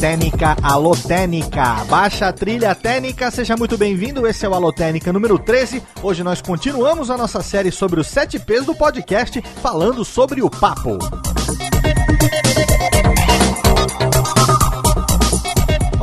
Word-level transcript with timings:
Técnica, 0.00 0.56
Alô 0.62 0.92
baixa 1.88 2.28
a 2.28 2.32
trilha 2.32 2.72
técnica, 2.72 3.32
seja 3.32 3.56
muito 3.56 3.76
bem-vindo, 3.76 4.26
esse 4.28 4.46
é 4.46 4.48
o 4.48 4.54
Alô 4.54 4.72
Técnica 4.72 5.12
número 5.12 5.36
13. 5.38 5.82
Hoje 6.00 6.22
nós 6.22 6.40
continuamos 6.40 7.10
a 7.10 7.16
nossa 7.16 7.42
série 7.42 7.72
sobre 7.72 7.98
os 7.98 8.06
7 8.06 8.38
P's 8.38 8.64
do 8.64 8.76
podcast, 8.76 9.42
falando 9.60 10.04
sobre 10.04 10.40
o 10.40 10.48
papo. 10.48 10.98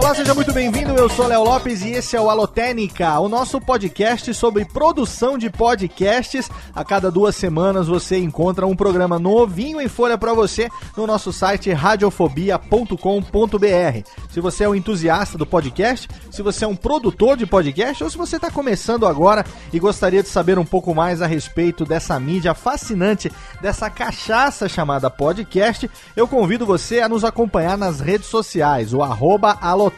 Olá, 0.05 0.13
seja 0.13 0.35
muito 0.35 0.53
bem-vindo. 0.53 0.91
Eu 0.91 1.09
sou 1.09 1.25
Léo 1.25 1.43
Lopes 1.43 1.81
e 1.81 1.89
esse 1.89 2.15
é 2.15 2.21
o 2.21 2.29
Alotênica, 2.29 3.19
o 3.19 3.27
nosso 3.27 3.59
podcast 3.59 4.31
sobre 4.35 4.63
produção 4.63 5.35
de 5.35 5.49
podcasts. 5.49 6.47
A 6.75 6.85
cada 6.85 7.09
duas 7.09 7.35
semanas 7.35 7.87
você 7.87 8.19
encontra 8.19 8.67
um 8.67 8.75
programa 8.75 9.17
novinho 9.17 9.81
em 9.81 9.87
folha 9.87 10.15
para 10.15 10.31
você 10.31 10.69
no 10.95 11.07
nosso 11.07 11.33
site 11.33 11.71
radiofobia.com.br. 11.71 14.09
Se 14.29 14.39
você 14.39 14.65
é 14.65 14.69
um 14.69 14.75
entusiasta 14.75 15.39
do 15.39 15.45
podcast, 15.45 16.07
se 16.29 16.43
você 16.43 16.65
é 16.65 16.67
um 16.67 16.75
produtor 16.75 17.35
de 17.35 17.47
podcast 17.47 18.03
ou 18.03 18.09
se 18.09 18.17
você 18.17 18.35
está 18.35 18.51
começando 18.51 19.07
agora 19.07 19.43
e 19.73 19.79
gostaria 19.79 20.21
de 20.21 20.29
saber 20.29 20.59
um 20.59 20.65
pouco 20.65 20.93
mais 20.93 21.19
a 21.19 21.25
respeito 21.25 21.83
dessa 21.83 22.19
mídia 22.19 22.53
fascinante, 22.53 23.31
dessa 23.59 23.89
cachaça 23.89 24.69
chamada 24.69 25.09
podcast, 25.09 25.89
eu 26.15 26.27
convido 26.27 26.63
você 26.63 26.99
a 26.99 27.09
nos 27.09 27.23
acompanhar 27.23 27.75
nas 27.75 27.99
redes 27.99 28.27
sociais, 28.27 28.93
o 28.93 29.01
arroba 29.01 29.57
Alotênica 29.59 29.94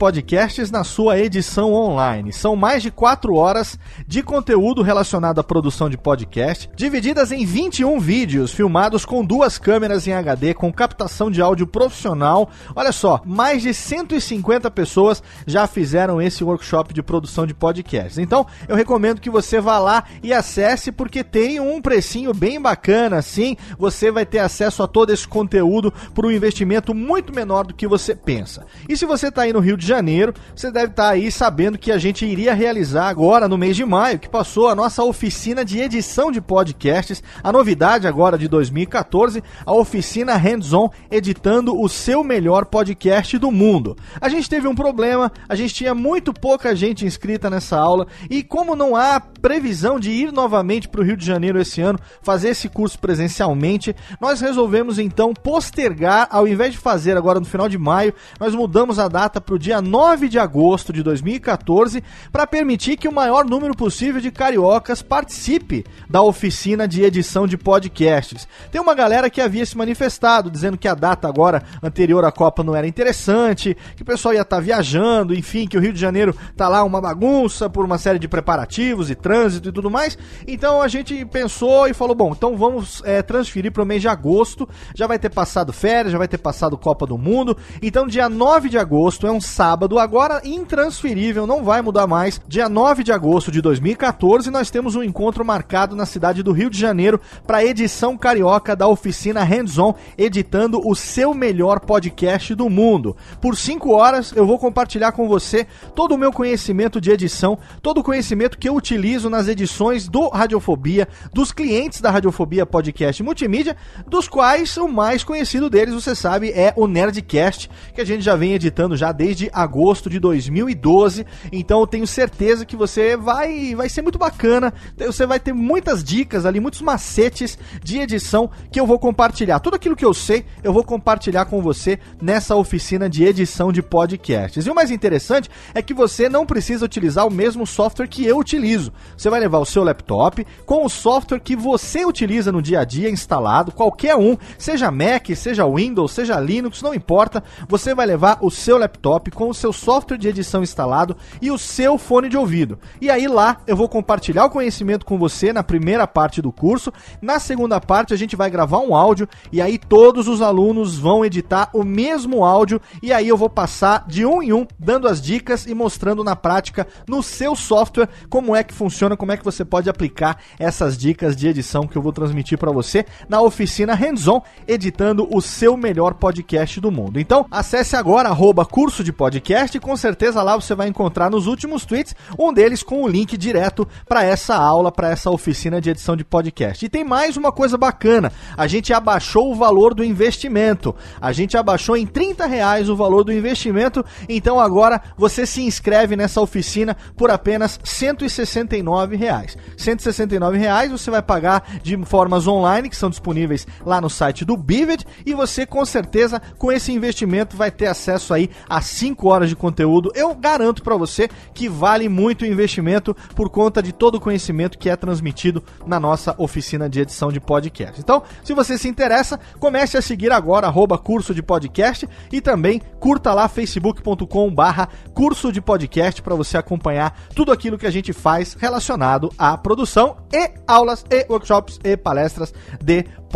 podcasts 0.58 0.72
na 0.72 0.84
sua 0.84 1.20
edição 1.20 1.74
online. 1.74 2.34
São 2.34 2.56
mais 2.56 2.82
de 2.82 2.90
4 2.90 3.36
horas 3.36 3.78
de 4.08 4.24
conteúdo 4.24 4.82
relacionado 4.82 5.40
à 5.40 5.44
produção 5.44 5.90
de 5.90 5.98
podcast, 5.98 6.70
divididas 6.76 7.32
em 7.32 7.46
21 7.46 8.00
vídeos 8.00 8.52
filmados 8.52 9.06
com 9.06 9.24
duas 9.24 9.58
câmeras 9.58 10.08
em 10.08 10.14
HD 10.14 10.54
com 10.54 10.74
captação 10.74 11.30
de 11.30 11.42
áudio 11.42 11.68
profissional. 11.68 12.50
Olha 12.76 12.92
só, 12.92 13.22
mais 13.26 13.62
de 13.62 13.74
150 13.74 14.70
pessoas 14.72 15.22
já 15.46 15.68
fizeram 15.68 16.22
esse 16.22 16.44
workshop 16.44 16.94
de 16.94 17.04
produção 17.04 17.46
de 17.46 17.54
podcast. 17.54 18.20
Então, 18.20 18.46
eu 18.68 18.76
recomendo 18.76 19.22
que 19.22 19.30
você 19.30 19.62
vá 19.62 19.78
lá 19.78 20.06
e 20.24 20.34
acesse 20.34 20.92
porque 20.92 21.24
tem 21.24 21.60
um 21.60 21.82
precinho 21.82 22.34
bem 22.34 22.60
bacana, 22.60 23.18
assim. 23.18 23.56
Você 23.78 24.10
vai 24.12 24.26
ter 24.26 24.40
acesso 24.40 24.82
a 24.82 24.88
todo 24.88 25.14
esse 25.14 25.28
conteúdo 25.28 25.94
por 26.16 26.26
um 26.26 26.32
investimento 26.32 26.94
muito 26.94 27.34
menor 27.34 27.66
do 27.66 27.74
que 27.74 27.88
você 27.88 28.16
pensa. 28.16 28.66
E 28.90 28.98
se 28.98 29.06
você 29.06 29.28
está 29.28 29.44
aí 29.44 29.54
no 29.54 29.60
Rio 29.60 29.78
de 29.78 29.86
Janeiro, 29.86 30.34
você 30.56 30.72
deve 30.72 30.92
estar 30.92 31.04
tá 31.04 31.10
aí 31.10 31.32
sabendo 31.32 31.78
que 31.78 31.92
a 31.92 31.98
gente 31.98 32.26
iria 32.26 32.54
realizar 32.54 33.08
agora 33.08 33.48
no 33.48 33.58
mês 33.58 33.76
de 33.76 33.86
maio, 33.86 34.20
que 34.20 34.30
passou 34.30 34.68
a 34.68 34.76
nossa 34.76 35.04
oficina 35.04 35.64
de 35.64 35.80
edição 35.80 36.32
de 36.32 36.42
podcasts, 36.42 37.24
a 37.44 37.52
novidade 37.52 38.08
agora 38.08 38.38
de 38.38 38.48
2014, 38.48 39.44
a 39.66 39.74
oficina 39.74 40.36
Hands-On 40.36 40.90
editando 41.12 41.80
o 41.80 41.88
seu 41.88 42.24
melhor 42.24 42.66
podcast 42.66 43.38
do 43.38 43.52
mundo. 43.52 43.96
A 44.20 44.30
gente 44.30 44.50
teve 44.50 44.68
um 44.68 44.76
problema, 44.76 45.32
a 45.48 45.56
gente 45.56 45.74
tinha 45.74 45.94
muito 45.94 46.34
pouca 46.34 46.76
gente 46.76 47.06
inscrita 47.06 47.50
nessa 47.50 47.78
aula 47.78 48.08
e 48.30 48.44
como 48.44 48.76
não 48.76 48.96
há 48.96 49.20
previsão 49.20 50.00
de 50.00 50.12
ir 50.12 50.32
novamente 50.32 50.88
para 50.88 51.02
o 51.02 51.04
Rio 51.04 51.18
de 51.18 51.26
Janeiro 51.26 51.60
esse 51.60 51.82
ano, 51.82 52.00
fazer 52.22 52.50
esse 52.50 52.68
curso 52.68 53.00
presencialmente, 53.00 53.96
nós 54.20 54.42
resolvemos 54.42 55.00
então 55.00 55.34
postergar, 55.34 56.28
ao 56.32 56.48
invés 56.48 56.74
de 56.74 56.78
fazer 56.78 57.18
agora 57.18 57.40
no 57.40 57.46
final 57.46 57.70
de 57.70 57.78
maio, 57.78 58.14
nós 58.40 58.54
mudamos 58.54 59.00
a 59.00 59.08
data 59.08 59.40
para 59.40 59.56
o 59.56 59.60
dia 59.60 59.82
9 59.82 60.27
de 60.30 60.40
agosto 60.40 60.92
de 60.92 61.04
2014 61.04 62.04
para 62.32 62.48
permitir 62.48 62.98
que 62.98 63.08
o 63.08 63.12
maior 63.12 63.46
número 63.46 63.76
possível 63.76 64.20
de 64.20 64.32
cariocas 64.32 65.02
participe 65.02 65.86
da 66.10 66.22
oficina 66.22 66.88
de 66.88 67.04
edição 67.04 67.48
de 67.48 67.58
podcasts. 67.58 68.48
Tem 68.72 68.82
uma 68.82 68.94
galera 68.94 69.30
que 69.30 69.42
havia 69.42 69.66
se 69.66 69.78
manifestado 69.78 70.50
dizendo 70.50 70.78
que 70.78 70.88
a 70.88 70.96
data 70.96 71.28
agora 71.28 71.64
anterior 71.82 72.24
à 72.26 72.32
Copa 72.32 72.64
não 72.64 72.76
era 72.76 72.88
interessante, 72.88 73.76
que 73.96 74.04
o 74.04 74.06
pessoal 74.06 74.34
ia 74.34 74.42
estar 74.42 74.58
tá 74.58 74.62
viajando, 74.62 75.34
enfim, 75.34 75.68
que 75.68 75.78
o 75.78 75.82
Rio 75.82 75.94
de 75.94 76.00
Janeiro 76.00 76.36
tá 76.56 76.68
lá 76.68 76.84
uma 76.84 77.02
bagunça 77.02 77.70
por 77.70 77.86
uma 77.86 77.98
série 77.98 78.20
de 78.20 78.28
preparativos 78.28 79.10
e 79.10 79.16
trânsito 79.16 79.70
e 79.70 79.72
tudo 79.72 79.90
mais. 79.90 80.18
Então 80.48 80.82
a 80.82 80.88
gente 80.88 81.26
pensou 81.26 81.88
e 81.88 81.94
falou: 81.94 82.16
bom, 82.16 82.32
então 82.32 82.58
vamos 82.58 83.02
é, 83.06 83.22
transferir 83.22 83.72
para 83.72 83.84
o 83.84 83.86
mês 83.86 84.02
de 84.02 84.08
agosto. 84.08 84.68
Já 84.96 85.08
vai 85.08 85.20
ter 85.20 85.30
passado 85.30 85.72
férias, 85.72 86.12
já 86.12 86.18
vai 86.18 86.28
ter 86.28 86.38
passado 86.38 86.78
Copa 86.78 87.06
do 87.06 87.18
Mundo. 87.18 87.58
Então, 87.82 88.08
dia 88.08 88.30
9 88.30 88.70
de 88.70 88.78
agosto 88.78 89.28
é 89.28 89.32
um 89.32 89.42
sábado. 89.42 90.00
agora 90.00 90.17
intransferível, 90.44 91.46
não 91.46 91.64
vai 91.64 91.82
mudar 91.82 92.08
mais. 92.08 92.42
Dia 92.48 92.68
9 92.68 93.04
de 93.04 93.12
agosto 93.12 93.52
de 93.52 93.62
2014, 93.62 94.50
nós 94.50 94.72
temos 94.72 94.96
um 94.96 95.04
encontro 95.04 95.46
marcado 95.46 95.96
na 95.96 96.06
cidade 96.06 96.42
do 96.42 96.52
Rio 96.52 96.70
de 96.70 96.80
Janeiro 96.80 97.20
para 97.46 97.58
a 97.58 97.66
edição 97.66 98.18
carioca 98.18 98.76
da 98.76 98.88
oficina 98.88 99.44
Hands 99.44 99.78
On, 99.78 99.94
editando 100.18 100.82
o 100.84 100.96
seu 100.96 101.34
melhor 101.34 101.80
podcast 101.80 102.56
do 102.56 102.70
mundo. 102.70 103.16
Por 103.40 103.56
5 103.56 103.92
horas 103.92 104.34
eu 104.36 104.46
vou 104.46 104.58
compartilhar 104.58 105.12
com 105.12 105.28
você 105.28 105.68
todo 105.94 106.16
o 106.16 106.18
meu 106.18 106.32
conhecimento 106.32 107.00
de 107.00 107.12
edição, 107.12 107.58
todo 107.82 108.00
o 108.00 108.04
conhecimento 108.04 108.58
que 108.58 108.68
eu 108.68 108.76
utilizo 108.76 109.30
nas 109.30 109.48
edições 109.48 110.08
do 110.08 110.30
Radiofobia, 110.30 111.08
dos 111.32 111.52
clientes 111.52 112.02
da 112.02 112.10
Radiofobia 112.10 112.66
Podcast 112.66 113.22
Multimídia, 113.22 113.78
dos 114.08 114.28
quais 114.28 114.78
o 114.78 114.88
mais 114.88 115.24
conhecido 115.24 115.70
deles, 115.70 115.94
você 115.94 116.16
sabe, 116.16 116.50
é 116.50 116.74
o 116.76 116.88
Nerdcast, 116.88 117.70
que 117.94 118.02
a 118.02 118.06
gente 118.06 118.24
já 118.24 118.36
vem 118.36 118.54
editando 118.54 118.98
já 118.98 119.12
desde 119.12 119.50
agosto 119.54 120.07
de 120.10 120.20
2012. 120.20 121.26
Então 121.52 121.80
eu 121.80 121.88
tenho 121.88 122.08
certeza 122.08 122.66
que 122.66 122.76
você 122.76 123.16
vai 123.16 123.76
vai 123.76 123.90
ser 123.90 124.02
muito 124.02 124.18
bacana. 124.18 124.74
Você 124.98 125.26
vai 125.26 125.40
ter 125.40 125.54
muitas 125.54 126.04
dicas 126.04 126.46
ali, 126.46 126.60
muitos 126.60 126.82
macetes 126.82 127.58
de 127.84 128.00
edição 128.00 128.50
que 128.72 128.80
eu 128.80 128.86
vou 128.86 129.00
compartilhar. 129.00 129.60
Tudo 129.60 129.76
aquilo 129.76 129.96
que 129.96 130.06
eu 130.06 130.14
sei, 130.14 130.46
eu 130.64 130.74
vou 130.74 130.84
compartilhar 130.84 131.46
com 131.46 131.62
você 131.62 132.00
nessa 132.22 132.56
oficina 132.56 133.10
de 133.10 133.24
edição 133.24 133.72
de 133.72 133.82
podcasts. 133.82 134.66
E 134.66 134.70
o 134.70 134.76
mais 134.76 134.92
interessante 134.92 135.50
é 135.74 135.82
que 135.82 135.94
você 135.94 136.30
não 136.30 136.46
precisa 136.46 136.86
utilizar 136.86 137.28
o 137.28 137.32
mesmo 137.32 137.66
software 137.66 138.08
que 138.08 138.26
eu 138.26 138.38
utilizo. 138.38 138.92
Você 139.18 139.30
vai 139.30 139.40
levar 139.40 139.60
o 139.60 139.66
seu 139.66 139.84
laptop 139.84 140.46
com 140.66 140.86
o 140.86 140.90
software 140.90 141.40
que 141.40 141.56
você 141.56 142.06
utiliza 142.06 142.52
no 142.52 142.62
dia 142.62 142.82
a 142.82 142.86
dia 142.86 143.10
instalado, 143.10 143.72
qualquer 143.72 144.16
um, 144.16 144.38
seja 144.58 144.92
Mac, 144.92 145.28
seja 145.36 145.68
Windows, 145.68 146.12
seja 146.12 146.40
Linux, 146.40 146.82
não 146.82 146.94
importa. 146.94 147.44
Você 147.68 147.94
vai 147.94 148.06
levar 148.06 148.38
o 148.42 148.50
seu 148.50 148.78
laptop 148.78 149.32
com 149.32 149.50
o 149.50 149.54
seu 149.54 149.74
software 149.74 149.97
de 150.06 150.28
edição 150.28 150.62
instalado 150.62 151.18
e 151.42 151.50
o 151.50 151.58
seu 151.58 151.98
fone 151.98 152.30
de 152.30 152.38
ouvido. 152.38 152.78
E 153.02 153.10
aí 153.10 153.28
lá 153.28 153.58
eu 153.66 153.76
vou 153.76 153.90
compartilhar 153.90 154.46
o 154.46 154.50
conhecimento 154.50 155.06
com 155.06 155.18
você 155.18 155.52
na 155.52 155.64
primeira 155.64 156.06
parte 156.06 156.42
do 156.42 156.52
curso. 156.52 156.92
Na 157.22 157.40
segunda 157.40 157.80
parte 157.80 158.14
a 158.14 158.18
gente 158.18 158.36
vai 158.36 158.50
gravar 158.50 158.80
um 158.80 158.96
áudio 158.96 159.28
e 159.52 159.62
aí 159.62 159.78
todos 159.78 160.28
os 160.28 160.42
alunos 160.42 160.98
vão 160.98 161.26
editar 161.26 161.70
o 161.74 161.84
mesmo 161.84 162.46
áudio 162.46 162.82
e 163.02 163.12
aí 163.12 163.28
eu 163.28 163.38
vou 163.38 163.50
passar 163.50 164.06
de 164.08 164.26
um 164.26 164.42
em 164.42 164.54
um 164.54 164.68
dando 164.78 165.08
as 165.08 165.22
dicas 165.22 165.66
e 165.66 165.74
mostrando 165.74 166.24
na 166.24 166.36
prática 166.36 166.88
no 167.08 167.24
seu 167.24 167.56
software 167.56 168.10
como 168.30 168.56
é 168.56 168.64
que 168.64 168.74
funciona, 168.74 169.18
como 169.18 169.32
é 169.32 169.38
que 169.38 169.46
você 169.46 169.66
pode 169.66 169.90
aplicar 169.90 170.38
essas 170.60 170.98
dicas 170.98 171.36
de 171.36 171.48
edição 171.48 171.88
que 171.88 171.98
eu 171.98 172.02
vou 172.02 172.12
transmitir 172.12 172.58
para 172.58 172.72
você 172.72 173.06
na 173.28 173.42
oficina 173.42 173.94
Hands-on, 173.94 174.42
editando 174.68 175.28
o 175.32 175.42
seu 175.42 175.76
melhor 175.76 176.14
podcast 176.14 176.80
do 176.80 176.92
mundo. 176.92 177.20
Então, 177.20 177.46
acesse 177.50 177.96
agora 177.96 178.30
arroba 178.30 178.66
curso 178.66 179.04
de 179.04 179.12
podcast 179.14 179.80
com 179.88 179.96
certeza 179.96 180.44
lá 180.44 180.54
você 180.54 180.76
vai 180.76 180.90
encontrar 180.90 181.30
nos 181.30 181.48
últimos 181.48 181.86
tweets 181.86 182.14
um 182.38 182.52
deles 182.52 182.84
com 182.84 183.04
o 183.04 183.08
link 183.08 183.38
direto 183.38 183.88
para 184.06 184.22
essa 184.22 184.54
aula, 184.54 184.92
para 184.92 185.10
essa 185.10 185.32
oficina 185.32 185.80
de 185.80 185.90
edição 185.90 186.14
de 186.14 186.26
podcast. 186.26 186.86
E 186.86 186.90
tem 186.90 187.06
mais 187.06 187.38
uma 187.38 187.54
coisa 187.54 187.78
bacana, 187.78 188.30
a 188.58 188.68
gente 188.68 188.92
abaixou 188.92 189.50
o 189.50 189.56
valor 189.56 189.94
do 189.94 190.04
investimento. 190.04 190.94
A 191.22 191.32
gente 191.32 191.56
abaixou 191.56 191.96
em 191.96 192.06
30 192.06 192.46
reais 192.48 192.90
o 192.90 192.98
valor 192.98 193.24
do 193.24 193.32
investimento, 193.32 194.04
então 194.28 194.60
agora 194.60 195.02
você 195.16 195.46
se 195.46 195.62
inscreve 195.62 196.18
nessa 196.18 196.42
oficina 196.42 196.98
por 197.16 197.32
apenas 197.32 197.80
169 197.82 199.16
reais. 199.16 199.58
169 199.78 200.58
reais 200.58 200.92
você 200.92 201.10
vai 201.10 201.22
pagar 201.22 201.64
de 201.82 201.96
formas 202.04 202.46
online 202.46 202.90
que 202.90 202.98
são 202.98 203.10
disponíveis 203.10 203.66
lá 203.86 204.02
no 204.02 204.10
site 204.10 204.44
do 204.44 204.58
Bivet 204.58 205.06
e 205.26 205.34
você 205.34 205.66
com 205.66 205.86
certeza 205.86 206.42
com 206.58 206.74
esse 206.74 206.92
investimento 206.92 207.56
vai 207.56 207.72
ter 207.72 207.88
acesso 207.88 208.34
aí 208.34 208.50
a 208.68 208.82
5 208.82 209.30
horas 209.30 209.48
de 209.48 209.56
conteúdo. 209.56 209.77
Eu 210.16 210.34
garanto 210.36 210.84
para 210.84 210.96
você 210.96 211.30
que 211.54 211.70
vale 211.70 212.10
muito 212.10 212.44
o 212.44 212.46
investimento 212.46 213.16
por 213.36 213.50
conta 213.50 213.82
de 213.82 213.92
todo 213.92 214.16
o 214.16 214.20
conhecimento 214.20 214.78
que 214.78 214.90
é 214.90 214.96
transmitido 214.96 215.64
na 215.86 216.00
nossa 216.00 216.36
oficina 216.38 216.90
de 216.90 217.02
edição 217.02 217.32
de 217.32 217.40
podcast. 217.40 218.00
Então, 218.00 218.24
se 218.44 218.54
você 218.54 218.78
se 218.78 218.88
interessa, 218.88 219.40
comece 219.60 219.98
a 219.98 220.02
seguir 220.02 220.32
agora 220.32 220.68
arroba 220.68 220.98
curso 220.98 221.34
de 221.34 221.42
podcast 221.42 222.08
e 222.32 222.42
também 222.42 222.82
curta 223.00 223.34
lá 223.34 223.48
facebook.com 223.48 224.54
barra 224.54 224.90
curso 225.14 225.52
de 225.52 225.62
podcast 225.62 226.22
para 226.22 226.36
você 226.36 226.58
acompanhar 226.58 227.18
tudo 227.36 227.52
aquilo 227.52 227.78
que 227.78 227.88
a 227.88 227.92
gente 227.92 228.14
faz 228.14 228.56
relacionado 228.60 229.32
à 229.38 229.58
produção 229.58 230.18
e 230.32 230.52
aulas 230.68 231.06
e 231.10 231.26
workshops 231.30 231.80
e 231.84 231.96
palestras 231.98 232.54
de 232.82 233.04
podcast. 233.04 233.27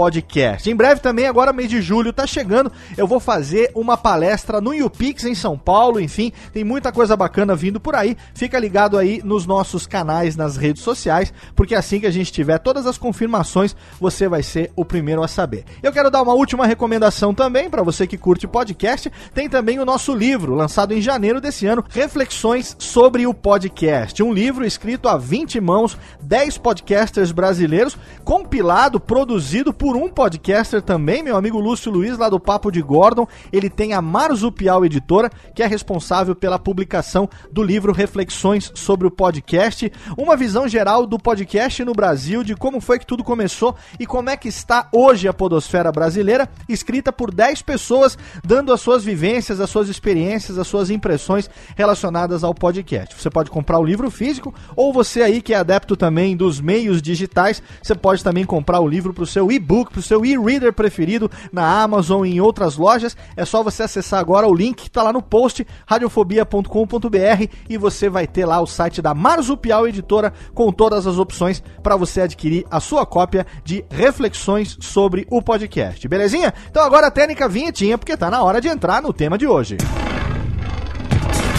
Em 0.67 0.75
breve 0.75 1.01
também, 1.01 1.27
agora 1.27 1.53
mês 1.53 1.69
de 1.69 1.81
julho 1.81 2.13
tá 2.13 2.25
chegando, 2.25 2.71
eu 2.97 3.07
vou 3.07 3.19
fazer 3.19 3.71
uma 3.75 3.97
palestra 3.97 4.59
no 4.61 4.73
YouPix 4.73 5.25
em 5.25 5.35
São 5.35 5.57
Paulo, 5.57 5.99
enfim, 5.99 6.31
tem 6.53 6.63
muita 6.63 6.91
coisa 6.91 7.15
bacana 7.15 7.55
vindo 7.55 7.79
por 7.79 7.95
aí. 7.95 8.17
Fica 8.33 8.57
ligado 8.57 8.97
aí 8.97 9.21
nos 9.23 9.45
nossos 9.45 9.85
canais 9.85 10.35
nas 10.35 10.57
redes 10.57 10.81
sociais, 10.81 11.33
porque 11.55 11.75
assim 11.75 11.99
que 11.99 12.05
a 12.05 12.11
gente 12.11 12.31
tiver 12.31 12.57
todas 12.59 12.85
as 12.85 12.97
confirmações, 12.97 13.75
você 13.99 14.27
vai 14.27 14.43
ser 14.43 14.71
o 14.75 14.85
primeiro 14.85 15.23
a 15.23 15.27
saber. 15.27 15.65
Eu 15.83 15.91
quero 15.91 16.09
dar 16.09 16.21
uma 16.21 16.33
última 16.33 16.65
recomendação 16.65 17.33
também 17.33 17.69
para 17.69 17.83
você 17.83 18.07
que 18.07 18.17
curte 18.17 18.47
podcast, 18.47 19.11
tem 19.33 19.49
também 19.49 19.79
o 19.79 19.85
nosso 19.85 20.13
livro, 20.13 20.55
lançado 20.55 20.93
em 20.93 21.01
janeiro 21.01 21.41
desse 21.41 21.65
ano, 21.65 21.83
Reflexões 21.89 22.75
sobre 22.79 23.27
o 23.27 23.33
podcast, 23.33 24.23
um 24.23 24.33
livro 24.33 24.65
escrito 24.65 25.07
a 25.07 25.17
20 25.17 25.59
mãos, 25.59 25.97
10 26.21 26.57
podcasters 26.57 27.31
brasileiros, 27.31 27.97
compilado, 28.23 28.99
produzido 28.99 29.73
por 29.81 29.97
um 29.97 30.07
podcaster 30.07 30.79
também, 30.79 31.23
meu 31.23 31.35
amigo 31.35 31.59
Lúcio 31.59 31.91
Luiz, 31.91 32.15
lá 32.15 32.29
do 32.29 32.39
Papo 32.39 32.69
de 32.69 32.83
Gordon. 32.83 33.27
Ele 33.51 33.67
tem 33.67 33.93
a 33.93 34.01
Marzupial 34.01 34.85
Editora, 34.85 35.27
que 35.55 35.63
é 35.63 35.65
responsável 35.65 36.35
pela 36.35 36.59
publicação 36.59 37.27
do 37.51 37.63
livro 37.63 37.91
Reflexões 37.91 38.71
sobre 38.75 39.07
o 39.07 39.11
Podcast. 39.11 39.91
Uma 40.15 40.37
visão 40.37 40.67
geral 40.67 41.07
do 41.07 41.17
podcast 41.17 41.83
no 41.83 41.93
Brasil, 41.93 42.43
de 42.43 42.55
como 42.55 42.79
foi 42.79 42.99
que 42.99 43.07
tudo 43.07 43.23
começou 43.23 43.75
e 43.99 44.05
como 44.05 44.29
é 44.29 44.37
que 44.37 44.49
está 44.49 44.87
hoje 44.93 45.27
a 45.27 45.33
podosfera 45.33 45.91
brasileira, 45.91 46.47
escrita 46.69 47.11
por 47.11 47.33
10 47.33 47.63
pessoas, 47.63 48.15
dando 48.45 48.71
as 48.71 48.81
suas 48.81 49.03
vivências, 49.03 49.59
as 49.59 49.71
suas 49.71 49.89
experiências, 49.89 50.59
as 50.59 50.67
suas 50.67 50.91
impressões 50.91 51.49
relacionadas 51.75 52.43
ao 52.43 52.53
podcast. 52.53 53.19
Você 53.19 53.31
pode 53.31 53.49
comprar 53.49 53.79
o 53.79 53.83
livro 53.83 54.11
físico, 54.11 54.53
ou 54.75 54.93
você 54.93 55.23
aí 55.23 55.41
que 55.41 55.55
é 55.55 55.57
adepto 55.57 55.97
também 55.97 56.37
dos 56.37 56.61
meios 56.61 57.01
digitais, 57.01 57.63
você 57.81 57.95
pode 57.95 58.23
também 58.23 58.45
comprar 58.45 58.79
o 58.79 58.87
livro 58.87 59.11
para 59.11 59.23
o 59.23 59.27
seu 59.27 59.51
e-book 59.51 59.70
e-book 59.71 59.91
para 59.91 59.99
o 59.99 60.03
seu 60.03 60.25
e-reader 60.25 60.73
preferido 60.73 61.31
na 61.51 61.81
Amazon 61.81 62.25
e 62.25 62.35
em 62.35 62.41
outras 62.41 62.75
lojas. 62.75 63.15
É 63.37 63.45
só 63.45 63.63
você 63.63 63.83
acessar 63.83 64.19
agora 64.19 64.47
o 64.47 64.53
link 64.53 64.81
que 64.81 64.87
está 64.87 65.01
lá 65.01 65.13
no 65.13 65.21
post 65.21 65.65
radiofobia.com.br 65.87 67.47
e 67.69 67.77
você 67.77 68.09
vai 68.09 68.27
ter 68.27 68.45
lá 68.45 68.59
o 68.59 68.67
site 68.67 69.01
da 69.01 69.13
Marzupial 69.13 69.87
Editora 69.87 70.33
com 70.53 70.71
todas 70.71 71.07
as 71.07 71.17
opções 71.17 71.63
para 71.81 71.95
você 71.95 72.21
adquirir 72.21 72.65
a 72.69 72.79
sua 72.79 73.05
cópia 73.05 73.45
de 73.63 73.85
reflexões 73.89 74.77
sobre 74.81 75.25
o 75.29 75.41
podcast. 75.41 76.05
Belezinha? 76.07 76.53
Então 76.69 76.83
agora 76.83 77.07
a 77.07 77.11
técnica 77.11 77.47
vinhetinha 77.47 77.97
porque 77.97 78.17
tá 78.17 78.29
na 78.29 78.43
hora 78.43 78.59
de 78.59 78.67
entrar 78.67 79.01
no 79.01 79.13
tema 79.13 79.37
de 79.37 79.47
hoje. 79.47 79.77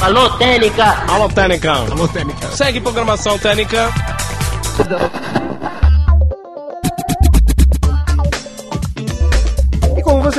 Alô, 0.02 0.28
Técnica! 0.30 1.04
Alô, 1.08 1.28
Técnica! 1.28 1.72
Alô, 1.72 2.08
Técnica! 2.08 2.48
Segue 2.48 2.80
programação 2.80 3.38
Técnica! 3.38 3.88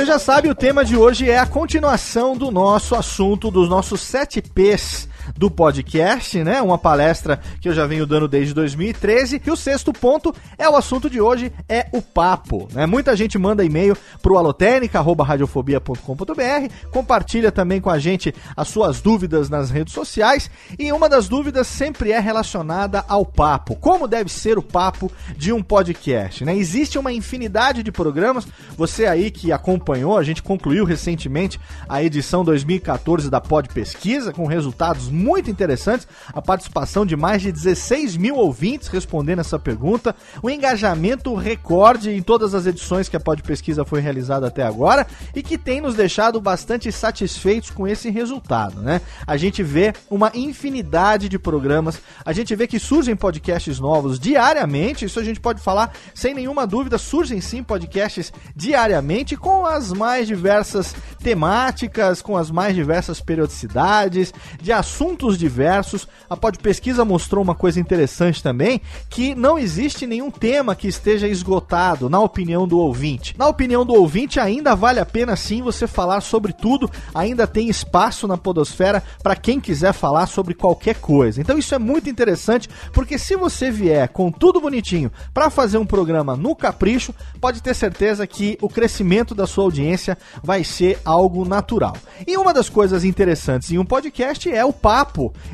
Você 0.04 0.12
já 0.12 0.18
sabe, 0.18 0.50
o 0.50 0.54
tema 0.54 0.84
de 0.84 0.98
hoje 0.98 1.30
é 1.30 1.38
a 1.38 1.46
continuação 1.46 2.36
do 2.36 2.50
nosso 2.50 2.94
assunto, 2.94 3.50
dos 3.50 3.70
nossos 3.70 4.02
7 4.02 4.42
P's 4.42 5.08
do 5.36 5.50
podcast, 5.50 6.42
né? 6.42 6.62
Uma 6.62 6.78
palestra 6.78 7.40
que 7.60 7.68
eu 7.68 7.74
já 7.74 7.86
venho 7.86 8.06
dando 8.06 8.28
desde 8.28 8.54
2013. 8.54 9.42
E 9.44 9.50
o 9.50 9.56
sexto 9.56 9.92
ponto 9.92 10.32
é 10.56 10.68
o 10.68 10.76
assunto 10.76 11.10
de 11.10 11.20
hoje, 11.20 11.52
é 11.68 11.88
o 11.92 12.00
papo, 12.00 12.68
né? 12.72 12.86
Muita 12.86 13.16
gente 13.16 13.38
manda 13.38 13.64
e-mail 13.64 13.96
pro 14.22 14.36
alotênica@radiofobia.com.br, 14.36 16.90
compartilha 16.90 17.52
também 17.52 17.80
com 17.80 17.90
a 17.90 17.98
gente 17.98 18.34
as 18.56 18.68
suas 18.68 19.00
dúvidas 19.00 19.48
nas 19.48 19.70
redes 19.70 19.94
sociais, 19.94 20.50
e 20.78 20.92
uma 20.92 21.08
das 21.08 21.28
dúvidas 21.28 21.66
sempre 21.66 22.12
é 22.12 22.18
relacionada 22.18 23.04
ao 23.08 23.24
papo. 23.24 23.76
Como 23.76 24.08
deve 24.08 24.30
ser 24.30 24.58
o 24.58 24.62
papo 24.62 25.10
de 25.36 25.52
um 25.52 25.62
podcast, 25.62 26.44
né? 26.44 26.56
Existe 26.56 26.98
uma 26.98 27.12
infinidade 27.12 27.82
de 27.82 27.92
programas, 27.92 28.46
você 28.76 29.06
aí 29.06 29.30
que 29.30 29.52
acompanhou, 29.52 30.16
a 30.16 30.22
gente 30.22 30.42
concluiu 30.42 30.84
recentemente 30.84 31.60
a 31.88 32.02
edição 32.02 32.44
2014 32.44 33.30
da 33.30 33.40
Pod 33.40 33.68
Pesquisa 33.68 34.32
com 34.32 34.46
resultados 34.46 35.08
muito 35.14 35.50
interessantes, 35.50 36.06
a 36.32 36.42
participação 36.42 37.06
de 37.06 37.16
mais 37.16 37.40
de 37.40 37.52
16 37.52 38.16
mil 38.16 38.36
ouvintes 38.36 38.88
respondendo 38.88 39.38
essa 39.38 39.58
pergunta, 39.58 40.14
o 40.42 40.50
engajamento 40.50 41.34
recorde 41.34 42.10
em 42.10 42.22
todas 42.22 42.54
as 42.54 42.66
edições 42.66 43.08
que 43.08 43.16
a 43.16 43.20
Pod 43.20 43.42
Pesquisa 43.42 43.84
foi 43.84 44.00
realizada 44.00 44.46
até 44.46 44.62
agora 44.62 45.06
e 45.34 45.42
que 45.42 45.56
tem 45.56 45.80
nos 45.80 45.94
deixado 45.94 46.40
bastante 46.40 46.90
satisfeitos 46.90 47.70
com 47.70 47.86
esse 47.86 48.10
resultado, 48.10 48.80
né? 48.80 49.00
A 49.26 49.36
gente 49.36 49.62
vê 49.62 49.92
uma 50.10 50.30
infinidade 50.34 51.28
de 51.28 51.38
programas, 51.38 52.00
a 52.24 52.32
gente 52.32 52.54
vê 52.54 52.66
que 52.66 52.78
surgem 52.78 53.14
podcasts 53.14 53.78
novos 53.78 54.18
diariamente, 54.18 55.04
isso 55.04 55.20
a 55.20 55.24
gente 55.24 55.40
pode 55.40 55.60
falar 55.60 55.92
sem 56.14 56.34
nenhuma 56.34 56.66
dúvida, 56.66 56.98
surgem 56.98 57.40
sim 57.40 57.62
podcasts 57.62 58.32
diariamente 58.56 59.36
com 59.36 59.64
as 59.64 59.92
mais 59.92 60.26
diversas 60.26 60.94
temáticas, 61.22 62.20
com 62.20 62.36
as 62.36 62.50
mais 62.50 62.74
diversas 62.74 63.20
periodicidades, 63.20 64.32
de 64.60 64.72
assuntos 64.72 65.03
diversos. 65.38 66.08
A 66.28 66.36
Pod 66.36 66.58
Pesquisa 66.58 67.04
mostrou 67.04 67.42
uma 67.42 67.54
coisa 67.54 67.78
interessante 67.78 68.42
também, 68.42 68.80
que 69.10 69.34
não 69.34 69.58
existe 69.58 70.06
nenhum 70.06 70.30
tema 70.30 70.74
que 70.74 70.88
esteja 70.88 71.28
esgotado, 71.28 72.08
na 72.08 72.20
opinião 72.20 72.66
do 72.66 72.78
ouvinte. 72.78 73.34
Na 73.38 73.46
opinião 73.46 73.84
do 73.84 73.92
ouvinte, 73.92 74.40
ainda 74.40 74.74
vale 74.74 75.00
a 75.00 75.06
pena 75.06 75.36
sim 75.36 75.62
você 75.62 75.86
falar 75.86 76.20
sobre 76.20 76.52
tudo, 76.52 76.90
ainda 77.14 77.46
tem 77.46 77.68
espaço 77.68 78.26
na 78.26 78.36
podosfera 78.36 79.02
para 79.22 79.36
quem 79.36 79.60
quiser 79.60 79.92
falar 79.92 80.26
sobre 80.26 80.54
qualquer 80.54 80.96
coisa. 80.96 81.40
Então 81.40 81.58
isso 81.58 81.74
é 81.74 81.78
muito 81.78 82.08
interessante, 82.08 82.68
porque 82.92 83.18
se 83.18 83.36
você 83.36 83.70
vier 83.70 84.08
com 84.08 84.30
tudo 84.30 84.60
bonitinho 84.60 85.10
para 85.32 85.50
fazer 85.50 85.78
um 85.78 85.86
programa 85.86 86.36
no 86.36 86.56
capricho, 86.56 87.14
pode 87.40 87.62
ter 87.62 87.74
certeza 87.74 88.26
que 88.26 88.56
o 88.60 88.68
crescimento 88.68 89.34
da 89.34 89.46
sua 89.46 89.64
audiência 89.64 90.16
vai 90.42 90.64
ser 90.64 90.98
algo 91.04 91.44
natural. 91.44 91.96
E 92.26 92.36
uma 92.36 92.54
das 92.54 92.68
coisas 92.68 93.04
interessantes 93.04 93.70
em 93.70 93.78
um 93.78 93.84
podcast 93.84 94.50
é 94.50 94.64
o 94.64 94.72
papo 94.72 94.93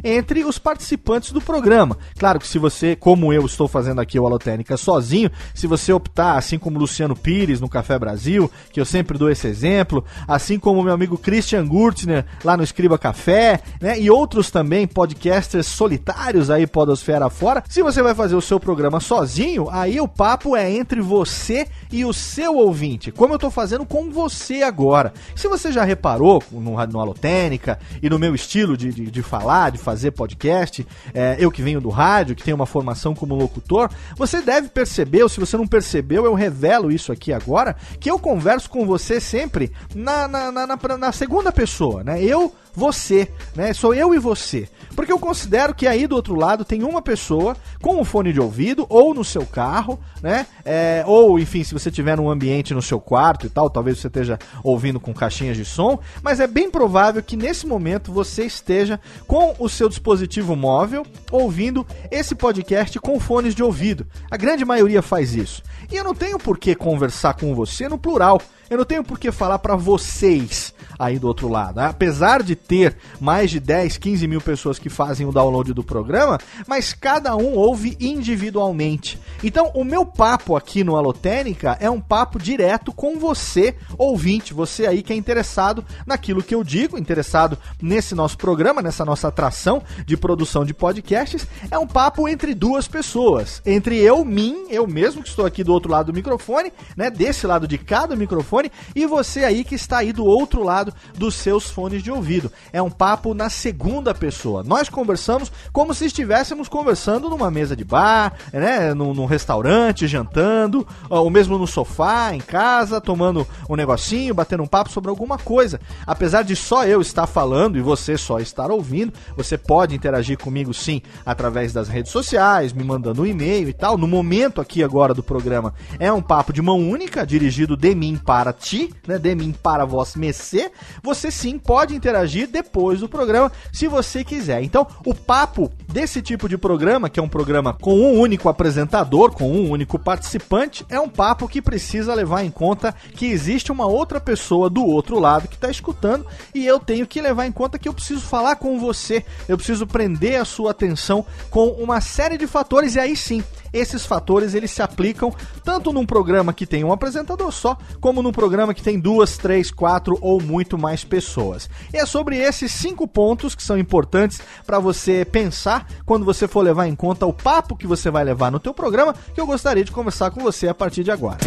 entre 0.03 0.45
os 0.45 0.59
participantes 0.59 1.33
do 1.33 1.41
programa. 1.41 1.97
Claro 2.19 2.39
que 2.39 2.47
se 2.47 2.59
você, 2.59 2.95
como 2.95 3.33
eu 3.33 3.47
estou 3.47 3.67
fazendo 3.67 4.01
aqui 4.01 4.19
o 4.19 4.27
Alotênica 4.27 4.77
sozinho, 4.77 5.31
se 5.55 5.67
você 5.67 5.93
optar, 5.93 6.37
assim 6.37 6.59
como 6.59 6.79
Luciano 6.79 7.17
Pires 7.17 7.61
no 7.61 7.69
Café 7.69 7.99
Brasil, 7.99 8.51
que 8.73 8.81
eu 8.81 8.85
sempre 8.85 9.19
dou 9.19 9.31
esse 9.31 9.47
exemplo, 9.47 10.05
assim 10.27 10.59
como 10.59 10.83
meu 10.83 10.93
amigo 10.93 11.17
Christian 11.19 11.67
Gurtner 11.67 12.25
lá 12.45 12.57
no 12.57 12.63
Escriba 12.63 12.99
Café, 12.99 13.61
né, 13.81 13.99
e 13.99 14.11
outros 14.11 14.51
também 14.51 14.87
podcasters 14.87 15.67
solitários 15.67 16.51
aí 16.51 16.67
podosfera 16.67 17.31
fora, 17.31 17.63
se 17.69 17.83
você 17.83 18.03
vai 18.03 18.15
fazer 18.15 18.35
o 18.35 18.41
seu 18.41 18.59
programa 18.61 19.01
sozinho, 19.01 19.69
aí 19.71 20.01
o 20.01 20.09
papo 20.09 20.57
é 20.57 20.71
entre 20.71 21.01
você 21.01 21.67
e 21.91 22.05
o 22.05 22.13
seu 22.13 22.57
ouvinte, 22.57 23.11
como 23.11 23.33
eu 23.33 23.37
estou 23.37 23.51
fazendo 23.51 23.85
com 23.85 24.11
você 24.11 24.63
agora. 24.63 25.13
Se 25.35 25.49
você 25.49 25.73
já 25.73 25.85
reparou 25.85 26.43
no, 26.51 26.87
no 26.87 27.01
Alotênica 27.01 27.79
e 28.03 28.09
no 28.09 28.19
meu 28.19 28.35
estilo 28.35 28.77
de, 28.77 28.93
de, 28.93 29.11
de 29.11 29.23
falar, 29.31 29.71
de 29.71 29.79
fazer 29.79 30.11
podcast, 30.11 30.85
é, 31.15 31.37
eu 31.39 31.53
que 31.53 31.63
venho 31.63 31.81
do 31.81 31.89
rádio, 31.89 32.35
que 32.35 32.43
tenho 32.43 32.57
uma 32.57 32.67
formação 32.67 33.15
como 33.15 33.37
locutor, 33.37 33.89
você 34.17 34.43
deve 34.43 34.69
perceber, 34.69 35.23
ou 35.23 35.29
se 35.29 35.39
você 35.39 35.57
não 35.57 35.69
percebeu, 35.69 36.25
eu 36.25 36.35
revelo 36.35 36.91
isso 36.91 37.13
aqui 37.13 37.33
agora, 37.33 37.77
que 38.01 38.11
eu 38.11 38.19
converso 38.19 38.69
com 38.69 38.85
você 38.85 39.21
sempre 39.21 39.71
na, 39.95 40.27
na, 40.27 40.51
na, 40.51 40.67
na, 40.67 40.77
na 40.99 41.13
segunda 41.13 41.53
pessoa, 41.53 42.03
né? 42.03 42.21
Eu 42.23 42.53
você, 42.75 43.29
né? 43.55 43.73
Sou 43.73 43.95
eu 43.95 44.15
e 44.15 44.19
você. 44.19 44.69
Porque 44.95 45.13
eu 45.13 45.19
considero 45.19 45.75
que 45.75 45.87
aí 45.87 46.07
do 46.07 46.17
outro 46.17 46.35
lado 46.35 46.65
tem 46.65 46.83
uma 46.83 47.01
pessoa 47.01 47.57
com 47.81 48.01
um 48.01 48.05
fone 48.05 48.33
de 48.33 48.41
ouvido 48.41 48.87
ou 48.89 49.15
no 49.15 49.25
seu 49.25 49.47
carro, 49.47 49.99
né? 50.23 50.47
É, 50.65 51.05
ou 51.07 51.39
enfim, 51.39 51.65
se 51.65 51.73
você 51.73 51.91
tiver 51.91 52.17
num 52.17 52.31
ambiente 52.31 52.75
no 52.75 52.83
seu 52.83 53.01
quarto 53.01 53.47
e 53.47 53.51
tal, 53.51 53.71
talvez 53.71 53.99
você 53.99 54.09
esteja 54.09 54.39
ouvindo 54.63 55.01
com 55.01 55.15
caixinhas 55.15 55.57
de 55.57 55.65
som, 55.65 55.99
mas 56.23 56.41
é 56.41 56.47
bem 56.47 56.71
provável 56.71 57.23
que 57.23 57.37
nesse 57.37 57.67
momento 57.67 58.13
você 58.13 58.45
esteja 58.45 59.01
com 59.27 59.55
o 59.59 59.69
seu 59.69 59.89
dispositivo 59.89 60.55
móvel 60.57 61.07
ouvindo 61.31 61.87
esse 62.11 62.35
podcast 62.35 62.99
com 62.99 63.19
fones 63.21 63.55
de 63.55 63.63
ouvido. 63.63 64.07
A 64.31 64.37
grande 64.37 64.65
maioria 64.65 65.03
faz 65.03 65.35
isso. 65.35 65.63
E 65.91 65.97
eu 65.97 66.05
não 66.05 66.15
tenho 66.15 66.39
por 66.39 66.59
que 66.59 66.75
conversar 66.75 67.35
com 67.35 67.55
você 67.55 67.89
no 67.89 67.99
plural. 67.99 68.41
Eu 68.71 68.79
não 68.79 68.85
tenho 68.85 69.03
por 69.03 69.19
que 69.19 69.33
falar 69.33 69.59
para 69.59 69.75
vocês 69.75 70.73
aí 71.01 71.19
do 71.19 71.27
outro 71.27 71.49
lado. 71.49 71.79
Apesar 71.79 72.43
de 72.43 72.55
ter 72.55 72.95
mais 73.19 73.51
de 73.51 73.59
10, 73.59 73.97
15 73.97 74.29
mil 74.29 74.41
pessoas 74.41 74.79
que 74.79 74.91
fazem 74.91 75.27
o 75.27 75.33
download 75.33 75.73
do 75.73 75.83
programa, 75.83 76.39
mas 76.67 76.93
cada 76.93 77.35
um 77.35 77.55
ouve 77.55 77.97
individualmente. 77.99 79.19
Então, 79.43 79.71
o 79.75 79.83
meu 79.83 80.05
papo 80.05 80.55
aqui 80.55 80.85
no 80.85 80.97
Alotênica 80.97 81.79
é 81.81 81.89
um 81.89 82.01
papo 82.01 82.39
direto 82.39 82.93
com 82.93 83.19
você, 83.19 83.75
ouvinte, 83.97 84.53
você 84.53 84.87
aí 84.87 85.03
que 85.03 85.13
é 85.13 85.17
interessado 85.17 85.83
naquilo 86.07 86.43
que 86.43 86.55
eu 86.55 86.63
digo, 86.63 86.99
interessado 86.99 87.57
nesse 87.81 88.15
nosso 88.15 88.37
programa, 88.37 88.83
nessa 88.83 89.05
nossa 89.05 89.29
atração 89.29 89.83
de 90.05 90.19
produção 90.19 90.67
de 90.67 90.75
podcasts. 90.75 91.47
É 91.71 91.79
um 91.79 91.87
papo 91.87 92.29
entre 92.29 92.55
duas 92.55 92.87
pessoas, 92.87 93.63
entre 93.65 93.99
eu, 93.99 94.23
mim, 94.23 94.67
eu 94.69 94.87
mesmo 94.87 95.23
que 95.23 95.31
estou 95.31 95.47
aqui 95.47 95.65
do 95.65 95.73
outro 95.73 95.91
lado 95.91 96.07
do 96.07 96.13
microfone, 96.13 96.71
né, 96.95 97.11
desse 97.11 97.47
lado 97.47 97.67
de 97.67 97.79
cada 97.79 98.15
microfone, 98.15 98.60
e 98.95 99.07
você 99.07 99.45
aí 99.45 99.63
que 99.63 99.75
está 99.75 99.99
aí 99.99 100.13
do 100.13 100.25
outro 100.25 100.63
lado 100.63 100.93
dos 101.17 101.35
seus 101.35 101.71
fones 101.71 102.03
de 102.03 102.11
ouvido. 102.11 102.51
É 102.73 102.83
um 102.83 102.91
papo 102.91 103.35
na 103.35 103.49
segunda 103.49 104.13
pessoa. 104.13 104.63
Nós 104.63 104.89
conversamos 104.89 105.53
como 105.73 105.95
se 105.95 106.07
estivéssemos 106.07 106.69
conversando 106.69 107.31
numa 107.31 107.51
mesa 107.51 107.77
de 107.77 107.85
bar, 107.85 108.35
né, 108.53 108.93
num, 108.95 109.15
num 109.15 109.27
restaurante, 109.27 110.09
jantando, 110.09 110.87
ou 111.09 111.31
mesmo 111.31 111.57
no 111.57 111.67
sofá, 111.67 112.35
em 112.35 112.41
casa, 112.41 113.01
tomando 113.01 113.47
um 113.69 113.77
negocinho, 113.77 114.35
batendo 114.35 114.63
um 114.63 114.67
papo 114.67 114.91
sobre 114.91 115.11
alguma 115.11 115.39
coisa. 115.39 115.81
Apesar 116.07 116.43
de 116.43 116.57
só 116.57 116.85
eu 116.85 117.01
estar 117.01 117.27
falando 117.27 117.79
e 117.79 117.81
você 117.81 118.17
só 118.17 118.39
estar 118.39 118.71
ouvindo, 118.71 119.13
você 119.37 119.57
pode 119.57 119.95
interagir 119.95 120.39
comigo 120.39 120.75
sim 120.75 121.03
através 121.25 121.73
das 121.73 121.89
redes 121.89 122.11
sociais, 122.11 122.73
me 122.73 122.83
mandando 122.83 123.23
um 123.23 123.27
e-mail 123.27 123.69
e 123.69 123.73
tal. 123.73 123.97
No 123.97 124.09
momento 124.09 124.61
aqui 124.61 124.83
agora 124.83 125.15
do 125.15 125.23
programa 125.23 125.75
é 125.99 126.13
um 126.13 126.23
papo 126.23 126.53
de 126.53 126.63
mão 126.63 126.79
única, 126.79 127.27
dirigido 127.27 127.77
de 127.77 127.95
mim 127.95 128.17
para 128.17 128.50
ti, 128.53 128.93
né, 129.07 129.19
de 129.19 129.35
mim 129.35 129.53
para 129.53 129.85
vós, 129.85 130.17
Messê 130.17 130.71
você 131.03 131.31
sim 131.31 131.59
pode 131.59 131.95
interagir 131.95 132.49
depois 132.49 133.01
do 133.01 133.09
programa, 133.09 133.51
se 133.73 133.87
você 133.87 134.25
quiser. 134.25 134.63
Então, 134.63 134.87
o 135.05 135.15
papo 135.15 135.71
desse 135.89 136.23
tipo 136.23 136.49
de 136.49 136.57
programa, 136.57 137.09
que 137.09 137.19
é 137.19 137.23
um 137.23 137.29
programa 137.29 137.73
com 137.75 137.95
um 137.95 138.19
único 138.19 138.49
apresentador, 138.49 139.33
com 139.33 139.51
um 139.51 139.71
único 139.71 139.99
participante, 139.99 140.85
é 140.89 141.01
um 141.01 141.09
papo 141.09 141.49
que 141.49 141.63
precisa 141.63 142.15
levar 142.15 142.45
em 142.45 142.51
conta 142.51 142.95
que 143.15 143.27
existe 143.27 143.73
uma 143.73 143.87
outra 143.87 144.21
pessoa 144.21 144.69
do 144.71 144.85
outro 144.85 145.19
lado 145.19 145.49
que 145.49 145.55
está 145.55 145.71
escutando 145.71 146.27
e 146.55 146.67
eu 146.67 146.79
tenho 146.79 147.07
que 147.07 147.21
levar 147.21 147.47
em 147.47 147.53
conta 147.53 147.79
que 147.79 147.89
eu 147.89 147.95
preciso 147.95 148.21
falar 148.21 148.57
com 148.57 148.79
você, 148.79 149.25
eu 149.49 149.57
preciso 149.57 149.87
prender 149.87 150.41
a 150.41 150.45
sua 150.45 150.71
atenção 150.71 151.25
com 151.51 151.69
uma 151.69 152.01
série 152.01 152.37
de 152.37 152.47
fatores 152.47 152.95
e 152.95 153.01
aí 153.01 153.17
sim 153.17 153.43
esses 153.73 154.05
fatores 154.05 154.55
eles 154.55 154.71
se 154.71 154.83
aplicam 154.83 155.33
tanto 155.65 155.93
num 155.93 156.07
programa 156.07 156.53
que 156.53 156.67
tem 156.67 156.85
um 156.85 156.93
apresentador 156.93 157.53
só, 157.53 157.77
como 158.01 158.23
num 158.23 158.33
programa 158.33 158.75
que 158.75 158.83
tem 158.83 158.99
duas, 158.99 159.37
três, 159.37 159.71
quatro 159.71 160.19
ou 160.21 160.41
muito 160.41 160.77
mais 160.79 161.05
pessoas. 161.05 161.69
E 161.93 161.97
é 161.97 162.07
sobre 162.07 162.37
esses 162.37 162.73
cinco 162.73 163.07
pontos 163.07 163.55
que 163.55 163.63
são 163.63 163.79
importantes 163.79 164.41
para 164.67 164.79
você 164.79 165.25
pensar 165.25 165.87
quando 166.05 166.25
você 166.25 166.49
for 166.49 166.63
levar 166.63 166.87
em 166.87 166.95
conta 166.95 167.27
o 167.27 167.33
papo 167.33 167.77
que 167.77 167.87
você 167.87 168.11
vai 168.11 168.25
levar 168.25 168.51
no 168.51 168.61
teu 168.61 168.75
programa, 168.75 169.15
que 169.35 169.41
eu 169.41 169.47
gostaria 169.47 169.85
de 169.85 169.93
conversar 169.93 170.31
com 170.31 170.41
você 170.41 170.69
a 170.69 170.75
partir 170.75 171.05
de 171.05 171.11
agora. 171.11 171.39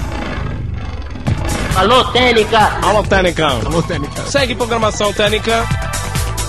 Alô, 1.75 2.06
Técnica! 2.12 2.60
Alô, 2.86 3.03
Técnica! 3.03 3.48
Alô, 3.48 3.82
Técnica! 3.82 4.22
Segue 4.27 4.56
programação 4.56 5.12
Técnica! 5.12 5.63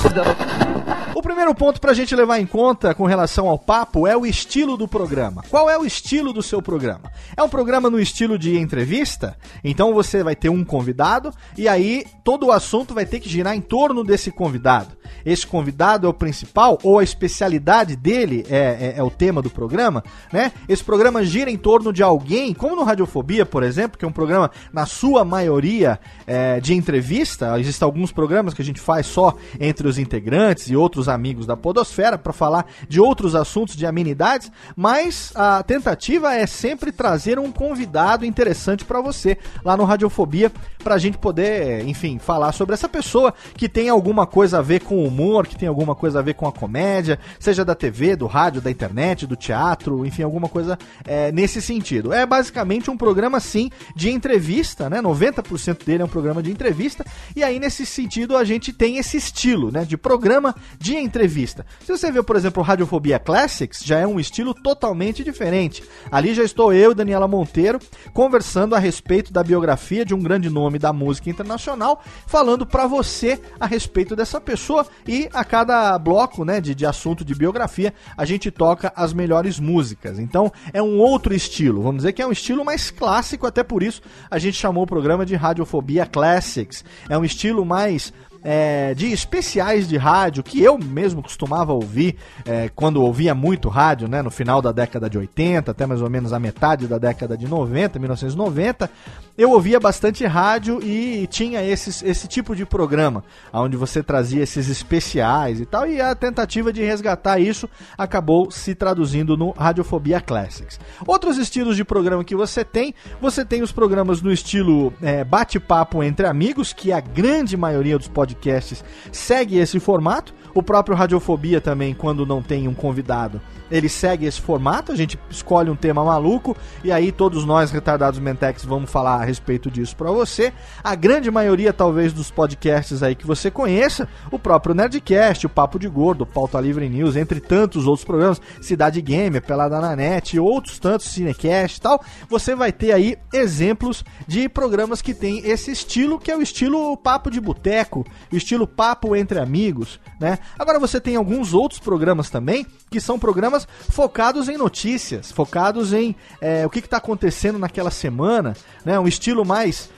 O 1.25 1.26
primeiro 1.26 1.54
ponto 1.54 1.81
para 1.81 1.93
a 1.93 1.95
gente 1.95 2.14
levar 2.14 2.38
em 2.38 2.45
conta 2.45 2.95
com 2.95 3.07
relação 3.07 3.49
ao 3.49 3.59
papo 3.59 4.07
é 4.07 4.14
o 4.14 4.26
estilo 4.26 4.76
do 4.76 4.87
programa. 4.87 5.43
Qual 5.49 5.71
é 5.71 5.78
o 5.78 5.87
estilo 5.87 6.35
do 6.35 6.43
seu 6.43 6.61
programa? 6.61 7.11
É 7.35 7.43
um 7.43 7.49
programa 7.49 7.88
no 7.88 7.99
estilo 7.99 8.38
de 8.38 8.59
entrevista? 8.59 9.35
Então 9.64 9.95
você 9.95 10.23
vai 10.23 10.37
ter 10.37 10.50
um 10.50 10.62
convidado 10.62 11.33
e 11.57 11.66
aí 11.66 12.04
todo 12.23 12.49
o 12.49 12.52
assunto 12.52 12.93
vai 12.93 13.07
ter 13.07 13.21
que 13.21 13.28
girar 13.31 13.57
em 13.57 13.62
torno 13.62 14.04
desse 14.04 14.31
convidado. 14.31 14.95
Esse 15.25 15.47
convidado 15.47 16.07
é 16.07 16.11
o 16.11 16.14
principal 16.14 16.78
ou 16.83 16.99
a 16.99 17.04
especialidade 17.04 17.97
dele 17.97 18.45
é, 18.50 18.57
é, 18.57 18.95
é 18.99 19.02
o 19.02 19.11
tema 19.11 19.40
do 19.40 19.49
programa, 19.49 20.04
né? 20.31 20.52
Esse 20.69 20.85
programa 20.85 21.25
gira 21.25 21.50
em 21.50 21.57
torno 21.57 21.93
de 21.93 22.02
alguém, 22.02 22.52
como 22.52 22.76
no 22.76 22.83
Radiofobia, 22.83 23.47
por 23.47 23.62
exemplo, 23.62 23.99
que 23.99 24.04
é 24.04 24.09
um 24.09 24.12
programa 24.12 24.50
na 24.73 24.85
sua 24.85 25.25
maioria 25.25 25.99
é, 26.26 26.61
de 26.61 26.75
entrevista. 26.75 27.59
Existem 27.59 27.87
alguns 27.87 28.12
programas 28.12 28.52
que 28.52 28.61
a 28.61 28.64
gente 28.64 28.81
faz 28.81 29.07
só 29.07 29.35
entre 29.59 29.88
os 29.88 29.99
integrantes 29.99 30.69
e 30.69 30.76
outros 30.76 31.09
amigos 31.14 31.47
da 31.47 31.56
Podosfera 31.56 32.18
para 32.18 32.33
falar 32.33 32.66
de 32.88 33.00
outros 33.00 33.35
assuntos 33.35 33.76
de 33.76 33.87
amenidades, 33.87 34.50
mas 34.76 35.33
a 35.35 35.62
tentativa 35.62 36.35
é 36.35 36.47
sempre 36.47 36.92
trazer 36.92 37.38
um 37.38 37.50
convidado 37.50 38.26
interessante 38.26 38.85
para 38.85 39.00
você 39.00 39.38
lá 39.64 39.76
no 39.76 39.85
Radiofobia 39.85 40.52
para 40.83 40.97
a 40.97 40.99
gente 40.99 41.16
poder, 41.16 41.87
enfim, 41.88 42.18
falar 42.18 42.52
sobre 42.52 42.75
essa 42.75 42.88
pessoa 42.88 43.33
que 43.56 43.68
tem 43.68 43.88
alguma 43.88 44.26
coisa 44.26 44.59
a 44.59 44.62
ver 44.62 44.80
com 44.80 45.02
humor, 45.02 45.47
que 45.47 45.56
tem 45.56 45.68
alguma 45.68 45.94
coisa 45.94 46.18
a 46.18 46.23
ver 46.23 46.35
com 46.35 46.47
a 46.47 46.52
comédia, 46.52 47.18
seja 47.40 47.64
da 47.64 47.75
TV, 47.75 48.14
do 48.14 48.26
rádio, 48.26 48.61
da 48.61 48.71
internet, 48.71 49.26
do 49.26 49.35
teatro, 49.35 50.04
enfim, 50.04 50.23
alguma 50.23 50.49
coisa 50.49 50.78
é, 51.06 51.33
nesse 51.33 51.62
sentido. 51.62 52.12
É 52.12 52.26
basicamente 52.26 52.90
um 52.90 52.97
programa, 52.97 53.40
sim, 53.40 53.71
de 53.97 54.11
entrevista, 54.11 54.90
né? 54.90 55.00
90% 55.00 55.85
dele 55.85 56.02
é 56.02 56.04
um 56.04 56.09
programa 56.09 56.42
de 56.42 56.50
entrevista, 56.50 57.04
e 57.35 57.42
aí 57.42 57.59
nesse 57.59 57.87
sentido 57.87 58.37
a 58.37 58.44
gente 58.44 58.73
tem 58.73 58.99
esse 58.99 59.16
estilo, 59.16 59.71
né? 59.73 59.85
De 59.85 59.97
programa 59.97 60.54
de 60.78 60.97
entrevista. 61.04 61.64
Se 61.84 61.96
você 61.96 62.11
vê, 62.11 62.23
por 62.23 62.37
exemplo, 62.37 62.62
Radiofobia 62.62 63.18
Classics, 63.18 63.80
já 63.84 63.99
é 63.99 64.06
um 64.06 64.18
estilo 64.18 64.54
totalmente 64.54 65.23
diferente. 65.23 65.82
Ali 66.11 66.34
já 66.34 66.42
estou 66.42 66.73
eu 66.73 66.92
e 66.92 66.94
Daniela 66.94 67.28
Monteiro 67.28 67.78
conversando 68.12 68.75
a 68.75 68.78
respeito 68.78 69.32
da 69.32 69.42
biografia 69.42 70.04
de 70.04 70.14
um 70.14 70.23
grande 70.23 70.49
nome 70.50 70.78
da 70.78 70.92
música 70.92 71.30
internacional, 71.30 72.02
falando 72.26 72.66
para 72.66 72.87
você 72.87 73.40
a 73.58 73.66
respeito 73.66 74.16
dessa 74.16 74.40
pessoa 74.40 74.87
e 75.06 75.28
a 75.32 75.44
cada 75.44 75.99
bloco, 75.99 76.44
né, 76.44 76.61
de, 76.61 76.75
de 76.75 76.87
assunto 76.87 77.25
de 77.25 77.34
biografia, 77.34 77.92
a 78.16 78.25
gente 78.25 78.50
toca 78.50 78.92
as 78.96 79.12
melhores 79.12 79.58
músicas. 79.61 80.18
Então, 80.18 80.52
é 80.73 80.82
um 80.82 80.99
outro 80.99 81.34
estilo. 81.34 81.82
Vamos 81.82 81.99
dizer 81.99 82.12
que 82.12 82.23
é 82.23 82.26
um 82.26 82.32
estilo 82.32 82.64
mais 82.64 82.90
clássico, 82.90 83.46
até 83.46 83.62
por 83.62 83.82
isso 83.82 84.02
a 84.30 84.38
gente 84.38 84.56
chamou 84.56 84.84
o 84.84 84.87
programa 84.87 85.26
de 85.26 85.34
Radiofobia 85.34 86.06
Classics. 86.06 86.84
É 87.08 87.16
um 87.18 87.25
estilo 87.25 87.64
mais 87.64 88.12
é, 88.44 88.92
de 88.94 89.10
especiais 89.10 89.88
de 89.88 89.96
rádio 89.96 90.42
que 90.42 90.62
eu 90.62 90.76
mesmo 90.76 91.22
costumava 91.22 91.72
ouvir 91.72 92.16
é, 92.44 92.68
quando 92.68 93.02
ouvia 93.02 93.34
muito 93.34 93.70
rádio, 93.70 94.06
né, 94.06 94.20
no 94.20 94.30
final 94.30 94.60
da 94.60 94.70
década 94.70 95.08
de 95.08 95.16
80, 95.16 95.70
até 95.70 95.86
mais 95.86 96.02
ou 96.02 96.10
menos 96.10 96.34
a 96.34 96.38
metade 96.38 96.86
da 96.86 96.98
década 96.98 97.38
de 97.38 97.48
90, 97.48 97.98
1990, 97.98 98.90
eu 99.36 99.50
ouvia 99.50 99.80
bastante 99.80 100.24
rádio 100.26 100.80
e 100.82 101.26
tinha 101.28 101.64
esses, 101.64 102.02
esse 102.02 102.28
tipo 102.28 102.54
de 102.54 102.66
programa, 102.66 103.24
onde 103.52 103.76
você 103.76 104.02
trazia 104.02 104.42
esses 104.42 104.68
especiais 104.68 105.58
e 105.60 105.66
tal, 105.66 105.88
e 105.88 106.00
a 106.00 106.14
tentativa 106.14 106.72
de 106.72 106.84
resgatar 106.84 107.40
isso 107.40 107.68
acabou 107.96 108.50
se 108.50 108.74
traduzindo 108.74 109.36
no 109.36 109.50
Radiofobia 109.50 110.20
Classics. 110.20 110.78
Outros 111.06 111.38
estilos 111.38 111.76
de 111.76 111.84
programa 111.84 112.22
que 112.22 112.36
você 112.36 112.64
tem, 112.64 112.94
você 113.20 113.44
tem 113.44 113.62
os 113.62 113.72
programas 113.72 114.20
no 114.20 114.30
estilo 114.30 114.92
é, 115.00 115.24
bate-papo 115.24 116.02
entre 116.02 116.26
amigos, 116.26 116.72
que 116.72 116.92
a 116.92 117.00
grande 117.00 117.56
maioria 117.56 117.98
dos 117.98 118.06
podcasts 118.08 118.33
podcasts 118.34 118.84
segue 119.12 119.58
esse 119.58 119.78
formato. 119.78 120.34
O 120.52 120.62
próprio 120.62 120.96
Radiofobia 120.96 121.60
também, 121.60 121.94
quando 121.94 122.26
não 122.26 122.42
tem 122.42 122.68
um 122.68 122.74
convidado, 122.74 123.40
ele 123.75 123.88
segue 123.88 124.25
esse 124.25 124.40
formato. 124.40 124.93
A 124.93 124.95
gente 124.95 125.19
escolhe 125.28 125.69
um 125.69 125.75
tema 125.75 126.04
maluco 126.04 126.57
e 126.85 126.93
aí 126.93 127.11
todos 127.11 127.45
nós, 127.45 127.73
retardados 127.73 128.21
Mentex, 128.21 128.64
vamos 128.64 128.88
falar 128.88 129.16
a 129.16 129.25
respeito 129.25 129.69
disso 129.69 129.97
para 129.97 130.12
você. 130.12 130.52
A 130.83 130.95
grande 130.95 131.28
maioria, 131.28 131.73
talvez, 131.73 132.12
dos 132.12 132.31
podcasts 132.31 133.02
aí 133.02 133.16
que 133.16 133.26
você 133.26 133.50
conheça, 133.50 134.09
o 134.31 134.38
próprio 134.38 134.76
Nerdcast, 134.76 135.47
o 135.47 135.50
Papo 135.50 135.76
de 135.76 135.88
Gordo, 135.88 136.25
Pauta 136.25 136.61
Livre 136.61 136.88
News, 136.88 137.16
entre 137.16 137.40
tantos 137.40 137.88
outros 137.88 138.04
programas, 138.04 138.40
Cidade 138.61 139.02
Gamer, 139.02 139.43
Pelada 139.43 139.81
na 139.81 139.97
Net, 139.97 140.38
outros 140.38 140.78
tantos, 140.78 141.09
Cinecast 141.09 141.78
e 141.78 141.81
tal, 141.81 142.00
você 142.28 142.54
vai 142.54 142.71
ter 142.71 142.93
aí 142.93 143.19
exemplos 143.33 144.04
de 144.28 144.49
programas 144.49 145.02
que 145.02 145.12
tem 145.12 145.38
esse 145.45 145.73
estilo, 145.73 146.21
que 146.21 146.31
é 146.31 146.37
o 146.37 146.43
estilo 146.43 146.97
papo 146.97 147.28
de 147.28 147.40
boteco, 147.40 148.07
estilo 148.31 148.69
papo 148.69 149.16
entre 149.16 149.40
amigos, 149.40 149.99
né? 150.21 150.38
Agora 150.57 150.78
você 150.78 151.00
tem 151.00 151.16
alguns 151.16 151.52
outros 151.52 151.81
programas 151.81 152.31
também, 152.31 152.64
que 152.88 153.00
são 153.00 153.19
programas 153.19 153.63
focados 153.90 154.49
em 154.49 154.56
notícias, 154.56 155.30
focados 155.30 155.92
em 155.92 156.14
é, 156.40 156.64
o 156.66 156.71
que 156.71 156.78
está 156.78 156.97
acontecendo 156.97 157.59
naquela 157.59 157.90
semana, 157.90 158.56
né? 158.85 158.99
Um 158.99 159.09
estilo 159.09 159.44
mais 159.44 159.90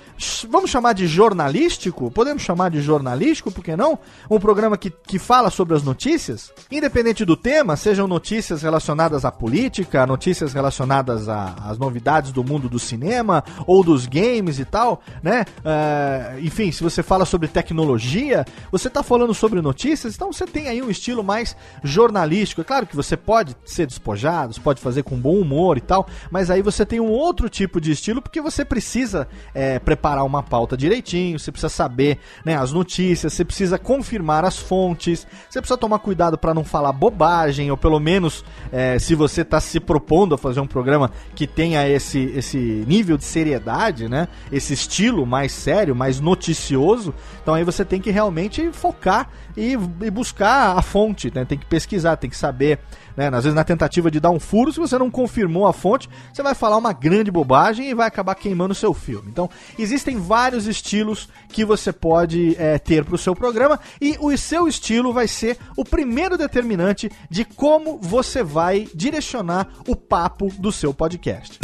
vamos 0.48 0.70
chamar 0.70 0.94
de 0.94 1.06
jornalístico? 1.06 2.10
Podemos 2.10 2.42
chamar 2.42 2.70
de 2.70 2.80
jornalístico, 2.80 3.50
por 3.50 3.62
que 3.62 3.76
não? 3.76 3.98
Um 4.30 4.38
programa 4.38 4.76
que, 4.76 4.90
que 4.90 5.18
fala 5.18 5.50
sobre 5.50 5.76
as 5.76 5.82
notícias, 5.82 6.52
independente 6.70 7.24
do 7.24 7.36
tema, 7.36 7.76
sejam 7.76 8.06
notícias 8.08 8.62
relacionadas 8.62 9.24
à 9.24 9.30
política, 9.30 10.06
notícias 10.06 10.52
relacionadas 10.52 11.28
às 11.28 11.78
novidades 11.78 12.32
do 12.32 12.42
mundo 12.42 12.68
do 12.68 12.78
cinema 12.78 13.44
ou 13.66 13.84
dos 13.84 14.06
games 14.06 14.58
e 14.58 14.64
tal, 14.64 15.02
né? 15.22 15.44
Uh, 15.58 16.40
enfim, 16.40 16.72
se 16.72 16.82
você 16.82 17.02
fala 17.02 17.24
sobre 17.24 17.48
tecnologia, 17.48 18.44
você 18.70 18.88
está 18.88 19.02
falando 19.02 19.34
sobre 19.34 19.60
notícias, 19.60 20.14
então 20.14 20.32
você 20.32 20.46
tem 20.46 20.68
aí 20.68 20.82
um 20.82 20.90
estilo 20.90 21.22
mais 21.22 21.56
jornalístico. 21.82 22.62
É 22.62 22.64
claro 22.64 22.86
que 22.86 22.96
você 22.96 23.16
pode 23.16 23.54
ser 23.64 23.86
despojado, 23.86 24.58
pode 24.60 24.80
fazer 24.80 25.02
com 25.02 25.16
bom 25.16 25.38
humor 25.38 25.76
e 25.76 25.80
tal, 25.80 26.06
mas 26.30 26.50
aí 26.50 26.62
você 26.62 26.86
tem 26.86 27.00
um 27.00 27.10
outro 27.10 27.48
tipo 27.48 27.80
de 27.80 27.92
estilo 27.92 28.22
porque 28.22 28.40
você 28.40 28.64
precisa 28.64 29.28
é, 29.54 29.78
preparar 29.78 30.05
preparar 30.06 30.24
uma 30.24 30.42
pauta 30.42 30.76
direitinho, 30.76 31.36
você 31.36 31.50
precisa 31.50 31.68
saber 31.68 32.18
né, 32.44 32.56
as 32.56 32.72
notícias, 32.72 33.32
você 33.32 33.44
precisa 33.44 33.76
confirmar 33.76 34.44
as 34.44 34.56
fontes, 34.56 35.26
você 35.50 35.60
precisa 35.60 35.76
tomar 35.76 35.98
cuidado 35.98 36.38
para 36.38 36.54
não 36.54 36.62
falar 36.62 36.92
bobagem, 36.92 37.70
ou 37.72 37.76
pelo 37.76 37.98
menos 37.98 38.44
é, 38.70 39.00
se 39.00 39.16
você 39.16 39.40
está 39.40 39.58
se 39.58 39.80
propondo 39.80 40.36
a 40.36 40.38
fazer 40.38 40.60
um 40.60 40.66
programa 40.66 41.10
que 41.34 41.44
tenha 41.44 41.88
esse, 41.88 42.20
esse 42.36 42.56
nível 42.86 43.16
de 43.16 43.24
seriedade, 43.24 44.08
né, 44.08 44.28
esse 44.52 44.74
estilo 44.74 45.26
mais 45.26 45.50
sério, 45.50 45.96
mais 45.96 46.20
noticioso, 46.20 47.12
então 47.42 47.54
aí 47.54 47.64
você 47.64 47.84
tem 47.84 48.00
que 48.00 48.12
realmente 48.12 48.70
focar 48.72 49.28
e, 49.56 49.72
e 50.02 50.10
buscar 50.10 50.78
a 50.78 50.82
fonte, 50.82 51.32
né, 51.34 51.44
tem 51.44 51.58
que 51.58 51.66
pesquisar, 51.66 52.16
tem 52.16 52.30
que 52.30 52.36
saber 52.36 52.78
né? 53.16 53.28
Às 53.28 53.44
vezes 53.44 53.54
na 53.54 53.64
tentativa 53.64 54.10
de 54.10 54.20
dar 54.20 54.30
um 54.30 54.38
furo, 54.38 54.72
se 54.72 54.78
você 54.78 54.98
não 54.98 55.10
confirmou 55.10 55.66
a 55.66 55.72
fonte, 55.72 56.08
você 56.32 56.42
vai 56.42 56.54
falar 56.54 56.76
uma 56.76 56.92
grande 56.92 57.30
bobagem 57.30 57.88
e 57.88 57.94
vai 57.94 58.06
acabar 58.06 58.34
queimando 58.34 58.72
o 58.72 58.74
seu 58.74 58.92
filme. 58.92 59.28
Então, 59.30 59.48
existem 59.78 60.18
vários 60.18 60.66
estilos 60.66 61.28
que 61.48 61.64
você 61.64 61.92
pode 61.92 62.56
é, 62.58 62.78
ter 62.78 63.04
para 63.04 63.14
o 63.14 63.18
seu 63.18 63.34
programa 63.34 63.80
e 64.00 64.16
o 64.20 64.36
seu 64.36 64.68
estilo 64.68 65.12
vai 65.12 65.26
ser 65.26 65.56
o 65.76 65.84
primeiro 65.84 66.36
determinante 66.36 67.10
de 67.30 67.44
como 67.44 67.98
você 67.98 68.42
vai 68.42 68.86
direcionar 68.94 69.68
o 69.88 69.96
papo 69.96 70.52
do 70.58 70.70
seu 70.70 70.92
podcast. 70.92 71.58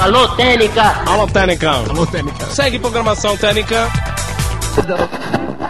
Alô, 0.00 0.28
Técnica! 0.36 0.82
Alô, 1.06 1.26
Técnica! 1.28 1.70
Alô, 1.70 2.06
Técnica! 2.06 2.46
Segue 2.46 2.78
programação 2.78 3.36
Técnica! 3.36 3.88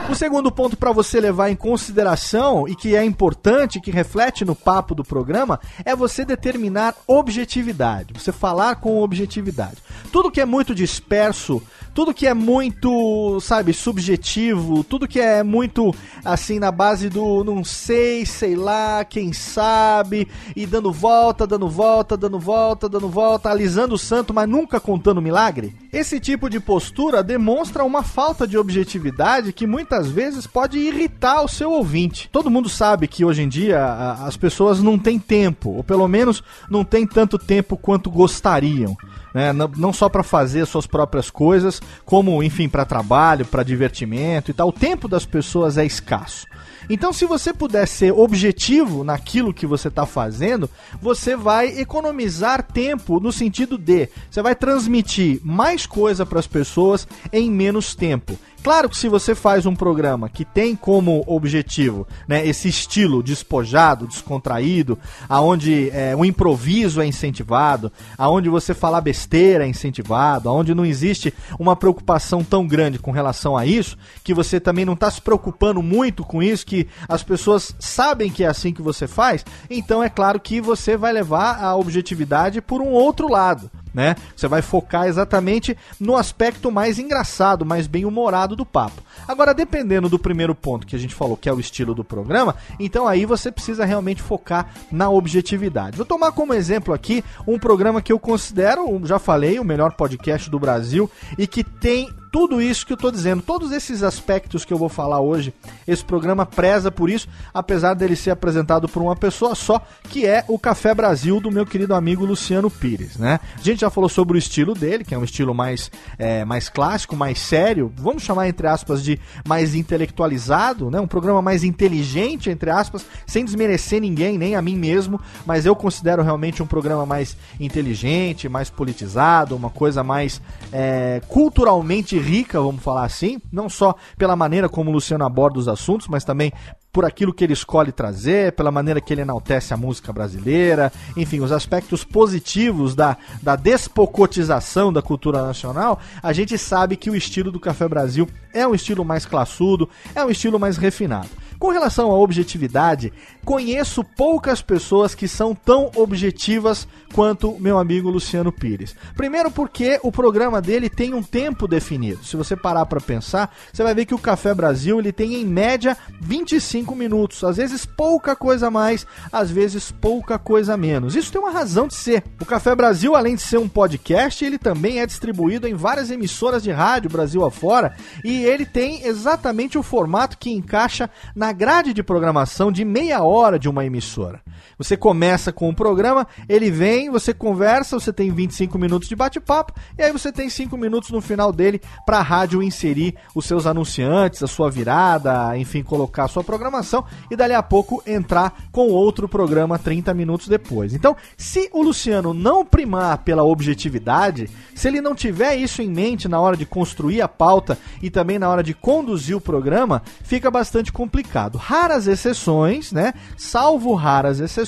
O 0.08 0.14
segundo 0.14 0.50
ponto 0.50 0.76
para 0.76 0.92
você 0.92 1.20
levar 1.20 1.50
em 1.50 1.56
consideração 1.56 2.66
e 2.68 2.74
que 2.74 2.94
é 2.96 3.04
importante, 3.04 3.80
que 3.80 3.90
reflete 3.90 4.44
no 4.44 4.54
papo 4.54 4.94
do 4.94 5.04
programa, 5.04 5.60
é 5.84 5.94
você 5.94 6.24
determinar 6.24 6.94
objetividade, 7.06 8.14
você 8.14 8.32
falar 8.32 8.76
com 8.76 9.00
objetividade. 9.00 9.76
Tudo 10.12 10.30
que 10.30 10.40
é 10.40 10.44
muito 10.44 10.74
disperso, 10.74 11.62
tudo 11.94 12.14
que 12.14 12.26
é 12.26 12.34
muito, 12.34 13.38
sabe, 13.40 13.72
subjetivo, 13.72 14.82
tudo 14.84 15.08
que 15.08 15.20
é 15.20 15.42
muito 15.42 15.94
assim 16.24 16.58
na 16.58 16.70
base 16.70 17.08
do 17.08 17.44
não 17.44 17.62
sei, 17.64 18.24
sei 18.24 18.56
lá, 18.56 19.04
quem 19.04 19.32
sabe, 19.32 20.26
e 20.56 20.66
dando 20.66 20.92
volta, 20.92 21.46
dando 21.46 21.68
volta, 21.68 22.16
dando 22.16 22.38
volta, 22.38 22.88
dando 22.88 23.08
volta, 23.08 23.50
alisando 23.50 23.94
o 23.94 23.98
santo, 23.98 24.32
mas 24.32 24.48
nunca 24.48 24.80
contando 24.80 25.22
milagre. 25.22 25.74
Esse 25.92 26.18
tipo 26.18 26.48
de 26.48 26.58
postura 26.58 27.22
demonstra 27.22 27.84
uma 27.84 28.02
falta 28.02 28.46
de 28.46 28.56
objetividade 28.56 29.52
que 29.52 29.66
muitas 29.66 30.10
vezes 30.10 30.46
pode 30.46 30.78
irritar 30.78 31.42
o 31.42 31.48
seu 31.48 31.70
ouvinte. 31.70 32.28
Todo 32.32 32.50
mundo 32.50 32.68
sabe 32.68 33.06
que 33.06 33.24
hoje 33.24 33.42
em 33.42 33.48
dia 33.48 34.14
as 34.24 34.36
pessoas 34.36 34.82
não 34.82 34.98
têm 34.98 35.18
tempo, 35.18 35.70
ou 35.70 35.84
pelo 35.84 36.08
menos 36.08 36.42
não 36.70 36.84
têm 36.84 37.06
tanto 37.06 37.38
tempo 37.38 37.76
quanto 37.76 38.10
gostariam 38.10 38.96
né? 39.34 39.52
Não, 39.52 39.92
só 39.92 40.08
para 40.08 40.22
fazer 40.22 40.66
suas 40.66 40.86
próprias 40.86 41.30
coisas, 41.30 41.80
como, 42.04 42.42
enfim, 42.42 42.68
para 42.68 42.84
trabalho, 42.84 43.46
para 43.46 43.62
divertimento 43.62 44.50
e 44.50 44.54
tal. 44.54 44.68
O 44.68 44.72
tempo 44.72 45.08
das 45.08 45.24
pessoas 45.24 45.78
é 45.78 45.84
escasso. 45.84 46.46
Então, 46.88 47.12
se 47.12 47.24
você 47.24 47.52
puder 47.52 47.86
ser 47.86 48.12
objetivo 48.12 49.04
naquilo 49.04 49.54
que 49.54 49.66
você 49.66 49.88
está 49.88 50.04
fazendo, 50.04 50.68
você 51.00 51.36
vai 51.36 51.68
economizar 51.80 52.62
tempo 52.62 53.20
no 53.20 53.32
sentido 53.32 53.78
de 53.78 54.08
você 54.30 54.42
vai 54.42 54.54
transmitir 54.54 55.40
mais 55.44 55.86
coisa 55.86 56.26
para 56.26 56.38
as 56.38 56.46
pessoas 56.46 57.06
em 57.32 57.50
menos 57.50 57.94
tempo. 57.94 58.36
Claro 58.62 58.88
que 58.88 58.96
se 58.96 59.08
você 59.08 59.34
faz 59.34 59.66
um 59.66 59.74
programa 59.74 60.28
que 60.28 60.44
tem 60.44 60.76
como 60.76 61.24
objetivo 61.26 62.06
né, 62.28 62.46
esse 62.46 62.68
estilo 62.68 63.20
despojado, 63.20 64.06
descontraído, 64.06 64.96
aonde 65.28 65.90
é, 65.90 66.14
o 66.14 66.24
improviso 66.24 67.00
é 67.00 67.06
incentivado, 67.06 67.90
aonde 68.16 68.48
você 68.48 68.72
falar 68.72 69.00
besteira 69.00 69.64
é 69.64 69.68
incentivado, 69.68 70.48
aonde 70.48 70.76
não 70.76 70.86
existe 70.86 71.34
uma 71.58 71.74
preocupação 71.74 72.44
tão 72.44 72.64
grande 72.64 73.00
com 73.00 73.10
relação 73.10 73.56
a 73.56 73.66
isso, 73.66 73.98
que 74.22 74.32
você 74.32 74.60
também 74.60 74.84
não 74.84 74.94
está 74.94 75.10
se 75.10 75.20
preocupando 75.20 75.82
muito 75.82 76.22
com 76.22 76.40
isso, 76.40 76.64
que 76.64 76.86
as 77.08 77.24
pessoas 77.24 77.74
sabem 77.80 78.30
que 78.30 78.44
é 78.44 78.46
assim 78.46 78.72
que 78.72 78.80
você 78.80 79.08
faz, 79.08 79.44
então 79.68 80.04
é 80.04 80.08
claro 80.08 80.38
que 80.38 80.60
você 80.60 80.96
vai 80.96 81.12
levar 81.12 81.60
a 81.60 81.74
objetividade 81.74 82.60
por 82.60 82.80
um 82.80 82.90
outro 82.90 83.28
lado 83.28 83.68
né? 83.92 84.16
Você 84.34 84.48
vai 84.48 84.62
focar 84.62 85.06
exatamente 85.06 85.76
no 86.00 86.16
aspecto 86.16 86.70
mais 86.70 86.98
engraçado, 86.98 87.64
mais 87.64 87.86
bem-humorado 87.86 88.56
do 88.56 88.64
papo. 88.64 89.02
Agora, 89.26 89.54
dependendo 89.54 90.08
do 90.08 90.18
primeiro 90.18 90.54
ponto 90.54 90.86
que 90.86 90.96
a 90.96 90.98
gente 90.98 91.14
falou, 91.14 91.36
que 91.36 91.48
é 91.48 91.52
o 91.52 91.60
estilo 91.60 91.94
do 91.94 92.04
programa, 92.04 92.56
então 92.78 93.06
aí 93.06 93.24
você 93.24 93.50
precisa 93.50 93.84
realmente 93.84 94.22
focar 94.22 94.68
na 94.90 95.10
objetividade. 95.10 95.96
Vou 95.96 96.06
tomar 96.06 96.32
como 96.32 96.54
exemplo 96.54 96.94
aqui 96.94 97.24
um 97.46 97.58
programa 97.58 98.02
que 98.02 98.12
eu 98.12 98.18
considero, 98.18 99.00
já 99.04 99.18
falei, 99.18 99.58
o 99.58 99.64
melhor 99.64 99.92
podcast 99.92 100.50
do 100.50 100.58
Brasil 100.58 101.10
e 101.38 101.46
que 101.46 101.62
tem 101.62 102.08
tudo 102.32 102.62
isso 102.62 102.86
que 102.86 102.94
eu 102.94 102.96
tô 102.96 103.10
dizendo, 103.10 103.42
todos 103.42 103.70
esses 103.72 104.02
aspectos 104.02 104.64
que 104.64 104.72
eu 104.72 104.78
vou 104.78 104.88
falar 104.88 105.20
hoje, 105.20 105.52
esse 105.86 106.02
programa 106.02 106.46
preza 106.46 106.90
por 106.90 107.10
isso, 107.10 107.28
apesar 107.52 107.92
dele 107.92 108.16
ser 108.16 108.30
apresentado 108.30 108.88
por 108.88 109.02
uma 109.02 109.14
pessoa 109.14 109.54
só, 109.54 109.84
que 110.08 110.26
é 110.26 110.42
o 110.48 110.58
Café 110.58 110.94
Brasil 110.94 111.38
do 111.40 111.50
meu 111.50 111.66
querido 111.66 111.94
amigo 111.94 112.24
Luciano 112.24 112.70
Pires, 112.70 113.18
né? 113.18 113.38
A 113.54 113.62
gente 113.62 113.82
já 113.82 113.90
falou 113.90 114.08
sobre 114.08 114.36
o 114.36 114.38
estilo 114.38 114.72
dele, 114.72 115.04
que 115.04 115.14
é 115.14 115.18
um 115.18 115.24
estilo 115.24 115.54
mais, 115.54 115.90
é, 116.18 116.42
mais 116.42 116.70
clássico, 116.70 117.14
mais 117.14 117.38
sério, 117.38 117.92
vamos 117.94 118.22
chamar 118.22 118.48
entre 118.48 118.66
aspas 118.66 119.04
de 119.04 119.20
mais 119.46 119.74
intelectualizado, 119.74 120.90
né? 120.90 120.98
Um 120.98 121.06
programa 121.06 121.42
mais 121.42 121.62
inteligente, 121.62 122.48
entre 122.48 122.70
aspas, 122.70 123.04
sem 123.26 123.44
desmerecer 123.44 124.00
ninguém, 124.00 124.38
nem 124.38 124.56
a 124.56 124.62
mim 124.62 124.76
mesmo, 124.76 125.20
mas 125.44 125.66
eu 125.66 125.76
considero 125.76 126.22
realmente 126.22 126.62
um 126.62 126.66
programa 126.66 127.04
mais 127.04 127.36
inteligente, 127.60 128.48
mais 128.48 128.70
politizado, 128.70 129.54
uma 129.54 129.68
coisa 129.68 130.02
mais 130.02 130.40
é, 130.72 131.20
culturalmente 131.28 132.21
rica, 132.22 132.60
vamos 132.60 132.82
falar 132.82 133.04
assim, 133.04 133.40
não 133.52 133.68
só 133.68 133.94
pela 134.16 134.36
maneira 134.36 134.68
como 134.68 134.90
o 134.90 134.92
Luciano 134.92 135.24
aborda 135.24 135.58
os 135.58 135.68
assuntos, 135.68 136.08
mas 136.08 136.24
também 136.24 136.52
por 136.92 137.06
aquilo 137.06 137.32
que 137.32 137.42
ele 137.42 137.54
escolhe 137.54 137.90
trazer, 137.90 138.52
pela 138.52 138.70
maneira 138.70 139.00
que 139.00 139.12
ele 139.14 139.22
enaltece 139.22 139.72
a 139.72 139.76
música 139.76 140.12
brasileira, 140.12 140.92
enfim, 141.16 141.40
os 141.40 141.50
aspectos 141.50 142.04
positivos 142.04 142.94
da, 142.94 143.16
da 143.42 143.56
despocotização 143.56 144.92
da 144.92 145.00
cultura 145.00 145.42
nacional, 145.42 145.98
a 146.22 146.32
gente 146.34 146.58
sabe 146.58 146.96
que 146.96 147.08
o 147.08 147.16
estilo 147.16 147.50
do 147.50 147.58
Café 147.58 147.88
Brasil 147.88 148.28
é 148.52 148.66
um 148.66 148.74
estilo 148.74 149.04
mais 149.04 149.24
classudo, 149.24 149.88
é 150.14 150.22
um 150.22 150.30
estilo 150.30 150.60
mais 150.60 150.76
refinado. 150.76 151.28
Com 151.58 151.70
relação 151.70 152.10
à 152.10 152.18
objetividade, 152.18 153.12
conheço 153.44 154.04
poucas 154.04 154.62
pessoas 154.62 155.14
que 155.14 155.26
são 155.26 155.54
tão 155.54 155.90
objetivas 155.96 156.86
quanto 157.12 157.58
meu 157.58 157.78
amigo 157.78 158.08
Luciano 158.08 158.50
Pires. 158.50 158.94
Primeiro 159.16 159.50
porque 159.50 160.00
o 160.02 160.10
programa 160.10 160.60
dele 160.62 160.88
tem 160.88 161.12
um 161.12 161.22
tempo 161.22 161.68
definido. 161.68 162.24
Se 162.24 162.36
você 162.36 162.56
parar 162.56 162.86
para 162.86 163.00
pensar, 163.00 163.54
você 163.72 163.82
vai 163.82 163.94
ver 163.94 164.06
que 164.06 164.14
o 164.14 164.18
Café 164.18 164.54
Brasil 164.54 164.98
ele 164.98 165.12
tem 165.12 165.34
em 165.34 165.44
média 165.44 165.96
25 166.20 166.94
minutos, 166.94 167.44
às 167.44 167.56
vezes 167.56 167.84
pouca 167.84 168.34
coisa 168.34 168.70
mais, 168.70 169.06
às 169.32 169.50
vezes 169.50 169.90
pouca 169.90 170.38
coisa 170.38 170.76
menos. 170.76 171.14
Isso 171.14 171.32
tem 171.32 171.40
uma 171.40 171.50
razão 171.50 171.86
de 171.86 171.94
ser. 171.94 172.24
O 172.40 172.46
Café 172.46 172.74
Brasil, 172.74 173.14
além 173.14 173.34
de 173.34 173.42
ser 173.42 173.58
um 173.58 173.68
podcast, 173.68 174.44
ele 174.44 174.58
também 174.58 175.00
é 175.00 175.06
distribuído 175.06 175.66
em 175.68 175.74
várias 175.74 176.10
emissoras 176.10 176.62
de 176.62 176.70
rádio 176.70 177.10
Brasil 177.10 177.44
afora 177.44 177.94
e 178.24 178.42
ele 178.44 178.64
tem 178.64 179.04
exatamente 179.04 179.76
o 179.76 179.82
formato 179.82 180.38
que 180.38 180.50
encaixa 180.50 181.10
na 181.34 181.52
grade 181.52 181.92
de 181.92 182.02
programação 182.02 182.72
de 182.72 182.84
meia 182.84 183.22
hora 183.22 183.31
de 183.58 183.68
uma 183.68 183.84
emissora. 183.84 184.40
Você 184.78 184.96
começa 184.96 185.52
com 185.52 185.68
o 185.68 185.74
programa, 185.74 186.26
ele 186.48 186.70
vem, 186.70 187.10
você 187.10 187.32
conversa, 187.34 187.98
você 187.98 188.12
tem 188.12 188.30
25 188.30 188.78
minutos 188.78 189.08
de 189.08 189.16
bate-papo, 189.16 189.74
e 189.98 190.02
aí 190.02 190.12
você 190.12 190.32
tem 190.32 190.48
5 190.48 190.76
minutos 190.76 191.10
no 191.10 191.20
final 191.20 191.52
dele 191.52 191.80
para 192.04 192.18
a 192.18 192.22
rádio 192.22 192.62
inserir 192.62 193.14
os 193.34 193.44
seus 193.44 193.66
anunciantes, 193.66 194.42
a 194.42 194.46
sua 194.46 194.70
virada, 194.70 195.56
enfim, 195.56 195.82
colocar 195.82 196.24
a 196.24 196.28
sua 196.28 196.44
programação 196.44 197.04
e 197.30 197.36
dali 197.36 197.54
a 197.54 197.62
pouco 197.62 198.02
entrar 198.06 198.54
com 198.70 198.88
outro 198.88 199.28
programa 199.28 199.78
30 199.78 200.14
minutos 200.14 200.48
depois. 200.48 200.94
Então, 200.94 201.16
se 201.36 201.68
o 201.72 201.82
Luciano 201.82 202.32
não 202.34 202.64
primar 202.64 203.18
pela 203.18 203.44
objetividade, 203.44 204.48
se 204.74 204.88
ele 204.88 205.00
não 205.00 205.14
tiver 205.14 205.56
isso 205.56 205.82
em 205.82 205.90
mente 205.90 206.28
na 206.28 206.40
hora 206.40 206.56
de 206.56 206.66
construir 206.66 207.20
a 207.20 207.28
pauta 207.28 207.78
e 208.02 208.10
também 208.10 208.38
na 208.38 208.48
hora 208.48 208.62
de 208.62 208.74
conduzir 208.74 209.36
o 209.36 209.40
programa, 209.40 210.02
fica 210.22 210.50
bastante 210.50 210.92
complicado. 210.92 211.58
Raras 211.58 212.06
exceções, 212.06 212.92
né? 212.92 213.14
Salvo 213.36 213.94
raras 213.94 214.40
exceções, 214.40 214.61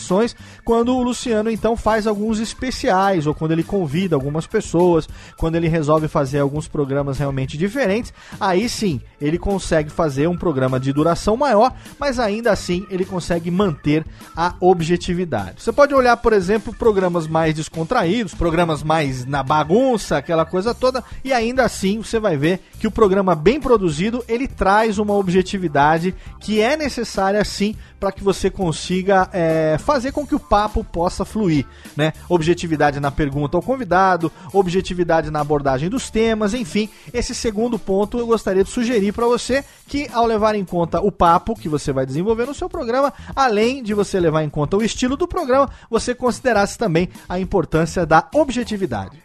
quando 0.64 0.96
o 0.96 1.02
Luciano 1.02 1.50
então 1.50 1.76
faz 1.76 2.06
alguns 2.06 2.38
especiais 2.38 3.26
ou 3.26 3.34
quando 3.34 3.52
ele 3.52 3.62
convida 3.62 4.16
algumas 4.16 4.46
pessoas, 4.46 5.08
quando 5.36 5.56
ele 5.56 5.68
resolve 5.68 6.08
fazer 6.08 6.38
alguns 6.38 6.68
programas 6.68 7.18
realmente 7.18 7.56
diferentes, 7.56 8.12
aí 8.40 8.68
sim, 8.68 9.00
ele 9.20 9.38
consegue 9.38 9.90
fazer 9.90 10.26
um 10.28 10.36
programa 10.36 10.78
de 10.80 10.92
duração 10.92 11.36
maior, 11.36 11.72
mas 11.98 12.18
ainda 12.18 12.52
assim 12.52 12.86
ele 12.90 13.04
consegue 13.04 13.50
manter 13.50 14.04
a 14.36 14.54
objetividade. 14.60 15.62
Você 15.62 15.72
pode 15.72 15.94
olhar, 15.94 16.16
por 16.16 16.32
exemplo, 16.32 16.74
programas 16.74 17.26
mais 17.26 17.54
descontraídos, 17.54 18.34
programas 18.34 18.82
mais 18.82 19.24
na 19.24 19.42
bagunça, 19.42 20.16
aquela 20.16 20.44
coisa 20.44 20.74
toda, 20.74 21.02
e 21.24 21.32
ainda 21.32 21.64
assim 21.64 21.98
você 21.98 22.18
vai 22.18 22.36
ver 22.36 22.60
que 22.78 22.86
o 22.86 22.90
programa 22.90 23.34
bem 23.34 23.60
produzido, 23.60 24.24
ele 24.28 24.46
traz 24.46 24.98
uma 24.98 25.14
objetividade 25.14 26.14
que 26.40 26.60
é 26.60 26.76
necessária 26.76 27.44
sim 27.44 27.74
para 27.98 28.12
que 28.12 28.22
você 28.22 28.50
consiga 28.50 29.28
é, 29.32 29.76
fazer 29.84 30.10
com 30.10 30.26
que 30.26 30.34
o 30.34 30.40
papo 30.40 30.82
possa 30.82 31.24
fluir, 31.24 31.64
né? 31.96 32.12
Objetividade 32.28 32.98
na 32.98 33.10
pergunta 33.10 33.56
ao 33.56 33.62
convidado, 33.62 34.32
objetividade 34.52 35.30
na 35.30 35.40
abordagem 35.40 35.88
dos 35.88 36.10
temas, 36.10 36.54
enfim. 36.54 36.88
Esse 37.12 37.34
segundo 37.34 37.78
ponto 37.78 38.18
eu 38.18 38.26
gostaria 38.26 38.64
de 38.64 38.70
sugerir 38.70 39.12
para 39.12 39.26
você 39.26 39.64
que 39.86 40.08
ao 40.12 40.26
levar 40.26 40.54
em 40.54 40.64
conta 40.64 41.00
o 41.00 41.12
papo 41.12 41.54
que 41.54 41.68
você 41.68 41.92
vai 41.92 42.06
desenvolver 42.06 42.46
no 42.46 42.54
seu 42.54 42.68
programa, 42.68 43.12
além 43.36 43.82
de 43.82 43.94
você 43.94 44.18
levar 44.18 44.42
em 44.42 44.50
conta 44.50 44.76
o 44.76 44.82
estilo 44.82 45.16
do 45.16 45.28
programa, 45.28 45.68
você 45.90 46.14
considerasse 46.14 46.78
também 46.78 47.08
a 47.28 47.38
importância 47.38 48.06
da 48.06 48.26
objetividade. 48.34 49.22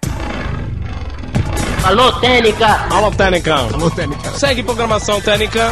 Alô, 1.84 2.12
Técnica! 2.20 2.68
Alô, 2.94 3.10
Técnica! 3.12 3.56
Alô, 3.56 3.90
Técnica! 3.90 4.32
Segue 4.32 4.62
programação 4.62 5.22
Técnica! 5.22 5.72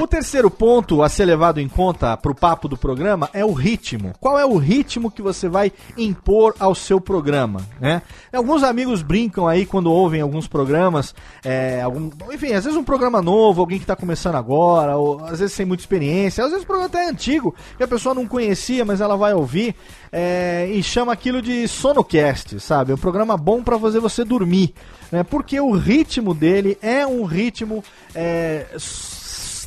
O 0.00 0.06
terceiro 0.06 0.50
ponto 0.50 1.02
a 1.02 1.10
ser 1.10 1.26
levado 1.26 1.60
em 1.60 1.68
conta 1.68 2.16
para 2.16 2.32
o 2.32 2.34
papo 2.34 2.66
do 2.66 2.74
programa 2.74 3.28
é 3.34 3.44
o 3.44 3.52
ritmo. 3.52 4.14
Qual 4.18 4.38
é 4.38 4.46
o 4.46 4.56
ritmo 4.56 5.10
que 5.10 5.20
você 5.20 5.46
vai 5.46 5.70
impor 5.94 6.54
ao 6.58 6.74
seu 6.74 6.98
programa? 6.98 7.68
Né? 7.78 8.00
Alguns 8.32 8.62
amigos 8.62 9.02
brincam 9.02 9.46
aí 9.46 9.66
quando 9.66 9.92
ouvem 9.92 10.22
alguns 10.22 10.48
programas, 10.48 11.14
é, 11.44 11.82
algum, 11.82 12.08
enfim, 12.32 12.54
às 12.54 12.64
vezes 12.64 12.78
um 12.78 12.82
programa 12.82 13.20
novo, 13.20 13.60
alguém 13.60 13.76
que 13.76 13.84
está 13.84 13.94
começando 13.94 14.36
agora, 14.36 14.96
ou 14.96 15.22
às 15.22 15.38
vezes 15.38 15.52
sem 15.52 15.66
muita 15.66 15.82
experiência, 15.82 16.44
às 16.44 16.50
vezes 16.50 16.64
o 16.64 16.66
programa 16.66 16.88
até 16.88 17.04
é 17.04 17.10
antigo, 17.10 17.54
que 17.76 17.82
a 17.82 17.88
pessoa 17.88 18.14
não 18.14 18.26
conhecia, 18.26 18.86
mas 18.86 19.02
ela 19.02 19.18
vai 19.18 19.34
ouvir, 19.34 19.74
é, 20.10 20.66
e 20.72 20.82
chama 20.82 21.12
aquilo 21.12 21.42
de 21.42 21.68
sonocast, 21.68 22.58
sabe? 22.58 22.92
É 22.92 22.94
um 22.94 22.98
programa 22.98 23.36
bom 23.36 23.62
para 23.62 23.78
fazer 23.78 24.00
você 24.00 24.24
dormir, 24.24 24.72
né? 25.12 25.22
porque 25.22 25.60
o 25.60 25.72
ritmo 25.72 26.32
dele 26.32 26.78
é 26.80 27.06
um 27.06 27.24
ritmo. 27.24 27.84
É, 28.14 28.64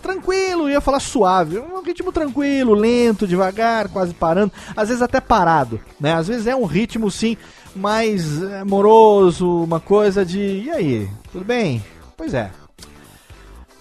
tranquilo, 0.04 0.70
ia 0.70 0.82
falar 0.82 1.00
suave, 1.00 1.58
um 1.58 1.82
ritmo 1.82 2.12
tranquilo, 2.12 2.74
lento, 2.76 3.26
devagar, 3.26 3.88
quase 3.88 4.13
parando, 4.13 4.52
às 4.76 4.89
vezes 4.89 5.02
até 5.02 5.20
parado, 5.20 5.80
né? 6.00 6.13
Às 6.13 6.28
vezes 6.28 6.46
é 6.46 6.56
um 6.56 6.66
ritmo 6.66 7.10
sim 7.10 7.38
mais 7.76 8.44
amoroso, 8.62 9.63
uma 9.63 9.80
coisa 9.80 10.24
de 10.24 10.39
e 10.39 10.70
aí, 10.70 11.10
tudo 11.32 11.46
bem? 11.46 11.84
Pois 12.16 12.34
é. 12.34 12.52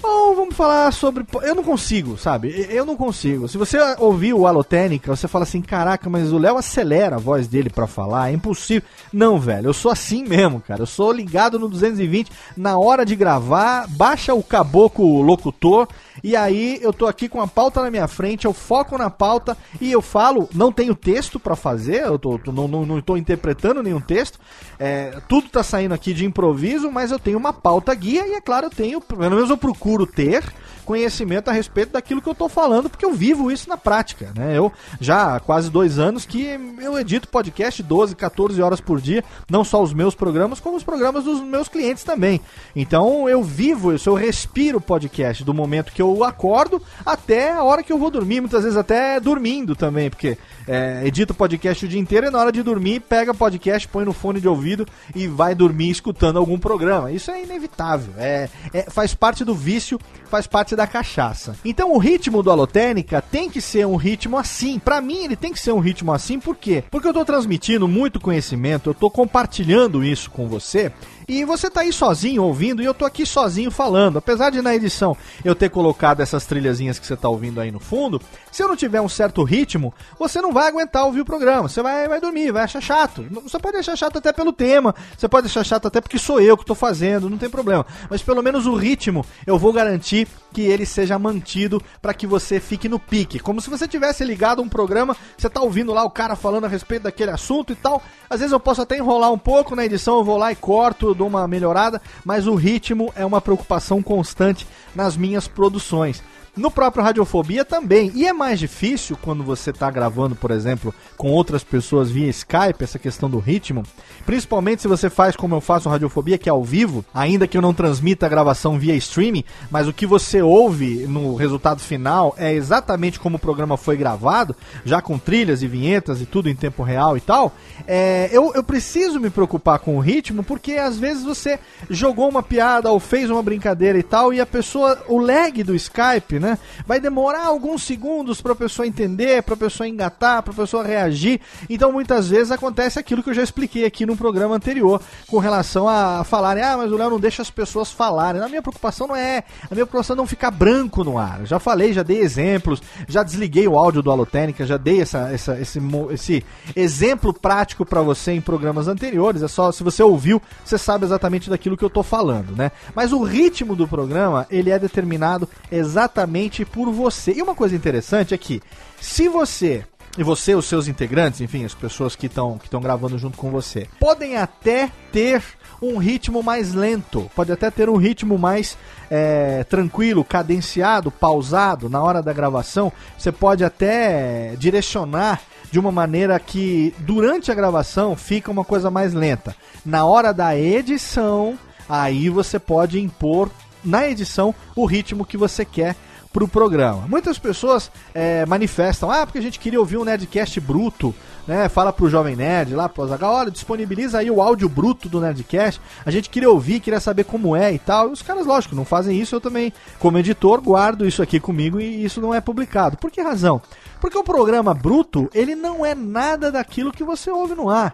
Bom, 0.02 0.34
vamos 0.34 0.56
falar 0.56 0.92
sobre. 0.92 1.24
Eu 1.42 1.54
não 1.54 1.62
consigo, 1.62 2.18
sabe? 2.18 2.66
Eu 2.68 2.84
não 2.84 2.96
consigo. 2.96 3.46
Se 3.46 3.56
você 3.56 3.78
ouvir 4.00 4.34
o 4.34 4.48
Alotênica, 4.48 5.14
você 5.14 5.28
fala 5.28 5.44
assim: 5.44 5.62
caraca, 5.62 6.10
mas 6.10 6.32
o 6.32 6.38
Léo 6.38 6.56
acelera 6.56 7.16
a 7.16 7.20
voz 7.20 7.46
dele 7.46 7.70
para 7.70 7.86
falar, 7.86 8.28
é 8.28 8.34
impossível. 8.34 8.88
Não, 9.12 9.38
velho, 9.38 9.68
eu 9.68 9.72
sou 9.72 9.92
assim 9.92 10.24
mesmo, 10.24 10.60
cara. 10.60 10.82
Eu 10.82 10.86
sou 10.86 11.12
ligado 11.12 11.56
no 11.56 11.68
220 11.68 12.32
na 12.56 12.76
hora 12.76 13.06
de 13.06 13.14
gravar, 13.14 13.86
baixa 13.88 14.34
o 14.34 14.42
caboclo 14.42 15.22
locutor 15.22 15.86
e 16.22 16.34
aí 16.36 16.78
eu 16.82 16.92
tô 16.92 17.06
aqui 17.06 17.28
com 17.28 17.40
a 17.40 17.46
pauta 17.46 17.82
na 17.82 17.90
minha 17.90 18.08
frente, 18.08 18.44
eu 18.44 18.52
foco 18.52 18.98
na 18.98 19.08
pauta 19.08 19.56
e 19.80 19.90
eu 19.90 20.02
falo, 20.02 20.48
não 20.54 20.72
tenho 20.72 20.94
texto 20.94 21.38
para 21.38 21.56
fazer, 21.56 22.02
eu 22.02 22.18
tô, 22.18 22.38
tô, 22.38 22.52
não, 22.52 22.66
não, 22.66 22.84
não 22.84 23.00
tô 23.00 23.16
interpretando 23.16 23.82
nenhum 23.82 24.00
texto, 24.00 24.38
é, 24.78 25.18
tudo 25.28 25.48
tá 25.48 25.62
saindo 25.62 25.94
aqui 25.94 26.12
de 26.12 26.24
improviso, 26.24 26.90
mas 26.90 27.10
eu 27.10 27.18
tenho 27.18 27.38
uma 27.38 27.52
pauta 27.52 27.94
guia 27.94 28.26
e 28.26 28.34
é 28.34 28.40
claro, 28.40 28.66
eu 28.66 28.70
tenho, 28.70 29.00
pelo 29.00 29.20
menos 29.20 29.50
eu 29.50 29.56
procuro 29.56 29.91
ter 30.06 30.42
conhecimento 30.84 31.48
a 31.48 31.52
respeito 31.52 31.92
daquilo 31.92 32.20
que 32.20 32.28
eu 32.28 32.32
estou 32.32 32.48
falando, 32.48 32.90
porque 32.90 33.04
eu 33.04 33.12
vivo 33.12 33.50
isso 33.50 33.68
na 33.68 33.76
prática. 33.76 34.32
Né? 34.34 34.56
Eu 34.56 34.72
já 35.00 35.36
há 35.36 35.40
quase 35.40 35.70
dois 35.70 35.98
anos 35.98 36.26
que 36.26 36.58
eu 36.80 36.98
edito 36.98 37.28
podcast 37.28 37.82
12, 37.82 38.16
14 38.16 38.60
horas 38.60 38.80
por 38.80 39.00
dia, 39.00 39.24
não 39.48 39.64
só 39.64 39.82
os 39.82 39.92
meus 39.92 40.14
programas, 40.14 40.60
como 40.60 40.76
os 40.76 40.84
programas 40.84 41.24
dos 41.24 41.40
meus 41.40 41.68
clientes 41.68 42.04
também. 42.04 42.40
Então 42.74 43.28
eu 43.28 43.42
vivo 43.42 43.92
isso, 43.94 44.08
eu 44.08 44.14
respiro 44.14 44.80
podcast 44.80 45.44
do 45.44 45.54
momento 45.54 45.92
que 45.92 46.02
eu 46.02 46.24
acordo 46.24 46.82
até 47.06 47.52
a 47.52 47.62
hora 47.62 47.82
que 47.82 47.92
eu 47.92 47.98
vou 47.98 48.10
dormir, 48.10 48.40
muitas 48.40 48.62
vezes 48.62 48.76
até 48.76 49.20
dormindo 49.20 49.74
também, 49.76 50.10
porque 50.10 50.36
é, 50.66 51.02
edito 51.06 51.34
podcast 51.34 51.84
o 51.84 51.88
dia 51.88 52.00
inteiro 52.00 52.26
e 52.26 52.30
na 52.30 52.38
hora 52.38 52.50
de 52.50 52.62
dormir 52.62 53.00
pega 53.00 53.34
podcast, 53.34 53.86
põe 53.88 54.04
no 54.04 54.12
fone 54.12 54.40
de 54.40 54.48
ouvido 54.48 54.86
e 55.14 55.28
vai 55.28 55.54
dormir 55.54 55.90
escutando 55.90 56.38
algum 56.38 56.58
programa. 56.58 57.12
Isso 57.12 57.30
é 57.30 57.42
inevitável, 57.42 58.14
é, 58.16 58.48
é 58.72 58.82
faz 58.90 59.14
parte 59.14 59.44
do 59.44 59.54
vício, 59.54 60.00
faz 60.30 60.46
parte 60.46 60.62
parte 60.62 60.76
da 60.76 60.86
cachaça. 60.86 61.56
Então 61.64 61.92
o 61.92 61.98
ritmo 61.98 62.42
do 62.42 62.50
Alotênica 62.50 63.20
tem 63.20 63.50
que 63.50 63.60
ser 63.60 63.86
um 63.86 63.96
ritmo 63.96 64.38
assim. 64.38 64.78
Para 64.78 65.00
mim 65.00 65.24
ele 65.24 65.36
tem 65.36 65.52
que 65.52 65.58
ser 65.58 65.72
um 65.72 65.78
ritmo 65.78 66.12
assim, 66.12 66.38
por 66.38 66.56
quê? 66.56 66.84
Porque 66.90 67.08
eu 67.08 67.12
tô 67.12 67.24
transmitindo 67.24 67.86
muito 67.86 68.20
conhecimento, 68.20 68.90
eu 68.90 68.94
tô 68.94 69.10
compartilhando 69.10 70.04
isso 70.04 70.30
com 70.30 70.46
você 70.46 70.92
e 71.28 71.44
você 71.44 71.70
tá 71.70 71.80
aí 71.80 71.92
sozinho 71.92 72.42
ouvindo 72.42 72.82
e 72.82 72.84
eu 72.84 72.94
tô 72.94 73.04
aqui 73.04 73.24
sozinho 73.24 73.70
falando. 73.70 74.18
Apesar 74.18 74.50
de 74.50 74.62
na 74.62 74.74
edição 74.74 75.16
eu 75.44 75.54
ter 75.54 75.70
colocado 75.70 76.20
essas 76.20 76.46
trilhazinhas 76.46 76.98
que 76.98 77.06
você 77.06 77.16
tá 77.16 77.28
ouvindo 77.28 77.60
aí 77.60 77.70
no 77.70 77.80
fundo, 77.80 78.20
se 78.52 78.62
eu 78.62 78.68
não 78.68 78.76
tiver 78.76 79.00
um 79.00 79.08
certo 79.08 79.42
ritmo, 79.42 79.94
você 80.18 80.42
não 80.42 80.52
vai 80.52 80.68
aguentar 80.68 81.06
ouvir 81.06 81.22
o 81.22 81.24
programa. 81.24 81.70
Você 81.70 81.82
vai, 81.82 82.06
vai 82.06 82.20
dormir, 82.20 82.52
vai 82.52 82.64
achar 82.64 82.82
chato. 82.82 83.24
Você 83.42 83.58
pode 83.58 83.78
achar 83.78 83.96
chato 83.96 84.18
até 84.18 84.30
pelo 84.30 84.52
tema, 84.52 84.94
você 85.16 85.26
pode 85.26 85.46
achar 85.46 85.64
chato 85.64 85.88
até 85.88 86.02
porque 86.02 86.18
sou 86.18 86.38
eu 86.38 86.56
que 86.56 86.64
tô 86.64 86.74
fazendo, 86.74 87.30
não 87.30 87.38
tem 87.38 87.48
problema. 87.48 87.86
Mas 88.10 88.22
pelo 88.22 88.42
menos 88.42 88.66
o 88.66 88.74
ritmo 88.74 89.24
eu 89.46 89.58
vou 89.58 89.72
garantir 89.72 90.28
que 90.52 90.60
ele 90.60 90.84
seja 90.84 91.18
mantido 91.18 91.82
para 92.02 92.12
que 92.12 92.26
você 92.26 92.60
fique 92.60 92.90
no 92.90 92.98
pique. 92.98 93.38
Como 93.38 93.58
se 93.58 93.70
você 93.70 93.88
tivesse 93.88 94.22
ligado 94.22 94.60
um 94.60 94.68
programa, 94.68 95.16
você 95.36 95.48
tá 95.48 95.62
ouvindo 95.62 95.94
lá 95.94 96.04
o 96.04 96.10
cara 96.10 96.36
falando 96.36 96.66
a 96.66 96.68
respeito 96.68 97.04
daquele 97.04 97.30
assunto 97.30 97.72
e 97.72 97.76
tal. 97.76 98.02
Às 98.28 98.40
vezes 98.40 98.52
eu 98.52 98.60
posso 98.60 98.82
até 98.82 98.98
enrolar 98.98 99.32
um 99.32 99.38
pouco 99.38 99.74
na 99.74 99.86
edição, 99.86 100.18
eu 100.18 100.24
vou 100.24 100.36
lá 100.36 100.52
e 100.52 100.56
corto, 100.56 101.14
dou 101.14 101.26
uma 101.26 101.48
melhorada, 101.48 102.02
mas 102.22 102.46
o 102.46 102.54
ritmo 102.54 103.10
é 103.16 103.24
uma 103.24 103.40
preocupação 103.40 104.02
constante 104.02 104.66
nas 104.94 105.16
minhas 105.16 105.48
produções. 105.48 106.22
No 106.54 106.70
próprio 106.70 107.02
Radiofobia 107.02 107.64
também. 107.64 108.12
E 108.14 108.26
é 108.26 108.32
mais 108.32 108.58
difícil 108.58 109.16
quando 109.22 109.42
você 109.42 109.70
está 109.70 109.90
gravando, 109.90 110.34
por 110.34 110.50
exemplo, 110.50 110.94
com 111.16 111.30
outras 111.30 111.64
pessoas 111.64 112.10
via 112.10 112.28
Skype, 112.28 112.84
essa 112.84 112.98
questão 112.98 113.30
do 113.30 113.38
ritmo. 113.38 113.84
Principalmente 114.26 114.82
se 114.82 114.88
você 114.88 115.08
faz 115.08 115.34
como 115.34 115.54
eu 115.54 115.62
faço 115.62 115.88
Radiofobia, 115.88 116.36
que 116.36 116.50
é 116.50 116.52
ao 116.52 116.62
vivo, 116.62 117.02
ainda 117.14 117.46
que 117.46 117.56
eu 117.56 117.62
não 117.62 117.72
transmita 117.72 118.26
a 118.26 118.28
gravação 118.28 118.78
via 118.78 118.94
streaming, 118.96 119.44
mas 119.70 119.88
o 119.88 119.94
que 119.94 120.04
você 120.04 120.42
ouve 120.42 121.06
no 121.06 121.34
resultado 121.36 121.80
final 121.80 122.34
é 122.36 122.52
exatamente 122.52 123.18
como 123.18 123.36
o 123.36 123.40
programa 123.40 123.78
foi 123.78 123.96
gravado, 123.96 124.54
já 124.84 125.00
com 125.00 125.18
trilhas 125.18 125.62
e 125.62 125.66
vinhetas 125.66 126.20
e 126.20 126.26
tudo 126.26 126.50
em 126.50 126.54
tempo 126.54 126.82
real 126.82 127.16
e 127.16 127.20
tal. 127.22 127.54
É, 127.86 128.28
eu, 128.30 128.52
eu 128.54 128.62
preciso 128.62 129.18
me 129.18 129.30
preocupar 129.30 129.78
com 129.78 129.96
o 129.96 130.00
ritmo, 130.00 130.44
porque 130.44 130.74
às 130.74 130.98
vezes 130.98 131.24
você 131.24 131.58
jogou 131.88 132.28
uma 132.28 132.42
piada 132.42 132.90
ou 132.90 133.00
fez 133.00 133.30
uma 133.30 133.42
brincadeira 133.42 133.98
e 133.98 134.02
tal, 134.02 134.34
e 134.34 134.40
a 134.40 134.44
pessoa, 134.44 135.02
o 135.08 135.18
lag 135.18 135.62
do 135.62 135.74
Skype, 135.74 136.41
né? 136.42 136.58
Vai 136.84 137.00
demorar 137.00 137.46
alguns 137.46 137.84
segundos 137.84 138.42
para 138.42 138.52
a 138.52 138.56
pessoa 138.56 138.86
entender, 138.86 139.42
para 139.44 139.54
a 139.54 139.56
pessoa 139.56 139.88
engatar, 139.88 140.42
para 140.42 140.52
a 140.52 140.56
pessoa 140.56 140.84
reagir. 140.84 141.40
Então 141.70 141.92
muitas 141.92 142.28
vezes 142.28 142.50
acontece 142.50 142.98
aquilo 142.98 143.22
que 143.22 143.30
eu 143.30 143.34
já 143.34 143.42
expliquei 143.42 143.84
aqui 143.84 144.04
no 144.04 144.16
programa 144.16 144.56
anterior, 144.56 145.00
com 145.28 145.38
relação 145.38 145.88
a 145.88 146.24
falarem: 146.24 146.62
"Ah, 146.62 146.76
mas 146.76 146.90
o 146.90 146.96
Léo 146.96 147.10
não 147.10 147.20
deixa 147.20 147.40
as 147.40 147.50
pessoas 147.50 147.92
falarem". 147.92 148.42
A 148.42 148.48
minha 148.48 148.60
preocupação 148.60 149.06
não 149.06 149.16
é, 149.16 149.44
a 149.70 149.74
minha 149.74 149.86
preocupação 149.86 150.14
é 150.14 150.16
não 150.16 150.26
ficar 150.26 150.50
branco 150.50 151.04
no 151.04 151.16
ar. 151.16 151.40
Eu 151.40 151.46
já 151.46 151.60
falei, 151.60 151.92
já 151.92 152.02
dei 152.02 152.20
exemplos, 152.20 152.82
já 153.06 153.22
desliguei 153.22 153.68
o 153.68 153.78
áudio 153.78 154.02
do 154.02 154.10
Alotênica, 154.10 154.66
já 154.66 154.76
dei 154.76 155.00
essa, 155.00 155.30
essa 155.32 155.58
esse, 155.60 155.80
esse 156.10 156.44
exemplo 156.74 157.32
prático 157.32 157.86
para 157.86 158.02
você 158.02 158.32
em 158.32 158.40
programas 158.40 158.88
anteriores. 158.88 159.42
É 159.42 159.48
só 159.48 159.70
se 159.70 159.84
você 159.84 160.02
ouviu, 160.02 160.42
você 160.64 160.76
sabe 160.76 161.04
exatamente 161.04 161.48
daquilo 161.48 161.76
que 161.76 161.84
eu 161.84 161.90
tô 161.90 162.02
falando, 162.02 162.56
né? 162.56 162.72
Mas 162.96 163.12
o 163.12 163.22
ritmo 163.22 163.76
do 163.76 163.86
programa, 163.86 164.44
ele 164.50 164.70
é 164.70 164.78
determinado 164.78 165.48
exatamente 165.70 166.31
por 166.64 166.90
você. 166.90 167.32
E 167.32 167.42
uma 167.42 167.54
coisa 167.54 167.76
interessante 167.76 168.34
é 168.34 168.38
que, 168.38 168.62
se 169.00 169.28
você 169.28 169.84
e 170.16 170.22
você, 170.22 170.54
os 170.54 170.66
seus 170.66 170.88
integrantes, 170.88 171.40
enfim, 171.40 171.64
as 171.64 171.74
pessoas 171.74 172.14
que 172.14 172.26
estão 172.26 172.58
que 172.58 172.68
gravando 172.78 173.18
junto 173.18 173.38
com 173.38 173.50
você, 173.50 173.88
podem 173.98 174.36
até 174.36 174.90
ter 175.10 175.42
um 175.80 175.96
ritmo 175.96 176.42
mais 176.42 176.74
lento, 176.74 177.30
pode 177.34 177.50
até 177.50 177.70
ter 177.70 177.88
um 177.88 177.96
ritmo 177.96 178.36
mais 178.38 178.76
é, 179.10 179.64
tranquilo, 179.64 180.22
cadenciado, 180.22 181.10
pausado 181.10 181.88
na 181.88 182.02
hora 182.02 182.22
da 182.22 182.32
gravação. 182.32 182.92
Você 183.16 183.32
pode 183.32 183.64
até 183.64 184.54
direcionar 184.58 185.40
de 185.70 185.78
uma 185.78 185.90
maneira 185.90 186.38
que 186.38 186.94
durante 186.98 187.50
a 187.50 187.54
gravação 187.54 188.14
fica 188.14 188.50
uma 188.50 188.64
coisa 188.64 188.90
mais 188.90 189.14
lenta. 189.14 189.56
Na 189.84 190.04
hora 190.04 190.32
da 190.32 190.56
edição, 190.56 191.58
aí 191.88 192.28
você 192.28 192.58
pode 192.58 193.00
impor 193.00 193.50
na 193.82 194.06
edição 194.06 194.54
o 194.76 194.84
ritmo 194.84 195.24
que 195.24 195.38
você 195.38 195.64
quer 195.64 195.96
pro 196.32 196.48
programa. 196.48 197.06
Muitas 197.06 197.38
pessoas 197.38 197.90
é, 198.14 198.46
manifestam, 198.46 199.10
ah, 199.10 199.26
porque 199.26 199.38
a 199.38 199.42
gente 199.42 199.58
queria 199.58 199.78
ouvir 199.78 199.98
um 199.98 200.04
Nerdcast 200.04 200.58
bruto, 200.60 201.14
né? 201.46 201.68
Fala 201.68 201.92
pro 201.92 202.08
Jovem 202.08 202.34
Nerd 202.34 202.74
lá, 202.74 202.88
pro 202.88 203.02
Azaghal, 203.02 203.34
olha, 203.34 203.50
disponibiliza 203.50 204.18
aí 204.18 204.30
o 204.30 204.40
áudio 204.40 204.68
bruto 204.68 205.08
do 205.08 205.20
Nerdcast. 205.20 205.80
A 206.04 206.10
gente 206.10 206.30
queria 206.30 206.50
ouvir, 206.50 206.80
queria 206.80 207.00
saber 207.00 207.24
como 207.24 207.54
é 207.54 207.72
e 207.72 207.78
tal. 207.78 208.08
E 208.08 208.12
os 208.12 208.22
caras, 208.22 208.46
lógico, 208.46 208.74
não 208.74 208.84
fazem 208.84 209.20
isso. 209.20 209.34
Eu 209.34 209.40
também, 209.40 209.72
como 209.98 210.18
editor, 210.18 210.60
guardo 210.60 211.06
isso 211.06 211.22
aqui 211.22 211.38
comigo 211.38 211.80
e 211.80 212.04
isso 212.04 212.20
não 212.20 212.34
é 212.34 212.40
publicado. 212.40 212.96
Por 212.96 213.10
que 213.10 213.20
razão? 213.20 213.60
Porque 214.00 214.16
o 214.16 214.24
programa 214.24 214.72
bruto, 214.72 215.28
ele 215.34 215.54
não 215.54 215.84
é 215.84 215.94
nada 215.94 216.50
daquilo 216.50 216.92
que 216.92 217.04
você 217.04 217.30
ouve 217.30 217.54
no 217.54 217.68
ar 217.68 217.92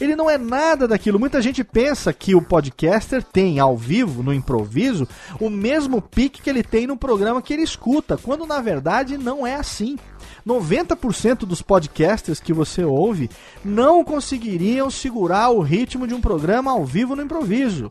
ele 0.00 0.16
não 0.16 0.28
é 0.28 0.38
nada 0.38 0.88
daquilo. 0.88 1.18
Muita 1.18 1.40
gente 1.40 1.62
pensa 1.62 2.12
que 2.12 2.34
o 2.34 2.42
podcaster 2.42 3.22
tem 3.22 3.58
ao 3.58 3.76
vivo, 3.76 4.22
no 4.22 4.32
improviso, 4.32 5.06
o 5.40 5.48
mesmo 5.48 6.00
pique 6.00 6.42
que 6.42 6.50
ele 6.50 6.62
tem 6.62 6.86
no 6.86 6.96
programa 6.96 7.42
que 7.42 7.52
ele 7.52 7.62
escuta, 7.62 8.16
quando 8.16 8.46
na 8.46 8.60
verdade 8.60 9.18
não 9.18 9.46
é 9.46 9.54
assim. 9.54 9.96
90% 10.46 11.38
dos 11.40 11.62
podcasters 11.62 12.40
que 12.40 12.52
você 12.52 12.84
ouve 12.84 13.30
não 13.64 14.02
conseguiriam 14.02 14.90
segurar 14.90 15.50
o 15.50 15.60
ritmo 15.60 16.06
de 16.06 16.14
um 16.14 16.20
programa 16.20 16.72
ao 16.72 16.84
vivo 16.84 17.14
no 17.14 17.22
improviso. 17.22 17.90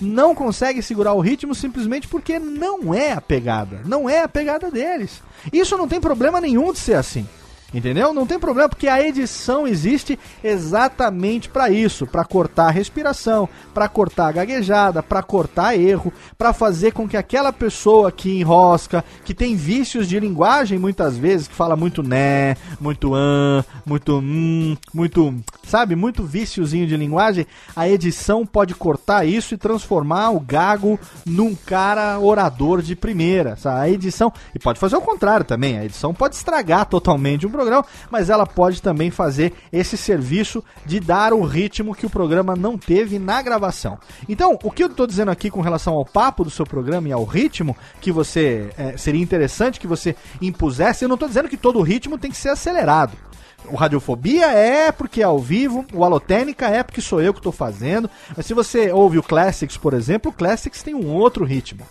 Não 0.00 0.32
consegue 0.32 0.80
segurar 0.80 1.12
o 1.14 1.20
ritmo 1.20 1.54
simplesmente 1.56 2.06
porque 2.06 2.38
não 2.38 2.94
é 2.94 3.12
a 3.12 3.20
pegada. 3.20 3.80
Não 3.84 4.08
é 4.08 4.22
a 4.22 4.28
pegada 4.28 4.70
deles. 4.70 5.20
Isso 5.52 5.76
não 5.76 5.88
tem 5.88 6.00
problema 6.00 6.40
nenhum 6.40 6.72
de 6.72 6.78
ser 6.78 6.94
assim. 6.94 7.26
Entendeu? 7.72 8.14
Não 8.14 8.26
tem 8.26 8.38
problema, 8.38 8.66
porque 8.66 8.88
a 8.88 9.06
edição 9.06 9.68
existe 9.68 10.18
exatamente 10.42 11.50
para 11.50 11.68
isso, 11.70 12.06
para 12.06 12.24
cortar 12.24 12.68
a 12.68 12.70
respiração, 12.70 13.46
para 13.74 13.86
cortar 13.86 14.28
a 14.28 14.32
gaguejada, 14.32 15.02
para 15.02 15.22
cortar 15.22 15.76
erro, 15.76 16.10
para 16.38 16.54
fazer 16.54 16.92
com 16.92 17.06
que 17.06 17.16
aquela 17.16 17.52
pessoa 17.52 18.10
que 18.10 18.38
enrosca, 18.38 19.04
que 19.22 19.34
tem 19.34 19.54
vícios 19.54 20.08
de 20.08 20.18
linguagem 20.18 20.78
muitas 20.78 21.18
vezes, 21.18 21.46
que 21.46 21.54
fala 21.54 21.76
muito 21.76 22.02
né, 22.02 22.56
muito 22.80 23.14
an, 23.14 23.62
muito 23.84 24.18
hum, 24.18 24.74
muito, 24.94 25.34
sabe, 25.64 25.94
muito 25.94 26.24
viciozinho 26.24 26.86
de 26.86 26.96
linguagem, 26.96 27.46
a 27.76 27.86
edição 27.86 28.46
pode 28.46 28.74
cortar 28.74 29.26
isso 29.26 29.52
e 29.52 29.58
transformar 29.58 30.30
o 30.30 30.40
gago 30.40 30.98
num 31.26 31.54
cara 31.54 32.18
orador 32.18 32.80
de 32.80 32.96
primeira, 32.96 33.56
sabe? 33.56 33.78
A 33.78 33.90
edição, 33.90 34.32
e 34.54 34.58
pode 34.58 34.80
fazer 34.80 34.96
o 34.96 35.02
contrário 35.02 35.44
também, 35.44 35.76
a 35.78 35.84
edição 35.84 36.14
pode 36.14 36.34
estragar 36.34 36.86
totalmente 36.86 37.46
um 37.46 37.57
programa, 37.58 37.84
mas 38.10 38.30
ela 38.30 38.46
pode 38.46 38.80
também 38.80 39.10
fazer 39.10 39.52
esse 39.72 39.96
serviço 39.96 40.62
de 40.86 41.00
dar 41.00 41.32
o 41.32 41.42
ritmo 41.42 41.94
que 41.94 42.06
o 42.06 42.10
programa 42.10 42.54
não 42.54 42.78
teve 42.78 43.18
na 43.18 43.42
gravação. 43.42 43.98
Então, 44.28 44.58
o 44.62 44.70
que 44.70 44.84
eu 44.84 44.86
estou 44.86 45.06
dizendo 45.06 45.30
aqui 45.30 45.50
com 45.50 45.60
relação 45.60 45.94
ao 45.94 46.04
papo 46.04 46.44
do 46.44 46.50
seu 46.50 46.64
programa 46.64 47.08
e 47.08 47.12
ao 47.12 47.24
ritmo 47.24 47.76
que 48.00 48.12
você 48.12 48.70
é, 48.78 48.96
seria 48.96 49.22
interessante 49.22 49.80
que 49.80 49.86
você 49.86 50.14
impusesse, 50.40 51.04
eu 51.04 51.08
não 51.08 51.14
estou 51.14 51.28
dizendo 51.28 51.48
que 51.48 51.56
todo 51.56 51.82
ritmo 51.82 52.16
tem 52.16 52.30
que 52.30 52.36
ser 52.36 52.50
acelerado. 52.50 53.16
O 53.64 53.76
Radiofobia 53.76 54.46
é 54.46 54.92
porque 54.92 55.20
é 55.20 55.24
ao 55.24 55.38
vivo, 55.38 55.84
o 55.92 56.04
Alotênica 56.04 56.68
é 56.68 56.82
porque 56.82 57.00
sou 57.00 57.20
eu 57.20 57.34
que 57.34 57.40
estou 57.40 57.52
fazendo. 57.52 58.08
Mas 58.36 58.46
se 58.46 58.54
você 58.54 58.92
ouve 58.92 59.18
o 59.18 59.22
Classics, 59.22 59.76
por 59.76 59.94
exemplo, 59.94 60.30
o 60.30 60.34
Classics 60.34 60.82
tem 60.82 60.94
um 60.94 61.12
outro 61.12 61.44
ritmo. 61.44 61.84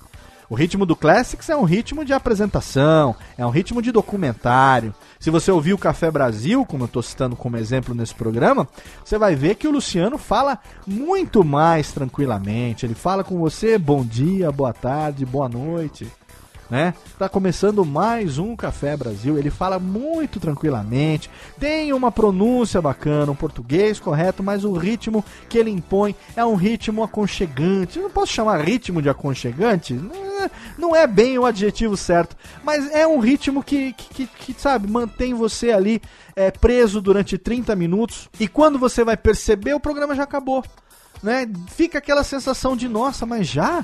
O 0.49 0.55
ritmo 0.55 0.86
do 0.86 0.95
Classics 0.95 1.49
é 1.49 1.55
um 1.57 1.63
ritmo 1.63 2.05
de 2.05 2.13
apresentação, 2.13 3.15
é 3.38 3.45
um 3.45 3.49
ritmo 3.49 3.81
de 3.81 3.91
documentário. 3.91 4.95
Se 5.19 5.29
você 5.29 5.51
ouvir 5.51 5.73
o 5.73 5.77
Café 5.77 6.10
Brasil, 6.10 6.65
como 6.65 6.83
eu 6.83 6.88
estou 6.88 7.03
citando 7.03 7.36
como 7.36 7.57
exemplo 7.57 7.93
nesse 7.93 8.15
programa, 8.15 8.67
você 9.03 9.17
vai 9.17 9.36
ver 9.36 9.55
que 9.55 9.67
o 9.67 9.71
Luciano 9.71 10.17
fala 10.17 10.57
muito 10.86 11.43
mais 11.43 11.91
tranquilamente. 11.91 12.86
Ele 12.86 12.95
fala 12.95 13.25
com 13.25 13.38
você 13.38 13.77
bom 13.77 14.05
dia, 14.05 14.51
boa 14.51 14.71
tarde, 14.71 15.25
boa 15.25 15.49
noite 15.49 16.07
né? 16.69 16.93
Tá 17.17 17.30
começando 17.30 17.86
mais 17.86 18.38
um 18.38 18.56
Café 18.56 18.95
Brasil. 18.97 19.38
Ele 19.38 19.49
fala 19.49 19.80
muito 19.80 20.39
tranquilamente, 20.39 21.30
tem 21.60 21.93
uma 21.93 22.12
pronúncia 22.12 22.82
bacana, 22.82 23.32
um 23.32 23.36
português 23.36 23.99
correto, 23.99 24.43
mas 24.43 24.65
o 24.65 24.73
ritmo 24.73 25.23
que 25.49 25.58
ele 25.58 25.71
impõe 25.71 26.15
é 26.36 26.43
um 26.45 26.56
ritmo 26.56 27.03
aconchegante. 27.03 27.97
Eu 27.97 28.03
não 28.03 28.12
posso 28.12 28.34
chamar 28.34 28.62
ritmo 28.62 29.01
de 29.01 29.10
aconchegante, 29.10 29.99
não 30.77 30.95
é 30.95 31.08
bem 31.08 31.38
o 31.39 31.45
adjetivo 31.45 31.95
certo, 31.95 32.36
mas 32.63 32.89
é 32.91 33.08
um 33.08 33.19
ritmo 33.19 33.63
que, 33.63 33.93
que, 33.93 34.27
que, 34.27 34.27
que 34.27 34.62
sabe, 34.62 34.89
mantém 34.89 35.34
você 35.34 35.71
ali 35.71 36.01
é, 36.36 36.51
preso 36.51 37.01
durante 37.01 37.38
30 37.38 37.75
minutos 37.75 38.30
e 38.39 38.47
quando 38.47 38.77
você 38.77 39.03
vai 39.03 39.17
perceber, 39.17 39.73
o 39.73 39.80
programa 39.80 40.15
já 40.15 40.23
acabou. 40.23 40.63
Né? 41.23 41.49
Fica 41.69 41.97
aquela 41.97 42.23
sensação 42.23 42.77
de 42.77 42.88
nossa, 42.88 43.25
mas 43.25 43.47
já? 43.47 43.84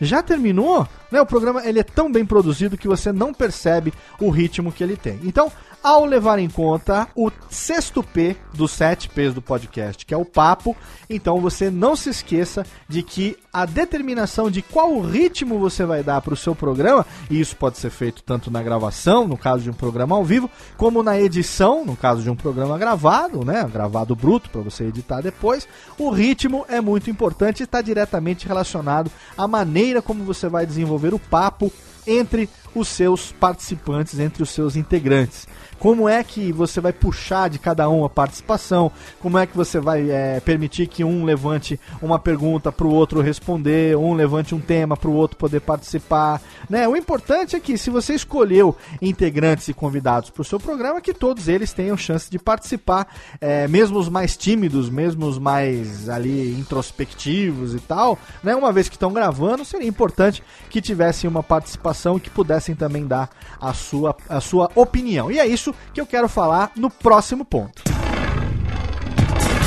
Já 0.00 0.22
terminou, 0.22 0.86
né? 1.10 1.20
O 1.20 1.26
programa 1.26 1.64
ele 1.64 1.78
é 1.78 1.82
tão 1.82 2.10
bem 2.10 2.24
produzido 2.24 2.76
que 2.76 2.88
você 2.88 3.12
não 3.12 3.32
percebe 3.32 3.92
o 4.20 4.30
ritmo 4.30 4.72
que 4.72 4.82
ele 4.82 4.96
tem. 4.96 5.18
Então, 5.24 5.50
ao 5.86 6.04
levar 6.04 6.40
em 6.40 6.50
conta 6.50 7.06
o 7.14 7.30
sexto 7.48 8.02
P 8.02 8.36
dos 8.52 8.72
sete 8.72 9.08
P's 9.08 9.32
do 9.32 9.40
podcast, 9.40 10.04
que 10.04 10.12
é 10.12 10.16
o 10.16 10.24
papo. 10.24 10.76
Então 11.08 11.40
você 11.40 11.70
não 11.70 11.94
se 11.94 12.10
esqueça 12.10 12.66
de 12.88 13.04
que 13.04 13.36
a 13.52 13.64
determinação 13.64 14.50
de 14.50 14.62
qual 14.62 14.98
ritmo 14.98 15.60
você 15.60 15.84
vai 15.84 16.02
dar 16.02 16.20
para 16.20 16.34
o 16.34 16.36
seu 16.36 16.56
programa, 16.56 17.06
e 17.30 17.40
isso 17.40 17.54
pode 17.54 17.78
ser 17.78 17.90
feito 17.90 18.20
tanto 18.24 18.50
na 18.50 18.64
gravação, 18.64 19.28
no 19.28 19.38
caso 19.38 19.62
de 19.62 19.70
um 19.70 19.74
programa 19.74 20.16
ao 20.16 20.24
vivo, 20.24 20.50
como 20.76 21.04
na 21.04 21.20
edição, 21.20 21.84
no 21.84 21.94
caso 21.94 22.20
de 22.20 22.28
um 22.28 22.34
programa 22.34 22.76
gravado, 22.76 23.44
né, 23.44 23.64
gravado 23.72 24.16
bruto 24.16 24.50
para 24.50 24.62
você 24.62 24.86
editar 24.86 25.20
depois. 25.20 25.68
O 25.96 26.10
ritmo 26.10 26.66
é 26.68 26.80
muito 26.80 27.08
importante 27.08 27.60
e 27.60 27.62
está 27.62 27.80
diretamente 27.80 28.48
relacionado 28.48 29.08
à 29.38 29.46
maneira 29.46 30.02
como 30.02 30.24
você 30.24 30.48
vai 30.48 30.66
desenvolver 30.66 31.14
o 31.14 31.18
papo 31.20 31.72
entre 32.06 32.48
os 32.74 32.88
seus 32.88 33.32
participantes, 33.32 34.18
entre 34.18 34.42
os 34.42 34.50
seus 34.50 34.76
integrantes. 34.76 35.46
Como 35.78 36.08
é 36.08 36.22
que 36.24 36.52
você 36.52 36.80
vai 36.80 36.92
puxar 36.92 37.48
de 37.48 37.58
cada 37.58 37.88
um 37.88 38.04
a 38.04 38.08
participação? 38.08 38.90
Como 39.20 39.36
é 39.36 39.46
que 39.46 39.56
você 39.56 39.78
vai 39.78 40.10
é, 40.10 40.40
permitir 40.40 40.86
que 40.86 41.04
um 41.04 41.24
levante 41.24 41.78
uma 42.00 42.18
pergunta 42.18 42.72
para 42.72 42.86
o 42.86 42.94
outro 42.94 43.20
responder, 43.20 43.96
um 43.96 44.14
levante 44.14 44.54
um 44.54 44.60
tema 44.60 44.96
para 44.96 45.10
o 45.10 45.14
outro 45.14 45.36
poder 45.36 45.60
participar? 45.60 46.40
Né? 46.68 46.88
O 46.88 46.96
importante 46.96 47.56
é 47.56 47.60
que 47.60 47.76
se 47.76 47.90
você 47.90 48.14
escolheu 48.14 48.74
integrantes 49.02 49.68
e 49.68 49.74
convidados 49.74 50.30
para 50.30 50.42
o 50.42 50.44
seu 50.44 50.58
programa, 50.58 51.00
que 51.00 51.12
todos 51.12 51.46
eles 51.46 51.72
tenham 51.72 51.96
chance 51.96 52.30
de 52.30 52.38
participar, 52.38 53.06
é, 53.40 53.68
mesmo 53.68 53.98
os 53.98 54.08
mais 54.08 54.36
tímidos, 54.36 54.88
mesmo 54.88 55.26
os 55.26 55.38
mais 55.38 56.08
ali 56.08 56.58
introspectivos 56.58 57.74
e 57.74 57.80
tal, 57.80 58.18
né? 58.42 58.54
Uma 58.56 58.72
vez 58.72 58.88
que 58.88 58.96
estão 58.96 59.12
gravando, 59.12 59.64
seria 59.64 59.88
importante 59.88 60.42
que 60.70 60.80
tivessem 60.80 61.28
uma 61.28 61.42
participação 61.42 61.95
e 62.16 62.20
que 62.20 62.30
pudessem 62.30 62.74
também 62.74 63.06
dar 63.06 63.28
a 63.60 63.72
sua, 63.72 64.14
a 64.28 64.40
sua 64.40 64.70
opinião. 64.74 65.30
E 65.30 65.38
é 65.38 65.46
isso 65.46 65.74
que 65.92 66.00
eu 66.00 66.06
quero 66.06 66.28
falar 66.28 66.70
no 66.76 66.90
próximo 66.90 67.44
ponto. 67.44 67.82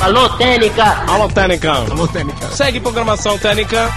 Alô, 0.00 0.30
Técnica! 0.30 0.84
Alô, 1.06 1.28
Técnica! 1.28 1.72
Alô, 1.72 2.08
Técnica! 2.08 2.48
Segue 2.48 2.80
programação 2.80 3.38
Técnica! 3.38 3.90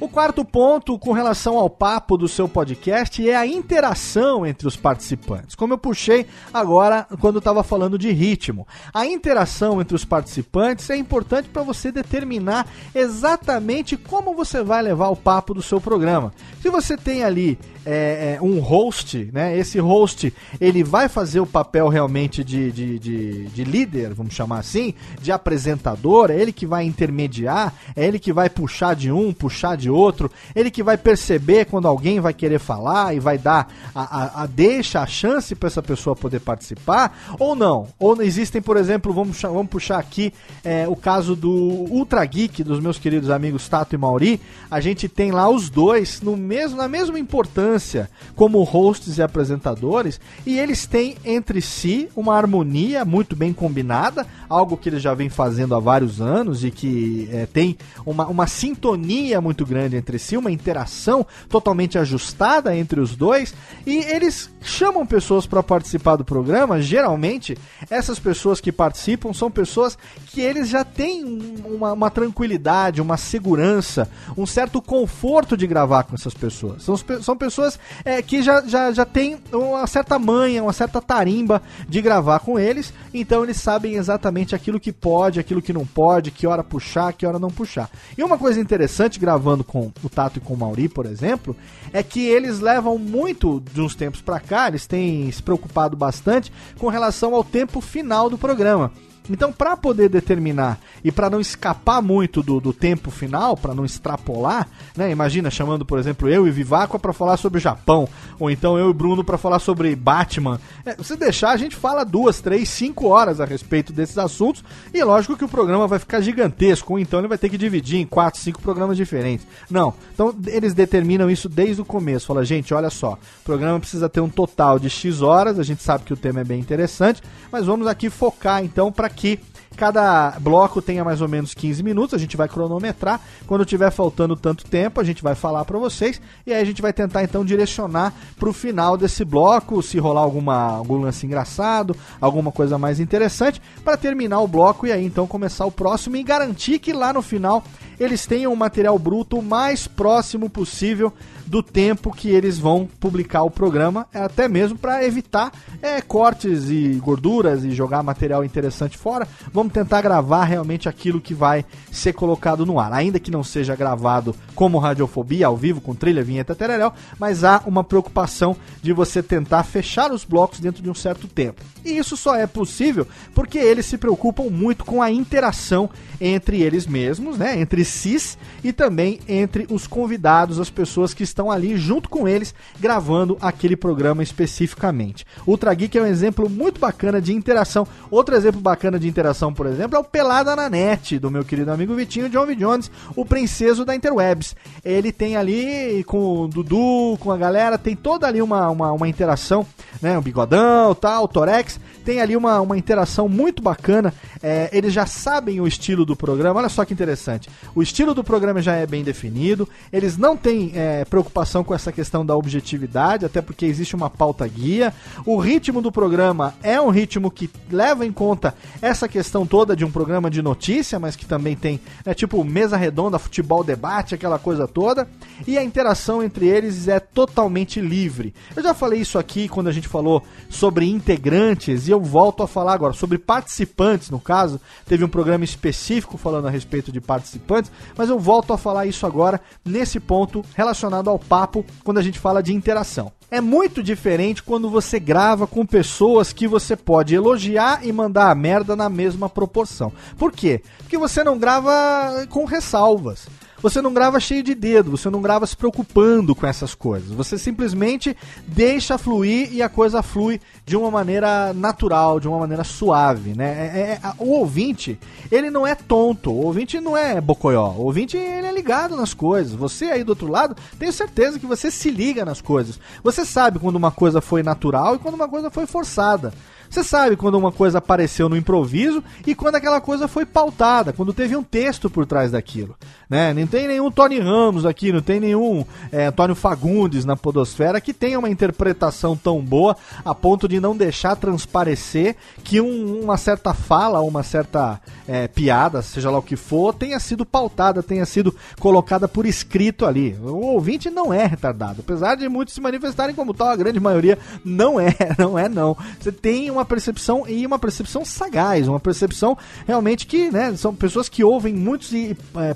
O 0.00 0.08
quarto 0.08 0.42
ponto 0.46 0.98
com 0.98 1.12
relação 1.12 1.58
ao 1.58 1.68
papo 1.68 2.16
do 2.16 2.26
seu 2.26 2.48
podcast 2.48 3.28
é 3.28 3.36
a 3.36 3.46
interação 3.46 4.46
entre 4.46 4.66
os 4.66 4.74
participantes. 4.74 5.54
Como 5.54 5.74
eu 5.74 5.78
puxei 5.78 6.26
agora 6.54 7.06
quando 7.20 7.38
estava 7.38 7.62
falando 7.62 7.98
de 7.98 8.10
ritmo. 8.10 8.66
A 8.94 9.04
interação 9.04 9.78
entre 9.78 9.94
os 9.94 10.02
participantes 10.02 10.88
é 10.88 10.96
importante 10.96 11.50
para 11.50 11.62
você 11.62 11.92
determinar 11.92 12.66
exatamente 12.94 13.94
como 13.94 14.34
você 14.34 14.62
vai 14.62 14.80
levar 14.80 15.10
o 15.10 15.16
papo 15.16 15.52
do 15.52 15.60
seu 15.60 15.78
programa. 15.78 16.32
Se 16.62 16.70
você 16.70 16.96
tem 16.96 17.22
ali 17.22 17.58
é, 17.90 18.36
é, 18.36 18.38
um 18.40 18.60
host, 18.60 19.28
né? 19.32 19.58
Esse 19.58 19.80
host 19.80 20.32
ele 20.60 20.84
vai 20.84 21.08
fazer 21.08 21.40
o 21.40 21.46
papel 21.46 21.88
realmente 21.88 22.44
de, 22.44 22.70
de, 22.70 22.98
de, 23.00 23.46
de, 23.46 23.64
líder, 23.64 24.14
vamos 24.14 24.32
chamar 24.32 24.60
assim, 24.60 24.94
de 25.20 25.32
apresentador, 25.32 26.30
é 26.30 26.40
ele 26.40 26.52
que 26.52 26.66
vai 26.66 26.84
intermediar, 26.84 27.74
é 27.96 28.06
ele 28.06 28.20
que 28.20 28.32
vai 28.32 28.48
puxar 28.48 28.94
de 28.94 29.10
um, 29.10 29.32
puxar 29.32 29.76
de 29.76 29.90
outro, 29.90 30.30
ele 30.54 30.70
que 30.70 30.84
vai 30.84 30.96
perceber 30.96 31.64
quando 31.64 31.88
alguém 31.88 32.20
vai 32.20 32.32
querer 32.32 32.60
falar 32.60 33.12
e 33.12 33.18
vai 33.18 33.36
dar 33.36 33.68
a, 33.92 34.02
a, 34.02 34.42
a 34.44 34.46
deixa, 34.46 35.00
a 35.00 35.06
chance 35.06 35.56
para 35.56 35.66
essa 35.66 35.82
pessoa 35.82 36.14
poder 36.14 36.38
participar, 36.38 37.34
ou 37.40 37.56
não. 37.56 37.88
Ou 37.98 38.22
existem, 38.22 38.62
por 38.62 38.76
exemplo, 38.76 39.12
vamos, 39.12 39.42
vamos 39.42 39.68
puxar 39.68 39.98
aqui 39.98 40.32
é, 40.62 40.86
o 40.86 40.94
caso 40.94 41.34
do 41.34 41.50
Ultra 41.50 42.24
Geek, 42.24 42.62
dos 42.62 42.78
meus 42.78 42.98
queridos 42.98 43.30
amigos 43.30 43.68
Tato 43.68 43.96
e 43.96 43.98
Mauri, 43.98 44.40
a 44.70 44.78
gente 44.78 45.08
tem 45.08 45.32
lá 45.32 45.48
os 45.48 45.68
dois 45.68 46.20
no 46.20 46.36
mesmo, 46.36 46.76
na 46.76 46.86
mesma 46.86 47.18
importância 47.18 47.79
importância 47.80 48.10
como 48.36 48.62
hosts 48.62 49.18
e 49.18 49.22
apresentadores, 49.22 50.20
e 50.46 50.58
eles 50.58 50.86
têm 50.86 51.16
entre 51.24 51.60
si 51.60 52.08
uma 52.14 52.36
harmonia 52.36 53.04
muito 53.04 53.34
bem 53.34 53.52
combinada, 53.52 54.26
algo 54.48 54.76
que 54.76 54.88
eles 54.88 55.02
já 55.02 55.14
vêm 55.14 55.28
fazendo 55.28 55.74
há 55.74 55.80
vários 55.80 56.20
anos 56.20 56.64
e 56.64 56.70
que 56.70 57.28
é, 57.32 57.46
tem 57.46 57.76
uma, 58.04 58.26
uma 58.26 58.46
sintonia 58.46 59.40
muito 59.40 59.66
grande 59.66 59.96
entre 59.96 60.18
si, 60.18 60.36
uma 60.36 60.50
interação 60.50 61.26
totalmente 61.48 61.98
ajustada 61.98 62.76
entre 62.76 63.00
os 63.00 63.16
dois, 63.16 63.54
e 63.86 63.98
eles 63.98 64.50
chamam 64.60 65.06
pessoas 65.06 65.46
para 65.46 65.62
participar 65.62 66.16
do 66.16 66.24
programa. 66.24 66.80
Geralmente, 66.80 67.56
essas 67.90 68.18
pessoas 68.18 68.60
que 68.60 68.72
participam 68.72 69.32
são 69.32 69.50
pessoas 69.50 69.98
que 70.26 70.40
eles 70.40 70.68
já 70.68 70.84
têm 70.84 71.24
uma, 71.64 71.92
uma 71.92 72.10
tranquilidade, 72.10 73.00
uma 73.00 73.16
segurança, 73.16 74.08
um 74.36 74.46
certo 74.46 74.80
conforto 74.80 75.56
de 75.56 75.66
gravar 75.66 76.04
com 76.04 76.14
essas 76.14 76.34
pessoas. 76.34 76.82
São, 76.82 76.96
são 77.22 77.36
pessoas 77.36 77.59
pessoas 77.60 77.78
é, 78.04 78.22
que 78.22 78.42
já, 78.42 78.62
já, 78.62 78.90
já 78.90 79.04
tem 79.04 79.38
uma 79.52 79.86
certa 79.86 80.18
manha, 80.18 80.62
uma 80.62 80.72
certa 80.72 81.00
tarimba 81.00 81.62
de 81.88 82.00
gravar 82.00 82.40
com 82.40 82.58
eles, 82.58 82.92
então 83.12 83.44
eles 83.44 83.58
sabem 83.58 83.94
exatamente 83.94 84.54
aquilo 84.54 84.80
que 84.80 84.92
pode, 84.92 85.38
aquilo 85.38 85.60
que 85.60 85.72
não 85.72 85.86
pode, 85.86 86.30
que 86.30 86.46
hora 86.46 86.64
puxar, 86.64 87.12
que 87.12 87.26
hora 87.26 87.38
não 87.38 87.50
puxar. 87.50 87.90
E 88.16 88.22
uma 88.22 88.38
coisa 88.38 88.60
interessante 88.60 89.18
gravando 89.18 89.62
com 89.62 89.92
o 90.02 90.08
Tato 90.08 90.38
e 90.38 90.40
com 90.40 90.54
o 90.54 90.56
Mauri, 90.56 90.88
por 90.88 91.06
exemplo, 91.06 91.54
é 91.92 92.02
que 92.02 92.26
eles 92.26 92.60
levam 92.60 92.98
muito 92.98 93.62
de 93.72 93.80
uns 93.80 93.94
tempos 93.94 94.20
para 94.20 94.40
cá, 94.40 94.68
eles 94.68 94.86
têm 94.86 95.30
se 95.30 95.42
preocupado 95.42 95.96
bastante 95.96 96.52
com 96.78 96.88
relação 96.88 97.34
ao 97.34 97.44
tempo 97.44 97.80
final 97.80 98.30
do 98.30 98.38
programa. 98.38 98.90
Então, 99.30 99.52
para 99.52 99.76
poder 99.76 100.08
determinar 100.08 100.78
e 101.04 101.12
para 101.12 101.30
não 101.30 101.40
escapar 101.40 102.02
muito 102.02 102.42
do, 102.42 102.60
do 102.60 102.72
tempo 102.72 103.10
final, 103.10 103.56
para 103.56 103.74
não 103.74 103.84
extrapolar, 103.84 104.68
né? 104.96 105.10
Imagina 105.10 105.50
chamando, 105.50 105.84
por 105.84 105.98
exemplo, 105.98 106.28
eu 106.28 106.46
e 106.46 106.50
Viváqua 106.50 106.98
para 106.98 107.12
falar 107.12 107.36
sobre 107.36 107.58
o 107.58 107.60
Japão, 107.60 108.08
ou 108.38 108.50
então 108.50 108.78
eu 108.78 108.90
e 108.90 108.92
Bruno 108.92 109.22
para 109.22 109.38
falar 109.38 109.58
sobre 109.58 109.94
Batman. 109.94 110.60
É, 110.84 111.00
se 111.02 111.16
deixar, 111.16 111.50
a 111.50 111.56
gente 111.56 111.76
fala 111.76 112.04
duas, 112.04 112.40
três, 112.40 112.68
cinco 112.68 113.08
horas 113.08 113.40
a 113.40 113.44
respeito 113.44 113.92
desses 113.92 114.18
assuntos, 114.18 114.64
e 114.92 115.02
lógico 115.02 115.36
que 115.36 115.44
o 115.44 115.48
programa 115.48 115.86
vai 115.86 115.98
ficar 115.98 116.20
gigantesco, 116.20 116.94
ou 116.94 116.98
então 116.98 117.20
ele 117.20 117.28
vai 117.28 117.38
ter 117.38 117.48
que 117.48 117.58
dividir 117.58 118.00
em 118.00 118.06
quatro, 118.06 118.40
cinco 118.40 118.60
programas 118.60 118.96
diferentes. 118.96 119.46
Não. 119.70 119.94
Então, 120.12 120.34
eles 120.46 120.74
determinam 120.74 121.30
isso 121.30 121.48
desde 121.48 121.80
o 121.80 121.84
começo. 121.84 122.26
Fala, 122.26 122.44
gente, 122.44 122.74
olha 122.74 122.90
só, 122.90 123.12
o 123.12 123.44
programa 123.44 123.78
precisa 123.78 124.08
ter 124.08 124.20
um 124.20 124.28
total 124.28 124.78
de 124.78 124.90
X 124.90 125.22
horas, 125.22 125.58
a 125.58 125.62
gente 125.62 125.82
sabe 125.82 126.04
que 126.04 126.12
o 126.12 126.16
tema 126.16 126.40
é 126.40 126.44
bem 126.44 126.60
interessante, 126.60 127.22
mas 127.52 127.66
vamos 127.66 127.86
aqui 127.86 128.10
focar 128.10 128.64
então 128.64 128.90
para 128.90 129.08
que 129.20 129.38
cada 129.76 130.38
bloco 130.40 130.80
tenha 130.80 131.04
mais 131.04 131.20
ou 131.20 131.28
menos 131.28 131.52
15 131.52 131.82
minutos, 131.82 132.14
a 132.14 132.18
gente 132.18 132.36
vai 132.38 132.48
cronometrar. 132.48 133.20
Quando 133.46 133.66
tiver 133.66 133.90
faltando 133.90 134.34
tanto 134.34 134.64
tempo, 134.64 134.98
a 134.98 135.04
gente 135.04 135.22
vai 135.22 135.34
falar 135.34 135.64
para 135.66 135.78
vocês 135.78 136.20
e 136.46 136.52
aí 136.54 136.60
a 136.60 136.64
gente 136.64 136.80
vai 136.80 136.92
tentar 136.92 137.22
então 137.22 137.44
direcionar 137.44 138.14
para 138.38 138.48
o 138.48 138.52
final 138.52 138.96
desse 138.96 139.24
bloco, 139.24 139.82
se 139.82 139.98
rolar 139.98 140.22
alguma 140.22 140.76
algum 140.76 141.02
lance 141.02 141.26
engraçado, 141.26 141.94
alguma 142.18 142.50
coisa 142.50 142.78
mais 142.78 142.98
interessante, 142.98 143.60
para 143.84 143.96
terminar 143.96 144.40
o 144.40 144.48
bloco 144.48 144.86
e 144.86 144.92
aí 144.92 145.04
então 145.04 145.26
começar 145.26 145.66
o 145.66 145.72
próximo 145.72 146.16
e 146.16 146.22
garantir 146.22 146.78
que 146.78 146.92
lá 146.92 147.12
no 147.12 147.20
final 147.20 147.62
eles 147.98 148.26
tenham 148.26 148.52
um 148.52 148.56
material 148.56 148.98
bruto 148.98 149.38
o 149.38 149.42
mais 149.42 149.86
próximo 149.86 150.48
possível 150.48 151.12
do 151.50 151.64
tempo 151.64 152.12
que 152.12 152.28
eles 152.28 152.60
vão 152.60 152.88
publicar 153.00 153.42
o 153.42 153.50
programa, 153.50 154.06
até 154.14 154.46
mesmo 154.46 154.78
para 154.78 155.04
evitar 155.04 155.52
é, 155.82 156.00
cortes 156.00 156.70
e 156.70 156.92
gorduras 157.02 157.64
e 157.64 157.72
jogar 157.72 158.04
material 158.04 158.44
interessante 158.44 158.96
fora. 158.96 159.26
Vamos 159.52 159.72
tentar 159.72 160.00
gravar 160.00 160.44
realmente 160.44 160.88
aquilo 160.88 161.20
que 161.20 161.34
vai 161.34 161.64
ser 161.90 162.12
colocado 162.12 162.64
no 162.64 162.78
ar, 162.78 162.92
ainda 162.92 163.18
que 163.18 163.32
não 163.32 163.42
seja 163.42 163.74
gravado 163.74 164.32
como 164.54 164.78
radiofobia 164.78 165.48
ao 165.48 165.56
vivo 165.56 165.80
com 165.80 165.92
trilha, 165.92 166.22
vinheta, 166.22 166.54
tereréu, 166.54 166.92
mas 167.18 167.42
há 167.42 167.62
uma 167.66 167.82
preocupação 167.82 168.56
de 168.80 168.92
você 168.92 169.20
tentar 169.20 169.64
fechar 169.64 170.12
os 170.12 170.24
blocos 170.24 170.60
dentro 170.60 170.80
de 170.80 170.88
um 170.88 170.94
certo 170.94 171.26
tempo. 171.26 171.62
E 171.84 171.98
isso 171.98 172.16
só 172.16 172.36
é 172.36 172.46
possível 172.46 173.08
porque 173.34 173.58
eles 173.58 173.86
se 173.86 173.98
preocupam 173.98 174.44
muito 174.50 174.84
com 174.84 175.02
a 175.02 175.10
interação 175.10 175.90
entre 176.20 176.62
eles 176.62 176.86
mesmos, 176.86 177.38
né, 177.38 177.58
entre 177.58 177.84
cis 177.84 178.36
e 178.62 178.72
também 178.72 179.18
entre 179.26 179.66
os 179.70 179.86
convidados, 179.86 180.60
as 180.60 180.68
pessoas 180.68 181.14
que 181.14 181.22
estão 181.22 181.39
ali 181.48 181.76
junto 181.76 182.08
com 182.08 182.26
eles 182.26 182.52
gravando 182.80 183.38
aquele 183.40 183.76
programa 183.76 184.20
especificamente. 184.20 185.24
Ultra 185.46 185.72
Geek 185.72 185.96
é 185.96 186.02
um 186.02 186.06
exemplo 186.06 186.48
muito 186.48 186.80
bacana 186.80 187.20
de 187.20 187.32
interação. 187.32 187.86
Outro 188.10 188.34
exemplo 188.34 188.60
bacana 188.60 188.98
de 188.98 189.06
interação, 189.06 189.54
por 189.54 189.66
exemplo, 189.66 189.96
é 189.96 190.00
o 190.00 190.04
Pelada 190.04 190.56
na 190.56 190.68
Net, 190.68 191.20
do 191.20 191.30
meu 191.30 191.44
querido 191.44 191.70
amigo 191.70 191.94
Vitinho 191.94 192.28
John 192.28 192.46
V. 192.46 192.56
Jones, 192.56 192.90
o 193.14 193.24
princeso 193.24 193.84
da 193.84 193.94
Interwebs. 193.94 194.56
Ele 194.84 195.12
tem 195.12 195.36
ali 195.36 196.02
com 196.04 196.42
o 196.42 196.48
Dudu, 196.48 197.16
com 197.20 197.30
a 197.30 197.36
galera, 197.36 197.78
tem 197.78 197.94
toda 197.94 198.26
ali 198.26 198.40
uma, 198.42 198.68
uma, 198.70 198.92
uma 198.92 199.08
interação, 199.08 199.64
né? 200.02 200.18
O 200.18 200.22
bigodão, 200.22 200.94
tal, 200.94 201.24
o 201.24 201.28
Torex 201.28 201.78
tem 202.04 202.20
ali 202.20 202.36
uma, 202.36 202.60
uma 202.60 202.78
interação 202.78 203.28
muito 203.28 203.62
bacana. 203.62 204.12
É, 204.42 204.70
eles 204.72 204.92
já 204.92 205.06
sabem 205.06 205.60
o 205.60 205.66
estilo 205.66 206.04
do 206.04 206.16
programa. 206.16 206.58
Olha 206.58 206.68
só 206.68 206.84
que 206.84 206.92
interessante. 206.92 207.48
O 207.74 207.80
o 207.80 207.82
estilo 207.82 208.12
do 208.12 208.22
programa 208.22 208.60
já 208.60 208.74
é 208.74 208.86
bem 208.86 209.02
definido, 209.02 209.66
eles 209.90 210.18
não 210.18 210.36
têm 210.36 210.70
é, 210.74 211.02
preocupação 211.06 211.29
com 211.64 211.74
essa 211.74 211.92
questão 211.92 212.24
da 212.24 212.36
objetividade, 212.36 213.24
até 213.24 213.40
porque 213.40 213.64
existe 213.64 213.94
uma 213.94 214.10
pauta 214.10 214.46
guia. 214.46 214.92
O 215.24 215.38
ritmo 215.38 215.80
do 215.80 215.92
programa 215.92 216.54
é 216.62 216.80
um 216.80 216.90
ritmo 216.90 217.30
que 217.30 217.48
leva 217.70 218.04
em 218.04 218.12
conta 218.12 218.54
essa 218.82 219.08
questão 219.08 219.46
toda 219.46 219.76
de 219.76 219.84
um 219.84 219.90
programa 219.90 220.30
de 220.30 220.42
notícia, 220.42 220.98
mas 220.98 221.16
que 221.16 221.24
também 221.24 221.56
tem, 221.56 221.80
é 222.04 222.12
tipo 222.12 222.42
mesa 222.44 222.76
redonda, 222.76 223.18
futebol 223.18 223.62
debate, 223.62 224.14
aquela 224.14 224.38
coisa 224.38 224.66
toda. 224.66 225.08
E 225.46 225.56
a 225.56 225.64
interação 225.64 226.22
entre 226.22 226.46
eles 226.46 226.88
é 226.88 227.00
totalmente 227.00 227.80
livre. 227.80 228.34
Eu 228.56 228.62
já 228.62 228.74
falei 228.74 229.00
isso 229.00 229.18
aqui 229.18 229.48
quando 229.48 229.68
a 229.68 229.72
gente 229.72 229.88
falou 229.88 230.22
sobre 230.48 230.88
integrantes 230.88 231.86
e 231.86 231.90
eu 231.90 232.00
volto 232.00 232.42
a 232.42 232.48
falar 232.48 232.74
agora 232.74 232.92
sobre 232.92 233.18
participantes, 233.18 234.10
no 234.10 234.18
caso, 234.18 234.60
teve 234.86 235.04
um 235.04 235.08
programa 235.08 235.44
específico 235.44 236.18
falando 236.18 236.48
a 236.48 236.50
respeito 236.50 236.90
de 236.90 237.00
participantes, 237.00 237.70
mas 237.96 238.08
eu 238.08 238.18
volto 238.18 238.52
a 238.52 238.58
falar 238.58 238.86
isso 238.86 239.06
agora 239.06 239.40
nesse 239.64 240.00
ponto 240.00 240.44
relacionado 240.54 241.08
ao 241.08 241.19
papo 241.20 241.64
quando 241.84 241.98
a 241.98 242.02
gente 242.02 242.18
fala 242.18 242.42
de 242.42 242.54
interação. 242.54 243.12
É 243.30 243.40
muito 243.40 243.80
diferente 243.82 244.42
quando 244.42 244.68
você 244.68 244.98
grava 244.98 245.46
com 245.46 245.64
pessoas 245.64 246.32
que 246.32 246.48
você 246.48 246.74
pode 246.74 247.14
elogiar 247.14 247.86
e 247.86 247.92
mandar 247.92 248.30
a 248.30 248.34
merda 248.34 248.74
na 248.74 248.88
mesma 248.88 249.28
proporção. 249.28 249.92
Por 250.18 250.32
quê? 250.32 250.62
Porque 250.78 250.98
você 250.98 251.22
não 251.22 251.38
grava 251.38 252.26
com 252.28 252.44
ressalvas. 252.44 253.28
Você 253.62 253.82
não 253.82 253.92
grava 253.92 254.18
cheio 254.18 254.42
de 254.42 254.54
dedo, 254.54 254.90
você 254.90 255.10
não 255.10 255.20
grava 255.20 255.46
se 255.46 255.56
preocupando 255.56 256.34
com 256.34 256.46
essas 256.46 256.74
coisas. 256.74 257.10
Você 257.10 257.36
simplesmente 257.36 258.16
deixa 258.46 258.96
fluir 258.96 259.52
e 259.52 259.62
a 259.62 259.68
coisa 259.68 260.02
flui 260.02 260.40
de 260.64 260.76
uma 260.76 260.90
maneira 260.90 261.52
natural, 261.52 262.18
de 262.18 262.26
uma 262.26 262.38
maneira 262.38 262.64
suave, 262.64 263.34
né? 263.36 263.50
É, 263.50 263.80
é, 263.80 264.00
é 264.02 264.12
o 264.18 264.30
ouvinte, 264.30 264.98
ele 265.30 265.50
não 265.50 265.66
é 265.66 265.74
tonto, 265.74 266.30
o 266.30 266.46
ouvinte 266.46 266.80
não 266.80 266.96
é 266.96 267.20
bocoió, 267.20 267.70
o 267.72 267.84
ouvinte 267.84 268.16
ele 268.16 268.46
é 268.46 268.52
ligado 268.52 268.96
nas 268.96 269.12
coisas. 269.12 269.52
Você 269.52 269.86
aí 269.86 270.04
do 270.04 270.10
outro 270.10 270.28
lado, 270.28 270.56
tenho 270.78 270.92
certeza 270.92 271.38
que 271.38 271.46
você 271.46 271.70
se 271.70 271.90
liga 271.90 272.24
nas 272.24 272.40
coisas. 272.40 272.80
Você 273.02 273.26
sabe 273.26 273.58
quando 273.58 273.76
uma 273.76 273.90
coisa 273.90 274.20
foi 274.20 274.42
natural 274.42 274.94
e 274.94 274.98
quando 274.98 275.14
uma 275.14 275.28
coisa 275.28 275.50
foi 275.50 275.66
forçada. 275.66 276.32
Você 276.70 276.84
sabe 276.84 277.16
quando 277.16 277.34
uma 277.34 277.50
coisa 277.50 277.78
apareceu 277.78 278.28
no 278.28 278.36
improviso 278.36 279.02
e 279.26 279.34
quando 279.34 279.56
aquela 279.56 279.80
coisa 279.80 280.06
foi 280.06 280.24
pautada, 280.24 280.92
quando 280.92 281.12
teve 281.12 281.34
um 281.34 281.42
texto 281.42 281.90
por 281.90 282.06
trás 282.06 282.30
daquilo. 282.30 282.76
Né? 283.10 283.34
Não 283.34 283.44
tem 283.44 283.66
nenhum 283.66 283.90
Tony 283.90 284.20
Ramos 284.20 284.64
aqui, 284.64 284.92
não 284.92 285.02
tem 285.02 285.18
nenhum 285.18 285.64
é, 285.90 286.06
Antônio 286.06 286.36
Fagundes 286.36 287.04
na 287.04 287.16
Podosfera 287.16 287.80
que 287.80 287.92
tenha 287.92 288.16
uma 288.16 288.30
interpretação 288.30 289.16
tão 289.16 289.40
boa 289.40 289.76
a 290.04 290.14
ponto 290.14 290.46
de 290.46 290.60
não 290.60 290.76
deixar 290.76 291.16
transparecer 291.16 292.14
que 292.44 292.60
um, 292.60 293.00
uma 293.02 293.16
certa 293.16 293.52
fala, 293.52 294.00
uma 294.00 294.22
certa 294.22 294.80
é, 295.08 295.26
piada, 295.26 295.82
seja 295.82 296.08
lá 296.08 296.18
o 296.18 296.22
que 296.22 296.36
for, 296.36 296.72
tenha 296.72 297.00
sido 297.00 297.26
pautada, 297.26 297.82
tenha 297.82 298.06
sido 298.06 298.32
colocada 298.60 299.08
por 299.08 299.26
escrito 299.26 299.86
ali. 299.86 300.16
O 300.22 300.52
ouvinte 300.52 300.88
não 300.88 301.12
é 301.12 301.26
retardado, 301.26 301.80
apesar 301.80 302.14
de 302.14 302.28
muitos 302.28 302.54
se 302.54 302.60
manifestarem 302.60 303.14
como 303.14 303.34
tal, 303.34 303.48
a 303.48 303.56
grande 303.56 303.80
maioria 303.80 304.18
não 304.44 304.78
é, 304.78 304.94
não 305.18 305.36
é 305.36 305.48
não. 305.48 305.76
Você 305.98 306.12
tem 306.12 306.48
uma 306.48 306.64
percepção 306.64 307.24
e 307.26 307.44
uma 307.44 307.58
percepção 307.58 308.04
sagaz, 308.04 308.68
uma 308.68 308.78
percepção 308.78 309.36
realmente 309.66 310.06
que, 310.06 310.30
né, 310.30 310.54
são 310.54 310.72
pessoas 310.72 311.08
que 311.08 311.24
ouvem 311.24 311.52
muitos 311.52 311.92
é, 311.92 312.54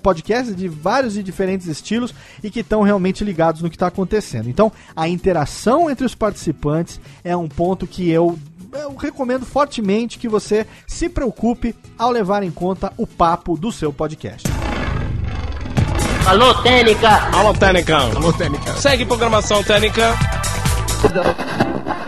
de 0.53 0.69
vários 0.69 1.17
e 1.17 1.23
diferentes 1.23 1.67
estilos 1.69 2.13
e 2.43 2.51
que 2.51 2.61
estão 2.61 2.83
realmente 2.83 3.23
ligados 3.23 3.63
no 3.63 3.71
que 3.71 3.77
está 3.77 3.87
acontecendo. 3.87 4.49
Então, 4.49 4.73
a 4.97 5.09
interação 5.09 5.89
entre 5.89 6.05
os 6.05 6.15
participantes 6.15 7.01
é 7.23 7.37
um 7.37 7.49
ponto 7.49 7.87
que 7.87 8.11
eu 8.11 8.37
eu 8.73 8.97
recomendo 8.97 9.47
fortemente 9.47 10.19
que 10.19 10.29
você 10.29 10.67
se 10.85 11.09
preocupe 11.09 11.77
ao 11.97 12.11
levar 12.11 12.43
em 12.43 12.51
conta 12.51 12.93
o 12.97 13.07
papo 13.07 13.57
do 13.57 13.71
seu 13.71 13.93
podcast. 13.93 14.49
Alô, 16.27 16.55
Técnica! 16.63 17.09
Alô, 17.33 17.55
Técnica! 17.55 17.97
Alô, 17.99 18.33
Técnica! 18.33 18.73
Segue 18.75 19.05
programação 19.05 19.63
Técnica! 19.63 20.15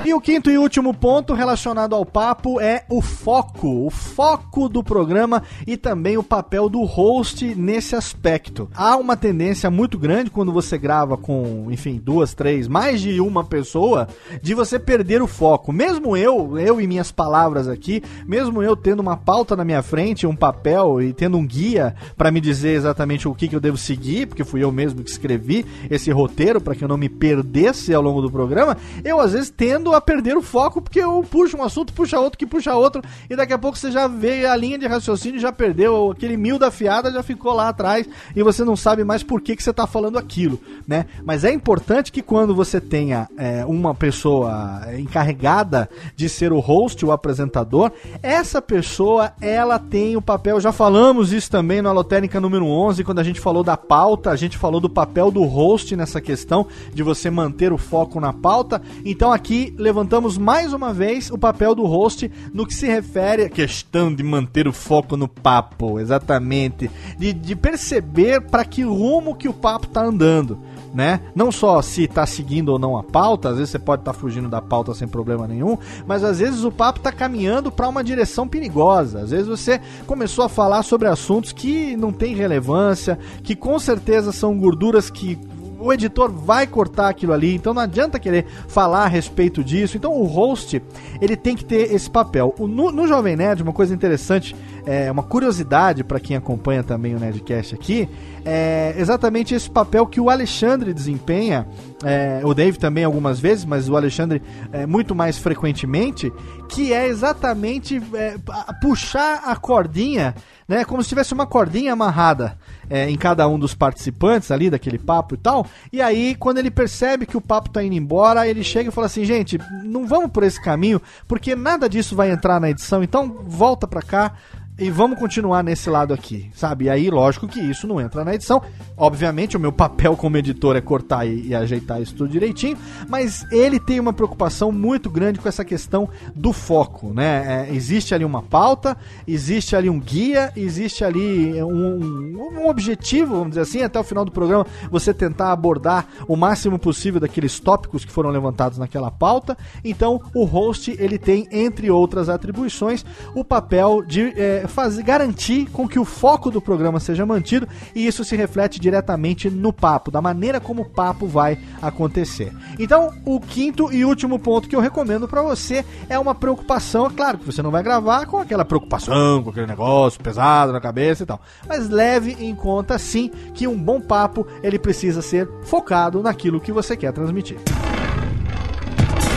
E 0.06 0.14
o 0.14 0.20
quinto 0.20 0.48
e 0.48 0.56
último 0.56 0.94
ponto 0.94 1.34
relacionado 1.34 1.92
ao 1.92 2.06
papo 2.06 2.60
é 2.60 2.84
o 2.88 3.02
foco, 3.02 3.84
o 3.84 3.90
foco 3.90 4.68
do 4.68 4.80
programa 4.80 5.42
e 5.66 5.76
também 5.76 6.16
o 6.16 6.22
papel 6.22 6.68
do 6.68 6.84
host 6.84 7.44
nesse 7.56 7.96
aspecto. 7.96 8.70
Há 8.72 8.96
uma 8.96 9.16
tendência 9.16 9.68
muito 9.68 9.98
grande 9.98 10.30
quando 10.30 10.52
você 10.52 10.78
grava 10.78 11.16
com, 11.16 11.66
enfim, 11.72 12.00
duas, 12.00 12.34
três, 12.34 12.68
mais 12.68 13.00
de 13.00 13.20
uma 13.20 13.42
pessoa, 13.42 14.06
de 14.40 14.54
você 14.54 14.78
perder 14.78 15.20
o 15.22 15.26
foco. 15.26 15.72
Mesmo 15.72 16.16
eu, 16.16 16.56
eu 16.56 16.80
e 16.80 16.86
minhas 16.86 17.10
palavras 17.10 17.66
aqui, 17.66 18.00
mesmo 18.24 18.62
eu 18.62 18.76
tendo 18.76 19.00
uma 19.00 19.16
pauta 19.16 19.56
na 19.56 19.64
minha 19.64 19.82
frente, 19.82 20.24
um 20.24 20.36
papel 20.36 21.02
e 21.02 21.12
tendo 21.12 21.36
um 21.36 21.44
guia 21.44 21.96
para 22.16 22.30
me 22.30 22.40
dizer 22.40 22.76
exatamente 22.76 23.26
o 23.26 23.34
que, 23.34 23.48
que 23.48 23.56
eu 23.56 23.60
devo 23.60 23.76
seguir, 23.76 24.28
porque 24.28 24.44
fui 24.44 24.62
eu 24.62 24.70
mesmo 24.70 25.02
que 25.02 25.10
escrevi 25.10 25.66
esse 25.90 26.12
roteiro 26.12 26.60
para 26.60 26.76
que 26.76 26.84
eu 26.84 26.88
não 26.88 26.96
me 26.96 27.08
perdesse 27.08 27.92
ao 27.92 28.02
longo 28.02 28.22
do 28.22 28.30
programa, 28.30 28.76
eu 29.02 29.18
às 29.18 29.32
vezes 29.32 29.50
tendo 29.50 29.95
a 29.96 30.00
perder 30.00 30.36
o 30.36 30.42
foco, 30.42 30.80
porque 30.80 31.00
eu 31.00 31.24
puxo 31.28 31.56
um 31.56 31.62
assunto, 31.62 31.92
puxa 31.92 32.18
outro, 32.18 32.38
que 32.38 32.46
puxa 32.46 32.74
outro, 32.74 33.02
e 33.28 33.36
daqui 33.36 33.52
a 33.52 33.58
pouco 33.58 33.78
você 33.78 33.90
já 33.90 34.06
vê 34.06 34.46
a 34.46 34.56
linha 34.56 34.78
de 34.78 34.86
raciocínio, 34.86 35.40
já 35.40 35.52
perdeu 35.52 36.10
aquele 36.10 36.36
mil 36.36 36.58
da 36.58 36.70
fiada, 36.70 37.10
já 37.10 37.22
ficou 37.22 37.52
lá 37.52 37.68
atrás, 37.68 38.08
e 38.34 38.42
você 38.42 38.64
não 38.64 38.76
sabe 38.76 39.04
mais 39.04 39.22
por 39.22 39.40
que, 39.40 39.56
que 39.56 39.62
você 39.62 39.70
está 39.70 39.86
falando 39.86 40.18
aquilo, 40.18 40.60
né? 40.86 41.06
Mas 41.24 41.44
é 41.44 41.52
importante 41.52 42.12
que 42.12 42.22
quando 42.22 42.54
você 42.54 42.80
tenha 42.80 43.28
é, 43.36 43.64
uma 43.64 43.94
pessoa 43.94 44.82
encarregada 44.98 45.88
de 46.14 46.28
ser 46.28 46.52
o 46.52 46.60
host, 46.60 47.04
o 47.04 47.12
apresentador, 47.12 47.92
essa 48.22 48.60
pessoa, 48.60 49.32
ela 49.40 49.78
tem 49.78 50.16
o 50.16 50.22
papel, 50.22 50.60
já 50.60 50.72
falamos 50.72 51.32
isso 51.32 51.50
também 51.50 51.80
no 51.82 51.88
Alotérica 51.88 52.40
número 52.40 52.66
11, 52.66 53.04
quando 53.04 53.18
a 53.18 53.24
gente 53.24 53.40
falou 53.40 53.62
da 53.62 53.76
pauta, 53.76 54.30
a 54.30 54.36
gente 54.36 54.58
falou 54.58 54.80
do 54.80 54.88
papel 54.88 55.30
do 55.30 55.44
host 55.44 55.94
nessa 55.96 56.20
questão, 56.20 56.66
de 56.92 57.02
você 57.02 57.30
manter 57.30 57.72
o 57.72 57.78
foco 57.78 58.20
na 58.20 58.32
pauta, 58.32 58.82
então 59.04 59.32
aqui 59.32 59.74
levantamos 59.86 60.36
mais 60.36 60.72
uma 60.72 60.92
vez 60.92 61.30
o 61.30 61.38
papel 61.38 61.72
do 61.72 61.84
host 61.84 62.28
no 62.52 62.66
que 62.66 62.74
se 62.74 62.86
refere 62.86 63.44
à 63.44 63.48
questão 63.48 64.12
de 64.12 64.20
manter 64.20 64.66
o 64.66 64.72
foco 64.72 65.16
no 65.16 65.28
papo, 65.28 66.00
exatamente, 66.00 66.90
de, 67.16 67.32
de 67.32 67.54
perceber 67.54 68.40
para 68.40 68.64
que 68.64 68.82
rumo 68.82 69.36
que 69.36 69.48
o 69.48 69.54
papo 69.54 69.86
está 69.86 70.02
andando. 70.02 70.58
Né? 70.92 71.20
Não 71.34 71.52
só 71.52 71.82
se 71.82 72.04
está 72.04 72.24
seguindo 72.26 72.70
ou 72.70 72.78
não 72.78 72.96
a 72.96 73.02
pauta, 73.02 73.50
às 73.50 73.58
vezes 73.58 73.70
você 73.70 73.78
pode 73.78 74.00
estar 74.00 74.14
tá 74.14 74.18
fugindo 74.18 74.48
da 74.48 74.62
pauta 74.62 74.94
sem 74.94 75.06
problema 75.06 75.46
nenhum, 75.46 75.76
mas 76.06 76.24
às 76.24 76.40
vezes 76.40 76.64
o 76.64 76.72
papo 76.72 76.98
está 76.98 77.12
caminhando 77.12 77.70
para 77.70 77.86
uma 77.86 78.02
direção 78.02 78.48
perigosa. 78.48 79.20
Às 79.20 79.30
vezes 79.30 79.46
você 79.46 79.80
começou 80.06 80.44
a 80.44 80.48
falar 80.48 80.82
sobre 80.82 81.06
assuntos 81.06 81.52
que 81.52 81.96
não 81.96 82.12
têm 82.12 82.34
relevância, 82.34 83.18
que 83.44 83.54
com 83.54 83.78
certeza 83.78 84.32
são 84.32 84.58
gorduras 84.58 85.10
que 85.10 85.38
o 85.78 85.92
editor 85.92 86.30
vai 86.30 86.66
cortar 86.66 87.08
aquilo 87.08 87.32
ali, 87.32 87.54
então 87.54 87.74
não 87.74 87.82
adianta 87.82 88.18
querer 88.18 88.46
falar 88.68 89.04
a 89.04 89.08
respeito 89.08 89.62
disso. 89.62 89.96
Então 89.96 90.12
o 90.12 90.24
host, 90.24 90.82
ele 91.20 91.36
tem 91.36 91.56
que 91.56 91.64
ter 91.64 91.92
esse 91.92 92.10
papel. 92.10 92.54
No, 92.58 92.90
no 92.90 93.06
Jovem 93.06 93.36
Nerd, 93.36 93.62
uma 93.62 93.72
coisa 93.72 93.94
interessante, 93.94 94.54
é, 94.86 95.10
uma 95.10 95.24
curiosidade 95.24 96.04
para 96.04 96.20
quem 96.20 96.36
acompanha 96.36 96.82
também 96.82 97.14
o 97.14 97.18
Nerdcast 97.18 97.74
aqui, 97.74 98.08
é 98.44 98.94
exatamente 98.96 99.52
esse 99.52 99.68
papel 99.68 100.06
que 100.06 100.20
o 100.20 100.30
Alexandre 100.30 100.94
desempenha, 100.94 101.66
é, 102.04 102.40
o 102.44 102.54
Dave 102.54 102.78
também 102.78 103.02
algumas 103.02 103.40
vezes, 103.40 103.64
mas 103.64 103.88
o 103.88 103.96
Alexandre 103.96 104.40
é, 104.72 104.86
muito 104.86 105.14
mais 105.14 105.36
frequentemente, 105.36 106.32
que 106.68 106.92
é 106.92 107.08
exatamente 107.08 108.00
é, 108.14 108.36
puxar 108.80 109.42
a 109.44 109.56
cordinha, 109.56 110.34
né, 110.68 110.84
como 110.84 111.02
se 111.02 111.08
tivesse 111.08 111.34
uma 111.34 111.46
cordinha 111.46 111.92
amarrada 111.92 112.56
é, 112.88 113.10
em 113.10 113.16
cada 113.16 113.48
um 113.48 113.58
dos 113.58 113.74
participantes 113.74 114.52
ali, 114.52 114.70
daquele 114.70 114.98
papo 114.98 115.34
e 115.34 115.38
tal. 115.38 115.66
E 115.92 116.00
aí, 116.00 116.36
quando 116.36 116.58
ele 116.58 116.70
percebe 116.70 117.26
que 117.26 117.36
o 117.36 117.40
papo 117.40 117.70
tá 117.70 117.82
indo 117.82 117.94
embora, 117.94 118.46
ele 118.46 118.62
chega 118.62 118.88
e 118.88 118.92
fala 118.92 119.06
assim: 119.06 119.24
gente, 119.24 119.58
não 119.82 120.06
vamos 120.06 120.30
por 120.30 120.44
esse 120.44 120.62
caminho, 120.62 121.00
porque 121.26 121.56
nada 121.56 121.88
disso 121.88 122.14
vai 122.14 122.30
entrar 122.30 122.60
na 122.60 122.70
edição, 122.70 123.02
então 123.02 123.42
volta 123.46 123.86
pra 123.86 124.02
cá 124.02 124.32
e 124.78 124.90
vamos 124.90 125.18
continuar 125.18 125.64
nesse 125.64 125.88
lado 125.88 126.12
aqui, 126.12 126.50
sabe? 126.54 126.84
E 126.84 126.90
aí, 126.90 127.08
lógico 127.08 127.48
que 127.48 127.58
isso 127.58 127.86
não 127.86 127.98
entra 127.98 128.22
na 128.22 128.34
edição. 128.34 128.60
Obviamente, 128.94 129.56
o 129.56 129.60
meu 129.60 129.72
papel 129.72 130.14
como 130.16 130.36
editor 130.36 130.76
é 130.76 130.82
cortar 130.82 131.26
e, 131.26 131.48
e, 131.48 131.54
ajeitar 131.54 132.00
isso 132.02 132.14
tudo 132.14 132.28
direitinho, 132.28 132.76
mas 133.08 133.50
ele 133.50 133.80
tem 133.80 133.98
uma 133.98 134.12
preocupação 134.12 134.70
muito 134.70 135.08
grande 135.08 135.38
com 135.38 135.48
essa 135.48 135.64
questão 135.64 136.08
do 136.34 136.52
foco, 136.52 137.14
né? 137.14 137.68
É, 137.70 137.74
existe 137.74 138.14
ali 138.14 138.24
uma 138.24 138.42
pauta, 138.42 138.98
existe 139.26 139.74
ali 139.74 139.88
um 139.88 139.98
guia, 139.98 140.52
existe 140.54 141.02
ali 141.02 141.62
um, 141.62 142.36
um, 142.38 142.68
objetivo, 142.68 143.34
vamos 143.34 143.50
dizer 143.50 143.62
assim, 143.62 143.82
até 143.82 143.98
o 143.98 144.04
final 144.04 144.26
do 144.26 144.30
programa, 144.30 144.66
você 144.90 145.14
tentar 145.14 145.52
abordar 145.52 146.06
o 146.28 146.36
máximo 146.36 146.78
possível 146.78 147.18
daqueles 147.18 147.58
tópicos 147.58 148.04
que 148.04 148.12
foram 148.12 148.28
levantados 148.28 148.76
naquela 148.76 149.10
pauta. 149.10 149.56
Então, 149.82 150.20
o 150.34 150.44
host, 150.44 150.94
ele 150.98 151.18
tem, 151.18 151.48
entre 151.50 151.90
outras 151.90 152.28
atribuições, 152.28 153.06
o 153.34 153.42
papel 153.42 154.02
de. 154.02 154.34
É, 154.38 154.65
é, 154.66 154.68
fazer, 154.68 155.02
garantir 155.02 155.66
com 155.70 155.88
que 155.88 155.98
o 155.98 156.04
foco 156.04 156.50
do 156.50 156.60
programa 156.60 157.00
seja 157.00 157.24
mantido 157.24 157.66
e 157.94 158.06
isso 158.06 158.24
se 158.24 158.36
reflete 158.36 158.80
diretamente 158.80 159.48
no 159.48 159.72
papo, 159.72 160.10
da 160.10 160.20
maneira 160.20 160.60
como 160.60 160.82
o 160.82 160.84
papo 160.84 161.26
vai 161.26 161.58
acontecer. 161.80 162.52
Então, 162.78 163.12
o 163.24 163.40
quinto 163.40 163.92
e 163.92 164.04
último 164.04 164.38
ponto 164.38 164.68
que 164.68 164.76
eu 164.76 164.80
recomendo 164.80 165.26
para 165.26 165.42
você 165.42 165.84
é 166.08 166.18
uma 166.18 166.34
preocupação, 166.34 167.06
é 167.06 167.10
claro 167.10 167.38
que 167.38 167.46
você 167.46 167.62
não 167.62 167.70
vai 167.70 167.82
gravar 167.82 168.26
com 168.26 168.38
aquela 168.38 168.64
preocupação, 168.64 169.42
com 169.42 169.50
aquele 169.50 169.66
negócio 169.66 170.20
pesado 170.20 170.72
na 170.72 170.80
cabeça 170.80 171.22
e 171.22 171.26
tal, 171.26 171.40
mas 171.68 171.88
leve 171.88 172.36
em 172.40 172.54
conta 172.54 172.98
sim 172.98 173.30
que 173.54 173.66
um 173.66 173.78
bom 173.78 174.00
papo 174.00 174.46
ele 174.62 174.78
precisa 174.78 175.22
ser 175.22 175.48
focado 175.62 176.22
naquilo 176.22 176.60
que 176.60 176.72
você 176.72 176.96
quer 176.96 177.12
transmitir. 177.12 177.58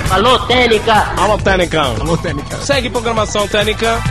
Alô, 0.10 0.40
Técnica! 0.40 1.14
Alô, 1.18 1.38
Técnica! 1.38 1.82
Alô, 1.82 2.18
Técnica! 2.18 2.58
Segue 2.58 2.90
programação 2.90 3.48
Técnica. 3.48 4.02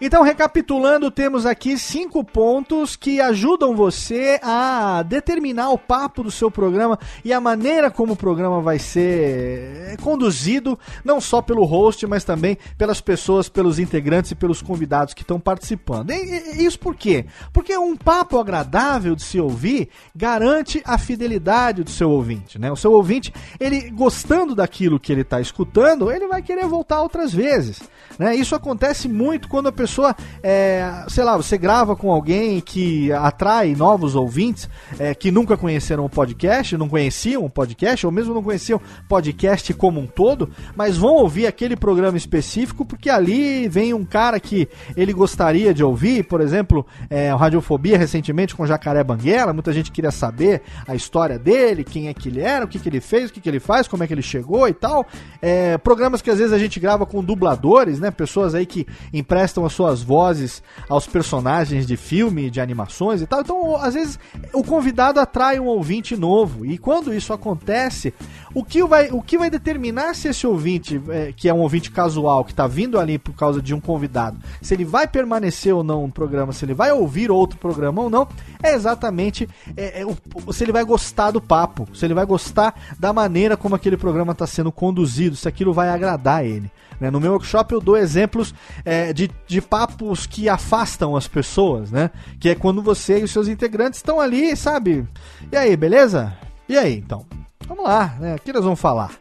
Então, 0.00 0.22
recapitulando, 0.22 1.10
temos 1.10 1.44
aqui 1.44 1.76
cinco 1.76 2.22
pontos 2.22 2.94
que 2.94 3.20
ajudam 3.20 3.74
você 3.74 4.38
a 4.42 5.02
determinar 5.02 5.70
o 5.70 5.78
papo 5.78 6.22
do 6.22 6.30
seu 6.30 6.52
programa 6.52 6.96
e 7.24 7.32
a 7.32 7.40
maneira 7.40 7.90
como 7.90 8.12
o 8.12 8.16
programa 8.16 8.60
vai 8.60 8.78
ser 8.78 9.96
conduzido, 10.00 10.78
não 11.04 11.20
só 11.20 11.42
pelo 11.42 11.64
host, 11.64 12.06
mas 12.06 12.22
também 12.22 12.56
pelas 12.76 13.00
pessoas, 13.00 13.48
pelos 13.48 13.80
integrantes 13.80 14.30
e 14.30 14.36
pelos 14.36 14.62
convidados 14.62 15.14
que 15.14 15.22
estão 15.22 15.40
participando. 15.40 16.12
E, 16.12 16.64
isso 16.64 16.78
por 16.78 16.94
quê? 16.94 17.26
Porque 17.52 17.76
um 17.76 17.96
papo 17.96 18.38
agradável 18.38 19.16
de 19.16 19.24
se 19.24 19.40
ouvir 19.40 19.88
garante 20.14 20.80
a 20.84 20.96
fidelidade 20.96 21.82
do 21.82 21.90
seu 21.90 22.08
ouvinte, 22.08 22.56
né? 22.56 22.70
O 22.70 22.76
seu 22.76 22.92
ouvinte, 22.92 23.34
ele 23.58 23.90
gostando 23.90 24.54
daquilo 24.54 25.00
que 25.00 25.10
ele 25.10 25.22
está 25.22 25.40
escutando, 25.40 26.10
ele 26.10 26.28
vai 26.28 26.40
querer 26.40 26.66
voltar 26.68 27.02
outras 27.02 27.32
vezes, 27.32 27.82
né? 28.16 28.36
Isso 28.36 28.54
acontece 28.54 28.67
muito 29.08 29.48
quando 29.48 29.68
a 29.68 29.72
pessoa 29.72 30.14
é, 30.42 31.04
sei 31.08 31.24
lá, 31.24 31.36
você 31.36 31.56
grava 31.56 31.96
com 31.96 32.10
alguém 32.10 32.60
que 32.60 33.12
atrai 33.12 33.74
novos 33.74 34.14
ouvintes 34.14 34.68
é, 34.98 35.14
que 35.14 35.30
nunca 35.30 35.56
conheceram 35.56 36.04
o 36.04 36.08
podcast, 36.08 36.76
não 36.76 36.88
conheciam 36.88 37.44
o 37.44 37.50
podcast, 37.50 38.04
ou 38.06 38.12
mesmo 38.12 38.34
não 38.34 38.42
conheciam 38.42 38.80
podcast 39.08 39.72
como 39.74 40.00
um 40.00 40.06
todo, 40.06 40.50
mas 40.76 40.96
vão 40.96 41.14
ouvir 41.14 41.46
aquele 41.46 41.76
programa 41.76 42.16
específico 42.16 42.84
porque 42.84 43.10
ali 43.10 43.68
vem 43.68 43.94
um 43.94 44.04
cara 44.04 44.40
que 44.40 44.68
ele 44.96 45.12
gostaria 45.12 45.72
de 45.72 45.82
ouvir, 45.82 46.24
por 46.24 46.40
exemplo, 46.40 46.86
é, 47.10 47.32
Radiofobia 47.34 47.98
recentemente 47.98 48.54
com 48.54 48.66
Jacaré 48.66 49.02
Banguela, 49.02 49.52
muita 49.52 49.72
gente 49.72 49.90
queria 49.90 50.10
saber 50.10 50.62
a 50.86 50.94
história 50.94 51.38
dele, 51.38 51.84
quem 51.84 52.08
é 52.08 52.14
que 52.14 52.28
ele 52.28 52.40
era, 52.40 52.64
o 52.64 52.68
que, 52.68 52.78
que 52.78 52.88
ele 52.88 53.00
fez, 53.00 53.30
o 53.30 53.32
que, 53.32 53.40
que 53.40 53.48
ele 53.48 53.60
faz, 53.60 53.86
como 53.86 54.02
é 54.02 54.06
que 54.06 54.14
ele 54.14 54.22
chegou 54.22 54.68
e 54.68 54.74
tal. 54.74 55.06
É, 55.40 55.78
programas 55.78 56.22
que 56.22 56.30
às 56.30 56.38
vezes 56.38 56.52
a 56.52 56.58
gente 56.58 56.80
grava 56.80 57.06
com 57.06 57.22
dubladores, 57.22 58.00
né? 58.00 58.10
Pessoas 58.10 58.54
aí 58.58 58.66
que 58.66 58.86
emprestam 59.12 59.64
a 59.64 59.70
suas 59.70 60.02
vozes 60.02 60.62
aos 60.88 61.06
personagens 61.06 61.86
de 61.86 61.96
filme, 61.96 62.50
de 62.50 62.60
animações 62.60 63.22
e 63.22 63.26
tal. 63.26 63.40
Então, 63.40 63.76
às 63.76 63.94
vezes, 63.94 64.18
o 64.52 64.62
convidado 64.62 65.20
atrai 65.20 65.58
um 65.58 65.66
ouvinte 65.66 66.16
novo. 66.16 66.64
E 66.64 66.78
quando 66.78 67.12
isso 67.12 67.32
acontece, 67.32 68.12
o 68.54 68.64
que 68.64 68.82
vai, 68.84 69.08
o 69.10 69.22
que 69.22 69.38
vai 69.38 69.50
determinar 69.50 70.14
se 70.14 70.28
esse 70.28 70.46
ouvinte, 70.46 71.00
é, 71.08 71.32
que 71.36 71.48
é 71.48 71.54
um 71.54 71.60
ouvinte 71.60 71.90
casual, 71.90 72.44
que 72.44 72.52
está 72.52 72.66
vindo 72.66 72.98
ali 72.98 73.18
por 73.18 73.34
causa 73.34 73.60
de 73.62 73.74
um 73.74 73.80
convidado, 73.80 74.38
se 74.60 74.74
ele 74.74 74.84
vai 74.84 75.06
permanecer 75.06 75.74
ou 75.74 75.84
não 75.84 76.06
no 76.06 76.12
programa, 76.12 76.52
se 76.52 76.64
ele 76.64 76.74
vai 76.74 76.92
ouvir 76.92 77.30
outro 77.30 77.58
programa 77.58 78.02
ou 78.02 78.10
não, 78.10 78.26
é 78.62 78.74
exatamente 78.74 79.48
é, 79.76 80.02
é, 80.02 80.06
o, 80.06 80.52
se 80.52 80.64
ele 80.64 80.72
vai 80.72 80.84
gostar 80.84 81.30
do 81.30 81.40
papo, 81.40 81.88
se 81.94 82.04
ele 82.04 82.14
vai 82.14 82.26
gostar 82.26 82.74
da 82.98 83.12
maneira 83.12 83.56
como 83.56 83.74
aquele 83.74 83.96
programa 83.96 84.32
está 84.32 84.46
sendo 84.46 84.72
conduzido, 84.72 85.36
se 85.36 85.48
aquilo 85.48 85.72
vai 85.72 85.88
agradar 85.88 86.44
ele. 86.44 86.70
Né? 87.00 87.10
No 87.10 87.20
meu 87.20 87.32
workshop 87.32 87.72
eu 87.72 87.80
dou 87.80 87.96
exemplos 87.96 88.54
é, 88.84 89.12
de, 89.12 89.30
de 89.46 89.60
papos 89.60 90.26
que 90.26 90.48
afastam 90.48 91.16
as 91.16 91.28
pessoas, 91.28 91.90
né? 91.90 92.10
Que 92.40 92.50
é 92.50 92.54
quando 92.54 92.82
você 92.82 93.20
e 93.20 93.24
os 93.24 93.30
seus 93.30 93.48
integrantes 93.48 93.98
estão 93.98 94.20
ali, 94.20 94.56
sabe? 94.56 95.06
E 95.50 95.56
aí, 95.56 95.76
beleza? 95.76 96.36
E 96.68 96.76
aí, 96.76 96.96
então? 96.96 97.24
Vamos 97.66 97.84
lá, 97.84 98.16
né? 98.18 98.34
O 98.34 98.38
que 98.38 98.52
nós 98.52 98.64
vamos 98.64 98.80
falar? 98.80 99.12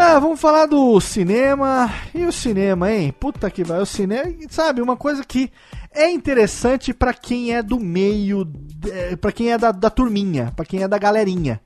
Ah, 0.00 0.20
vamos 0.20 0.40
falar 0.40 0.66
do 0.66 1.00
cinema. 1.00 1.92
E 2.14 2.24
o 2.24 2.30
cinema, 2.30 2.92
hein? 2.92 3.12
Puta 3.18 3.50
que 3.50 3.64
vai. 3.64 3.80
O 3.80 3.86
cinema, 3.86 4.32
sabe, 4.48 4.80
uma 4.80 4.96
coisa 4.96 5.24
que 5.24 5.50
é 5.92 6.08
interessante 6.08 6.94
para 6.94 7.12
quem 7.12 7.52
é 7.52 7.62
do 7.62 7.80
meio, 7.80 8.46
é, 8.86 9.16
para 9.16 9.32
quem 9.32 9.50
é 9.50 9.58
da, 9.58 9.72
da 9.72 9.90
turminha, 9.90 10.52
para 10.54 10.64
quem 10.64 10.82
é 10.82 10.88
da 10.88 10.98
galerinha. 10.98 11.60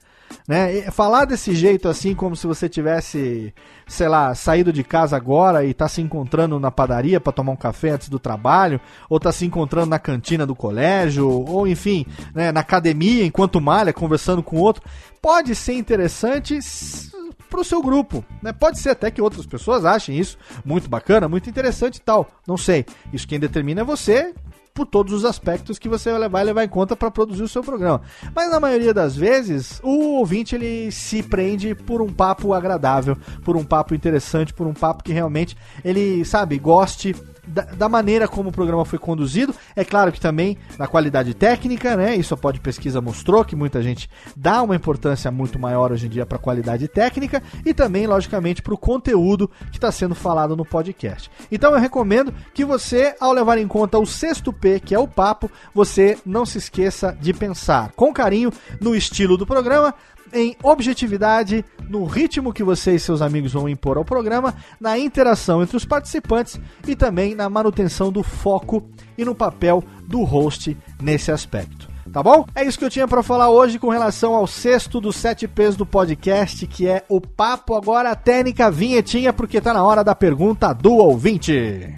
Né? 0.46 0.82
Falar 0.90 1.24
desse 1.24 1.54
jeito 1.54 1.88
assim, 1.88 2.14
como 2.14 2.34
se 2.34 2.46
você 2.46 2.68
tivesse, 2.68 3.54
sei 3.86 4.08
lá, 4.08 4.34
saído 4.34 4.72
de 4.72 4.82
casa 4.82 5.16
agora 5.16 5.64
e 5.64 5.72
tá 5.72 5.88
se 5.88 6.00
encontrando 6.00 6.58
na 6.58 6.70
padaria 6.70 7.20
para 7.20 7.32
tomar 7.32 7.52
um 7.52 7.56
café 7.56 7.90
antes 7.90 8.08
do 8.08 8.18
trabalho, 8.18 8.80
ou 9.08 9.20
tá 9.20 9.30
se 9.30 9.44
encontrando 9.44 9.90
na 9.90 9.98
cantina 9.98 10.46
do 10.46 10.54
colégio, 10.54 11.28
ou 11.28 11.66
enfim, 11.66 12.06
né, 12.34 12.50
na 12.50 12.60
academia 12.60 13.24
enquanto 13.24 13.60
malha, 13.60 13.92
conversando 13.92 14.42
com 14.42 14.56
outro, 14.56 14.82
pode 15.20 15.54
ser 15.54 15.74
interessante 15.74 16.58
para 17.48 17.60
o 17.60 17.64
seu 17.64 17.82
grupo. 17.82 18.24
Né? 18.42 18.52
Pode 18.52 18.80
ser 18.80 18.90
até 18.90 19.10
que 19.10 19.20
outras 19.20 19.46
pessoas 19.46 19.84
achem 19.84 20.18
isso 20.18 20.38
muito 20.64 20.88
bacana, 20.88 21.28
muito 21.28 21.48
interessante 21.48 21.96
e 21.96 22.00
tal. 22.00 22.26
Não 22.46 22.56
sei. 22.56 22.86
Isso 23.12 23.28
quem 23.28 23.38
determina 23.38 23.82
é 23.82 23.84
você 23.84 24.32
por 24.74 24.86
todos 24.86 25.12
os 25.12 25.24
aspectos 25.24 25.78
que 25.78 25.88
você 25.88 26.16
vai 26.28 26.44
levar 26.44 26.64
em 26.64 26.68
conta 26.68 26.96
para 26.96 27.10
produzir 27.10 27.42
o 27.42 27.48
seu 27.48 27.62
programa. 27.62 28.02
Mas 28.34 28.50
na 28.50 28.58
maioria 28.58 28.94
das 28.94 29.16
vezes, 29.16 29.80
o 29.82 30.18
ouvinte 30.18 30.54
ele 30.54 30.90
se 30.90 31.22
prende 31.22 31.74
por 31.74 32.00
um 32.00 32.12
papo 32.12 32.54
agradável, 32.54 33.16
por 33.44 33.56
um 33.56 33.64
papo 33.64 33.94
interessante, 33.94 34.54
por 34.54 34.66
um 34.66 34.74
papo 34.74 35.04
que 35.04 35.12
realmente 35.12 35.56
ele, 35.84 36.24
sabe, 36.24 36.58
goste 36.58 37.14
da, 37.46 37.62
da, 37.62 37.88
maneira 37.88 38.28
como 38.28 38.50
o 38.50 38.52
programa 38.52 38.84
foi 38.84 38.98
conduzido. 38.98 39.54
É 39.74 39.84
claro 39.84 40.12
que 40.12 40.20
também 40.20 40.56
na 40.78 40.86
qualidade 40.86 41.34
técnica, 41.34 41.96
né? 41.96 42.14
Isso 42.14 42.34
a 42.34 42.36
Pod 42.36 42.60
Pesquisa 42.60 43.00
mostrou 43.00 43.44
que 43.44 43.56
muita 43.56 43.82
gente 43.82 44.08
dá 44.36 44.62
uma 44.62 44.76
importância 44.76 45.30
muito 45.30 45.58
maior 45.58 45.92
hoje 45.92 46.06
em 46.06 46.10
dia 46.10 46.24
para 46.24 46.36
a 46.36 46.40
qualidade 46.40 46.86
técnica 46.88 47.42
e 47.64 47.74
também, 47.74 48.06
logicamente, 48.06 48.62
para 48.62 48.74
o 48.74 48.78
conteúdo 48.78 49.50
que 49.70 49.78
está 49.78 49.90
sendo 49.90 50.14
falado 50.14 50.56
no 50.56 50.64
podcast. 50.64 51.30
Então 51.50 51.72
eu 51.72 51.80
recomendo 51.80 52.32
que 52.54 52.64
você, 52.64 53.14
ao 53.20 53.32
levar 53.32 53.58
em 53.58 53.66
conta 53.66 53.98
o 53.98 54.06
sexto 54.06 54.52
P, 54.52 54.80
que 54.80 54.94
é 54.94 54.98
o 54.98 55.08
papo, 55.08 55.50
você 55.74 56.18
não 56.24 56.46
se 56.46 56.58
esqueça 56.58 57.16
de 57.20 57.32
pensar 57.32 57.92
com 57.92 58.12
carinho 58.12 58.52
no 58.80 58.94
estilo 58.94 59.36
do 59.36 59.46
programa, 59.46 59.94
em 60.32 60.56
objetividade, 60.62 61.64
no 61.88 62.04
ritmo 62.04 62.52
que 62.52 62.64
você 62.64 62.94
e 62.94 62.98
seus 62.98 63.20
amigos 63.20 63.52
vão 63.52 63.68
impor 63.68 63.96
ao 63.96 64.04
programa, 64.04 64.54
na 64.80 64.98
interação 64.98 65.62
entre 65.62 65.76
os 65.76 65.84
participantes 65.84 66.58
e 66.86 66.96
também 66.96 67.34
na 67.34 67.48
manutenção 67.48 68.10
do 68.10 68.22
foco 68.22 68.82
e 69.16 69.24
no 69.24 69.34
papel 69.34 69.84
do 70.06 70.22
host 70.22 70.76
nesse 71.00 71.30
aspecto. 71.30 71.92
Tá 72.12 72.22
bom? 72.22 72.44
É 72.54 72.64
isso 72.64 72.78
que 72.78 72.84
eu 72.84 72.90
tinha 72.90 73.08
para 73.08 73.22
falar 73.22 73.48
hoje 73.48 73.78
com 73.78 73.88
relação 73.88 74.34
ao 74.34 74.46
sexto 74.46 75.00
dos 75.00 75.16
sete 75.16 75.48
P's 75.48 75.76
do 75.76 75.86
podcast, 75.86 76.66
que 76.66 76.86
é 76.86 77.04
o 77.08 77.20
papo 77.20 77.74
agora 77.74 78.10
a 78.10 78.16
técnica 78.16 78.70
vinhetinha, 78.70 79.32
porque 79.32 79.60
tá 79.60 79.72
na 79.72 79.82
hora 79.82 80.02
da 80.02 80.14
pergunta 80.14 80.72
do 80.72 80.92
ouvinte. 80.94 81.94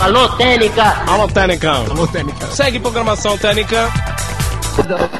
Alô, 0.00 0.28
Técnica! 0.36 0.82
Alô, 1.06 1.28
Técnica! 1.28 1.70
Alô, 1.70 2.06
Técnica! 2.08 2.46
Segue 2.46 2.80
programação 2.80 3.38
Técnica! 3.38 3.88
to. 4.82 5.14